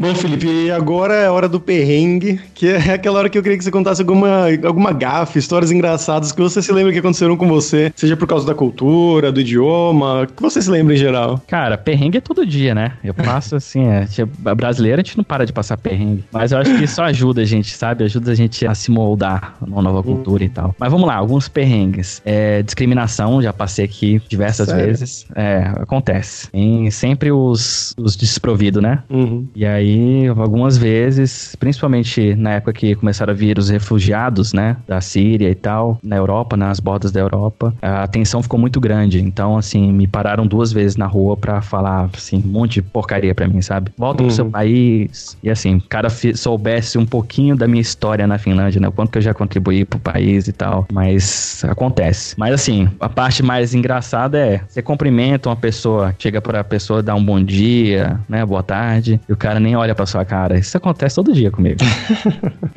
Bom, 0.00 0.14
Felipe, 0.14 0.46
e 0.46 0.70
agora 0.70 1.12
é 1.14 1.26
a 1.26 1.32
hora 1.32 1.46
do 1.46 1.60
perrengue, 1.60 2.40
que 2.54 2.68
é 2.68 2.76
aquela 2.94 3.18
hora 3.18 3.28
que 3.28 3.36
eu 3.36 3.42
queria 3.42 3.58
que 3.58 3.62
você 3.62 3.70
contasse 3.70 4.00
alguma, 4.00 4.46
alguma 4.64 4.94
gafe, 4.94 5.38
histórias 5.38 5.70
engraçadas 5.70 6.32
que 6.32 6.40
você 6.40 6.62
se 6.62 6.72
lembra 6.72 6.90
que 6.90 7.00
aconteceram 7.00 7.36
com 7.36 7.46
você, 7.46 7.92
seja 7.94 8.16
por 8.16 8.26
causa 8.26 8.46
da 8.46 8.54
cultura, 8.54 9.30
do 9.30 9.42
idioma, 9.42 10.26
que 10.34 10.40
você 10.40 10.62
se 10.62 10.70
lembra 10.70 10.94
em 10.94 10.96
geral. 10.96 11.42
Cara, 11.46 11.76
perrengue 11.76 12.16
é 12.16 12.20
todo 12.22 12.46
dia, 12.46 12.74
né? 12.74 12.94
Eu 13.04 13.12
passo 13.12 13.56
assim, 13.56 13.84
é, 13.88 14.08
a 14.46 14.54
brasileira 14.54 15.02
a 15.02 15.04
gente 15.04 15.18
não 15.18 15.24
para 15.24 15.44
de 15.44 15.52
passar 15.52 15.76
perrengue. 15.76 16.24
Mas 16.32 16.50
eu 16.50 16.56
acho 16.56 16.74
que 16.78 16.84
isso 16.84 17.02
ajuda 17.02 17.42
a 17.42 17.44
gente, 17.44 17.76
sabe? 17.76 18.02
Ajuda 18.02 18.32
a 18.32 18.34
gente 18.34 18.66
a 18.66 18.74
se 18.74 18.90
moldar 18.90 19.56
numa 19.60 19.82
nova 19.82 20.02
cultura 20.02 20.42
e 20.42 20.48
tal. 20.48 20.74
Mas 20.78 20.90
vamos 20.90 21.06
lá, 21.06 21.16
alguns 21.16 21.46
perrengues. 21.46 22.22
É, 22.24 22.62
discriminação, 22.62 23.42
já 23.42 23.52
passei 23.52 23.84
aqui 23.84 24.18
diversas 24.26 24.66
Sério? 24.66 24.86
vezes. 24.86 25.26
É, 25.36 25.72
acontece. 25.76 26.50
Tem 26.50 26.90
sempre 26.90 27.30
os, 27.30 27.94
os 27.98 28.16
desprovidos, 28.16 28.82
né? 28.82 29.02
Uhum. 29.10 29.46
E 29.54 29.66
aí 29.66 29.89
Algumas 30.36 30.76
vezes, 30.76 31.56
principalmente 31.56 32.34
na 32.34 32.52
época 32.52 32.72
que 32.72 32.94
começaram 32.94 33.32
a 33.32 33.36
vir 33.36 33.58
os 33.58 33.68
refugiados, 33.68 34.52
né, 34.52 34.76
da 34.86 35.00
Síria 35.00 35.50
e 35.50 35.54
tal, 35.54 35.98
na 36.02 36.16
Europa, 36.16 36.56
nas 36.56 36.80
bordas 36.80 37.12
da 37.12 37.20
Europa, 37.20 37.74
a 37.82 38.06
tensão 38.06 38.42
ficou 38.42 38.58
muito 38.58 38.80
grande. 38.80 39.20
Então, 39.20 39.56
assim, 39.56 39.92
me 39.92 40.06
pararam 40.06 40.46
duas 40.46 40.72
vezes 40.72 40.96
na 40.96 41.06
rua 41.06 41.36
pra 41.36 41.60
falar, 41.60 42.08
assim, 42.16 42.42
um 42.44 42.48
monte 42.48 42.74
de 42.74 42.82
porcaria 42.82 43.34
pra 43.34 43.46
mim, 43.48 43.60
sabe? 43.60 43.90
Volta 43.96 44.22
pro 44.22 44.32
seu 44.32 44.46
país. 44.46 45.36
E 45.42 45.50
assim, 45.50 45.76
o 45.76 45.82
cara 45.82 46.08
soubesse 46.34 46.98
um 46.98 47.06
pouquinho 47.06 47.56
da 47.56 47.66
minha 47.66 47.80
história 47.80 48.26
na 48.26 48.38
Finlândia, 48.38 48.80
né? 48.80 48.88
O 48.88 48.92
quanto 48.92 49.10
que 49.10 49.18
eu 49.18 49.22
já 49.22 49.34
contribuí 49.34 49.84
pro 49.84 49.98
país 49.98 50.48
e 50.48 50.52
tal. 50.52 50.86
Mas 50.92 51.62
acontece. 51.64 52.34
Mas 52.36 52.54
assim, 52.54 52.88
a 52.98 53.08
parte 53.08 53.42
mais 53.42 53.74
engraçada 53.74 54.38
é 54.38 54.60
você 54.68 54.82
cumprimenta 54.82 55.48
uma 55.48 55.56
pessoa, 55.56 56.14
chega 56.18 56.40
pra 56.40 56.62
pessoa 56.64 57.02
dar 57.02 57.14
um 57.14 57.24
bom 57.24 57.42
dia, 57.42 58.20
né? 58.28 58.44
Boa 58.44 58.62
tarde, 58.62 59.20
e 59.28 59.32
o 59.32 59.36
cara 59.36 59.60
nem 59.60 59.74
olha 59.80 59.94
pra 59.94 60.06
sua 60.06 60.24
cara. 60.24 60.58
Isso 60.58 60.76
acontece 60.76 61.16
todo 61.16 61.32
dia 61.32 61.50
comigo. 61.50 61.80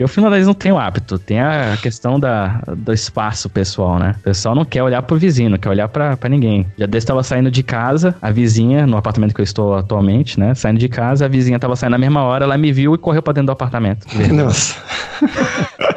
O 0.03 0.07
finlandês 0.07 0.45
não 0.45 0.53
tem 0.53 0.71
o 0.71 0.77
hábito, 0.77 1.17
tem 1.17 1.39
a 1.39 1.77
questão 1.81 2.19
da, 2.19 2.59
do 2.75 2.91
espaço 2.91 3.49
pessoal, 3.49 3.97
né? 3.99 4.15
O 4.19 4.23
pessoal 4.23 4.53
não 4.53 4.65
quer 4.65 4.83
olhar 4.83 5.01
pro 5.03 5.15
vizinho, 5.15 5.51
não 5.51 5.57
quer 5.57 5.69
olhar 5.69 5.87
pra, 5.87 6.17
pra 6.17 6.27
ninguém. 6.27 6.65
Já 6.77 6.85
desse 6.85 7.07
tava 7.07 7.23
saindo 7.23 7.49
de 7.49 7.63
casa, 7.63 8.13
a 8.21 8.29
vizinha, 8.29 8.85
no 8.85 8.97
apartamento 8.97 9.33
que 9.33 9.39
eu 9.39 9.45
estou 9.45 9.75
atualmente, 9.75 10.37
né? 10.37 10.53
Saindo 10.55 10.79
de 10.79 10.89
casa, 10.89 11.25
a 11.25 11.27
vizinha 11.27 11.57
tava 11.57 11.75
saindo 11.75 11.91
na 11.91 11.97
mesma 11.97 12.23
hora, 12.23 12.43
ela 12.43 12.57
me 12.57 12.71
viu 12.73 12.95
e 12.95 12.97
correu 12.97 13.21
pra 13.21 13.31
dentro 13.31 13.47
do 13.47 13.51
apartamento. 13.51 14.05
Nossa. 14.33 14.75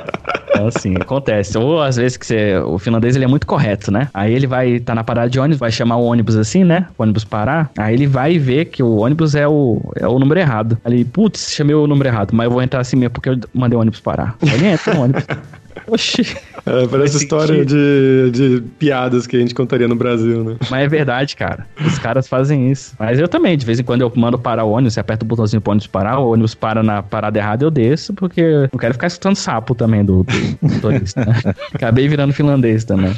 Então, 0.56 0.68
assim, 0.68 0.94
acontece. 0.98 1.58
Ou 1.58 1.82
às 1.82 1.96
vezes 1.96 2.16
que 2.16 2.26
você, 2.26 2.56
o 2.58 2.78
finlandês 2.78 3.14
ele 3.14 3.24
é 3.24 3.28
muito 3.28 3.46
correto, 3.46 3.90
né? 3.90 4.08
Aí 4.12 4.32
ele 4.32 4.46
vai 4.46 4.70
estar 4.70 4.94
na 4.94 5.04
parada 5.04 5.28
de 5.28 5.38
ônibus, 5.38 5.58
vai 5.58 5.70
chamar 5.70 5.96
o 5.96 6.04
ônibus 6.04 6.36
assim, 6.36 6.64
né? 6.64 6.86
O 6.96 7.02
ônibus 7.02 7.24
parar. 7.24 7.70
Aí 7.76 7.94
ele 7.94 8.06
vai 8.06 8.38
ver 8.38 8.66
que 8.66 8.82
o 8.82 8.96
ônibus 8.96 9.34
é 9.34 9.46
o, 9.46 9.80
é 9.96 10.08
o 10.08 10.18
número 10.18 10.40
errado. 10.40 10.78
Aí 10.84 10.92
ele, 10.92 11.04
putz, 11.04 11.52
chamei 11.52 11.74
o 11.74 11.86
número 11.86 12.08
errado, 12.08 12.32
mas 12.34 12.46
eu 12.46 12.50
vou 12.50 12.62
entrar 12.62 12.80
assim 12.80 12.96
mesmo 12.96 13.10
porque 13.10 13.28
eu 13.28 13.38
mandei 13.52 13.76
o 13.76 13.80
ônibus 13.80 14.00
parar. 14.00 14.34
Aí 14.42 14.54
ele 14.54 14.66
entra 14.66 14.94
no 14.94 15.02
ônibus. 15.02 15.24
Oxi. 15.86 16.36
É, 16.66 16.86
parece 16.88 17.16
história 17.18 17.64
de, 17.64 18.30
de 18.32 18.60
piadas 18.78 19.26
que 19.26 19.36
a 19.36 19.40
gente 19.40 19.54
contaria 19.54 19.86
no 19.86 19.94
Brasil, 19.94 20.42
né? 20.42 20.56
Mas 20.70 20.82
é 20.84 20.88
verdade, 20.88 21.36
cara. 21.36 21.66
Os 21.86 21.98
caras 21.98 22.26
fazem 22.28 22.70
isso. 22.70 22.94
Mas 22.98 23.18
eu 23.18 23.28
também, 23.28 23.56
de 23.56 23.64
vez 23.64 23.78
em 23.78 23.84
quando 23.84 24.00
eu 24.02 24.12
mando 24.16 24.38
parar 24.38 24.64
o 24.64 24.70
ônibus, 24.72 24.94
você 24.94 25.00
aperta 25.00 25.24
o 25.24 25.28
botãozinho 25.28 25.60
pro 25.60 25.70
ônibus 25.70 25.86
parar, 25.86 26.18
o 26.18 26.32
ônibus 26.32 26.54
para 26.54 26.82
na 26.82 27.02
parada 27.02 27.38
errada, 27.38 27.64
eu 27.64 27.70
desço, 27.70 28.12
porque 28.14 28.40
eu 28.40 28.60
não 28.72 28.78
quero 28.80 28.94
ficar 28.94 29.06
escutando 29.06 29.36
sapo 29.36 29.74
também 29.74 30.04
do, 30.04 30.24
do 30.24 30.58
motorista. 30.74 31.24
né? 31.24 31.34
Acabei 31.72 32.08
virando 32.08 32.32
finlandês 32.32 32.84
também. 32.84 33.14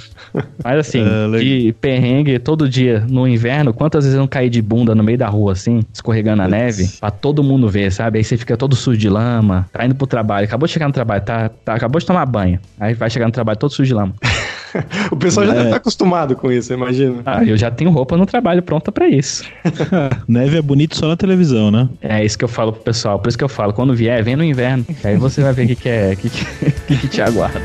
Mas 0.62 0.78
assim, 0.80 1.02
É, 1.04 1.38
de 1.38 1.74
perrengue 1.80 2.38
todo 2.38 2.68
dia 2.68 3.04
no 3.08 3.26
inverno, 3.26 3.72
quantas 3.72 4.04
vezes 4.04 4.14
eu 4.16 4.20
não 4.20 4.28
caí 4.28 4.50
de 4.50 4.60
bunda 4.60 4.94
no 4.94 5.02
meio 5.02 5.16
da 5.18 5.28
rua 5.28 5.52
assim, 5.52 5.80
escorregando 5.92 6.36
na 6.42 6.48
neve, 6.48 6.86
pra 7.00 7.10
todo 7.10 7.42
mundo 7.42 7.68
ver, 7.68 7.90
sabe? 7.90 8.18
Aí 8.18 8.24
você 8.24 8.36
fica 8.36 8.56
todo 8.56 8.76
sujo 8.76 8.98
de 8.98 9.08
lama, 9.08 9.66
tá 9.72 9.84
indo 9.86 9.94
pro 9.94 10.06
trabalho, 10.06 10.44
acabou 10.44 10.66
de 10.66 10.72
chegar 10.72 10.86
no 10.86 10.92
trabalho, 10.92 11.22
tá, 11.22 11.48
tá- 11.48 11.74
acabou 11.74 11.98
de 11.98 12.06
tomar 12.06 12.26
banho. 12.26 12.58
Aí 12.78 12.92
vai 12.94 13.08
chegar 13.08 13.26
no 13.26 13.32
trabalho 13.38 13.58
todo 13.58 13.70
sujo 13.72 13.86
de 13.88 13.94
lama. 13.94 14.14
O 15.10 15.16
pessoal 15.16 15.46
já 15.46 15.52
É. 15.52 15.54
deve 15.54 15.66
estar 15.68 15.76
acostumado 15.78 16.36
com 16.36 16.52
isso, 16.52 16.74
imagina. 16.74 17.22
Ah, 17.24 17.42
eu 17.42 17.56
já 17.56 17.70
tenho 17.70 17.90
roupa 17.90 18.18
no 18.18 18.26
trabalho 18.26 18.62
pronta 18.62 18.92
pra 18.92 19.08
isso. 19.08 19.42
Neve 20.28 20.58
é 20.58 20.62
bonito 20.62 20.94
só 20.94 21.08
na 21.08 21.16
televisão, 21.16 21.70
né? 21.70 21.88
É 22.02 22.22
isso 22.22 22.36
que 22.36 22.44
eu 22.44 22.48
falo 22.48 22.74
pro 22.74 22.82
pessoal. 22.82 23.18
Por 23.18 23.30
isso 23.30 23.38
que 23.38 23.42
eu 23.42 23.48
falo, 23.48 23.72
quando 23.72 23.94
vier, 23.94 24.22
vem 24.22 24.36
no 24.36 24.44
inverno. 24.44 24.84
Aí 25.02 25.16
você 25.16 25.42
vai 25.42 25.54
ver 25.54 25.64
o 25.64 25.68
que, 25.68 25.74
que 25.74 25.88
é, 25.88 26.12
o 26.12 26.16
que, 26.18 26.28
que, 26.28 26.70
que 26.98 27.08
te 27.08 27.22
aguarda. 27.22 27.62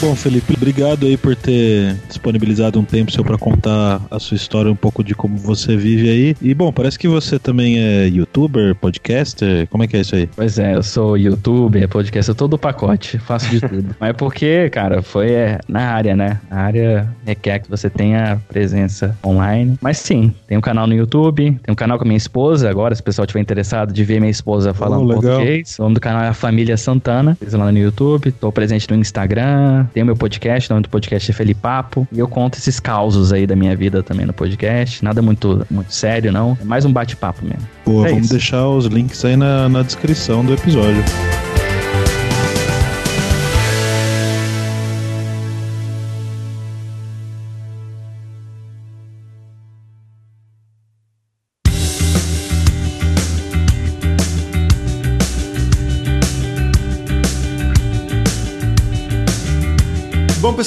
Bom, 0.00 0.14
Felipe, 0.14 0.54
obrigado 0.56 1.06
aí 1.06 1.16
por 1.16 1.34
ter 1.34 1.96
disponibilizado 2.06 2.78
um 2.78 2.84
tempo 2.84 3.10
seu 3.10 3.24
pra 3.24 3.36
contar 3.36 4.00
a 4.08 4.20
sua 4.20 4.36
história, 4.36 4.70
um 4.70 4.76
pouco 4.76 5.02
de 5.02 5.12
como 5.12 5.36
você 5.36 5.76
vive 5.76 6.08
aí. 6.08 6.36
E 6.40 6.54
bom, 6.54 6.72
parece 6.72 6.96
que 6.96 7.08
você 7.08 7.36
também 7.36 7.80
é 7.80 8.06
youtuber, 8.06 8.76
podcaster, 8.76 9.66
como 9.66 9.82
é 9.82 9.88
que 9.88 9.96
é 9.96 10.00
isso 10.00 10.14
aí? 10.14 10.30
Pois 10.36 10.56
é, 10.56 10.76
eu 10.76 10.84
sou 10.84 11.16
youtuber, 11.16 11.88
podcast, 11.88 12.28
eu 12.28 12.34
tô 12.36 12.46
do 12.46 12.56
pacote, 12.56 13.18
faço 13.18 13.50
de 13.50 13.60
tudo. 13.60 13.94
Mas 13.98 14.14
porque, 14.16 14.70
cara, 14.70 15.02
foi 15.02 15.32
é, 15.32 15.58
na 15.66 15.90
área, 15.90 16.14
né? 16.14 16.40
A 16.48 16.60
área 16.60 17.12
requer 17.26 17.58
que 17.58 17.68
você 17.68 17.90
tenha 17.90 18.40
presença 18.48 19.18
online. 19.26 19.76
Mas 19.80 19.98
sim, 19.98 20.32
tem 20.46 20.56
um 20.56 20.60
canal 20.60 20.86
no 20.86 20.94
YouTube, 20.94 21.58
tem 21.60 21.72
um 21.72 21.76
canal 21.76 21.98
com 21.98 22.04
a 22.04 22.06
minha 22.06 22.16
esposa 22.16 22.70
agora, 22.70 22.94
se 22.94 23.00
o 23.00 23.04
pessoal 23.04 23.26
tiver 23.26 23.40
interessado 23.40 23.92
de 23.92 24.04
ver 24.04 24.20
minha 24.20 24.30
esposa 24.30 24.72
falando 24.72 25.08
legal. 25.08 25.22
português. 25.22 25.76
O 25.76 25.82
nome 25.82 25.96
do 25.96 26.00
canal 26.00 26.22
é 26.22 26.28
a 26.28 26.34
Família 26.34 26.76
Santana, 26.76 27.36
fiz 27.42 27.52
lá 27.52 27.72
no 27.72 27.78
YouTube. 27.78 28.30
Tô 28.30 28.52
presente 28.52 28.88
no 28.88 28.96
Instagram, 28.96 29.87
tem 29.88 30.02
o 30.02 30.06
meu 30.06 30.16
podcast, 30.16 30.70
o 30.70 30.74
nome 30.74 30.82
do 30.84 30.88
podcast 30.88 31.30
é 31.30 31.34
Felipe 31.34 31.60
Papo. 31.60 32.06
E 32.12 32.18
eu 32.18 32.28
conto 32.28 32.56
esses 32.58 32.78
causos 32.78 33.32
aí 33.32 33.46
da 33.46 33.56
minha 33.56 33.74
vida 33.76 34.02
também 34.02 34.26
no 34.26 34.32
podcast. 34.32 35.02
Nada 35.04 35.20
muito, 35.22 35.66
muito 35.70 35.92
sério, 35.92 36.30
não. 36.32 36.56
É 36.60 36.64
mais 36.64 36.84
um 36.84 36.92
bate-papo 36.92 37.44
mesmo. 37.44 37.66
Pô, 37.84 38.04
É 38.04 38.10
vamos 38.10 38.24
isso. 38.26 38.32
deixar 38.34 38.68
os 38.68 38.86
links 38.86 39.24
aí 39.24 39.36
na, 39.36 39.68
na 39.68 39.82
descrição 39.82 40.44
do 40.44 40.52
episódio. 40.54 41.02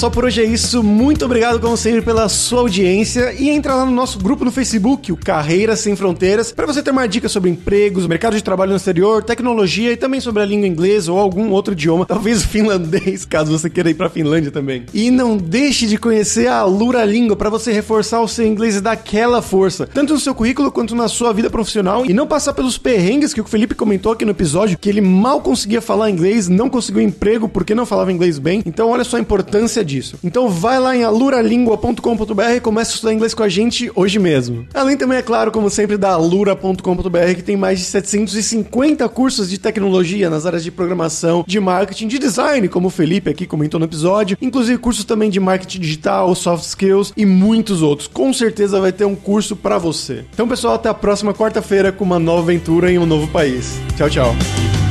Pessoal, 0.01 0.11
por 0.11 0.25
hoje 0.25 0.41
é 0.41 0.45
isso. 0.45 0.81
Muito 0.81 1.25
obrigado, 1.25 1.59
como 1.59 1.77
sempre, 1.77 2.01
pela 2.01 2.27
sua 2.27 2.61
audiência. 2.61 3.33
E 3.33 3.51
entra 3.51 3.75
lá 3.75 3.85
no 3.85 3.91
nosso 3.91 4.17
grupo 4.17 4.43
no 4.43 4.49
Facebook, 4.49 5.11
o 5.11 5.17
Carreiras 5.17 5.79
Sem 5.79 5.95
Fronteiras, 5.95 6.51
para 6.51 6.65
você 6.65 6.81
ter 6.81 6.91
mais 6.91 7.07
dicas 7.07 7.31
sobre 7.31 7.51
empregos, 7.51 8.07
mercado 8.07 8.35
de 8.35 8.43
trabalho 8.43 8.71
no 8.71 8.77
exterior, 8.77 9.21
tecnologia 9.21 9.91
e 9.91 9.97
também 9.97 10.19
sobre 10.19 10.41
a 10.41 10.45
língua 10.45 10.65
inglesa 10.65 11.11
ou 11.11 11.19
algum 11.19 11.51
outro 11.51 11.73
idioma, 11.73 12.05
talvez 12.07 12.43
o 12.43 12.47
finlandês, 12.47 13.25
caso 13.25 13.51
você 13.51 13.69
queira 13.69 13.91
ir 13.91 13.93
para 13.93 14.09
Finlândia 14.09 14.49
também. 14.49 14.85
E 14.91 15.11
não 15.11 15.37
deixe 15.37 15.85
de 15.85 15.97
conhecer 15.97 16.47
a 16.47 16.63
Lura 16.63 17.05
Língua 17.05 17.35
para 17.35 17.51
você 17.51 17.71
reforçar 17.71 18.21
o 18.21 18.27
seu 18.27 18.47
inglês 18.47 18.77
e 18.77 18.81
dar 18.81 18.93
aquela 18.93 19.39
força, 19.39 19.85
tanto 19.85 20.13
no 20.13 20.19
seu 20.19 20.33
currículo 20.33 20.71
quanto 20.71 20.95
na 20.95 21.07
sua 21.07 21.31
vida 21.31 21.49
profissional 21.49 22.07
e 22.07 22.13
não 22.13 22.25
passar 22.25 22.53
pelos 22.53 22.75
perrengues 22.75 23.35
que 23.35 23.41
o 23.41 23.45
Felipe 23.45 23.75
comentou 23.75 24.13
aqui 24.13 24.25
no 24.25 24.31
episódio, 24.31 24.79
que 24.79 24.89
ele 24.89 25.01
mal 25.01 25.41
conseguia 25.41 25.81
falar 25.81 26.09
inglês, 26.09 26.49
não 26.49 26.71
conseguiu 26.71 27.03
emprego 27.03 27.47
porque 27.47 27.75
não 27.75 27.85
falava 27.85 28.11
inglês 28.11 28.39
bem. 28.39 28.63
Então, 28.65 28.89
olha 28.89 29.03
só 29.03 29.17
a 29.17 29.19
importância 29.19 29.90
disso. 29.91 30.17
Então, 30.23 30.49
vai 30.49 30.79
lá 30.79 30.95
em 30.95 31.03
aluralingua.com.br 31.03 32.55
e 32.55 32.59
comece 32.59 32.91
a 32.91 32.95
estudar 32.95 33.13
inglês 33.13 33.33
com 33.33 33.43
a 33.43 33.49
gente 33.49 33.91
hoje 33.95 34.17
mesmo. 34.19 34.65
Além 34.73 34.97
também, 34.97 35.17
é 35.17 35.21
claro, 35.21 35.51
como 35.51 35.69
sempre, 35.69 35.97
da 35.97 36.11
alura.com.br, 36.11 37.35
que 37.35 37.43
tem 37.43 37.57
mais 37.57 37.79
de 37.79 37.85
750 37.85 39.07
cursos 39.09 39.49
de 39.49 39.57
tecnologia 39.57 40.29
nas 40.29 40.45
áreas 40.45 40.63
de 40.63 40.71
programação, 40.71 41.43
de 41.47 41.59
marketing, 41.59 42.07
de 42.07 42.19
design, 42.19 42.67
como 42.67 42.87
o 42.87 42.91
Felipe 42.91 43.29
aqui 43.29 43.45
comentou 43.45 43.79
no 43.79 43.85
episódio, 43.85 44.37
inclusive 44.41 44.77
cursos 44.77 45.05
também 45.05 45.29
de 45.29 45.39
marketing 45.39 45.79
digital, 45.79 46.33
soft 46.35 46.65
skills 46.65 47.13
e 47.15 47.25
muitos 47.25 47.81
outros. 47.81 48.07
Com 48.07 48.33
certeza 48.33 48.79
vai 48.79 48.91
ter 48.91 49.05
um 49.05 49.15
curso 49.15 49.55
pra 49.55 49.77
você. 49.77 50.25
Então, 50.33 50.47
pessoal, 50.47 50.75
até 50.75 50.89
a 50.89 50.93
próxima 50.93 51.33
quarta-feira 51.33 51.91
com 51.91 52.03
uma 52.03 52.19
nova 52.19 52.41
aventura 52.41 52.91
em 52.91 52.97
um 52.97 53.05
novo 53.05 53.27
país. 53.27 53.79
Tchau, 53.97 54.09
tchau. 54.09 54.90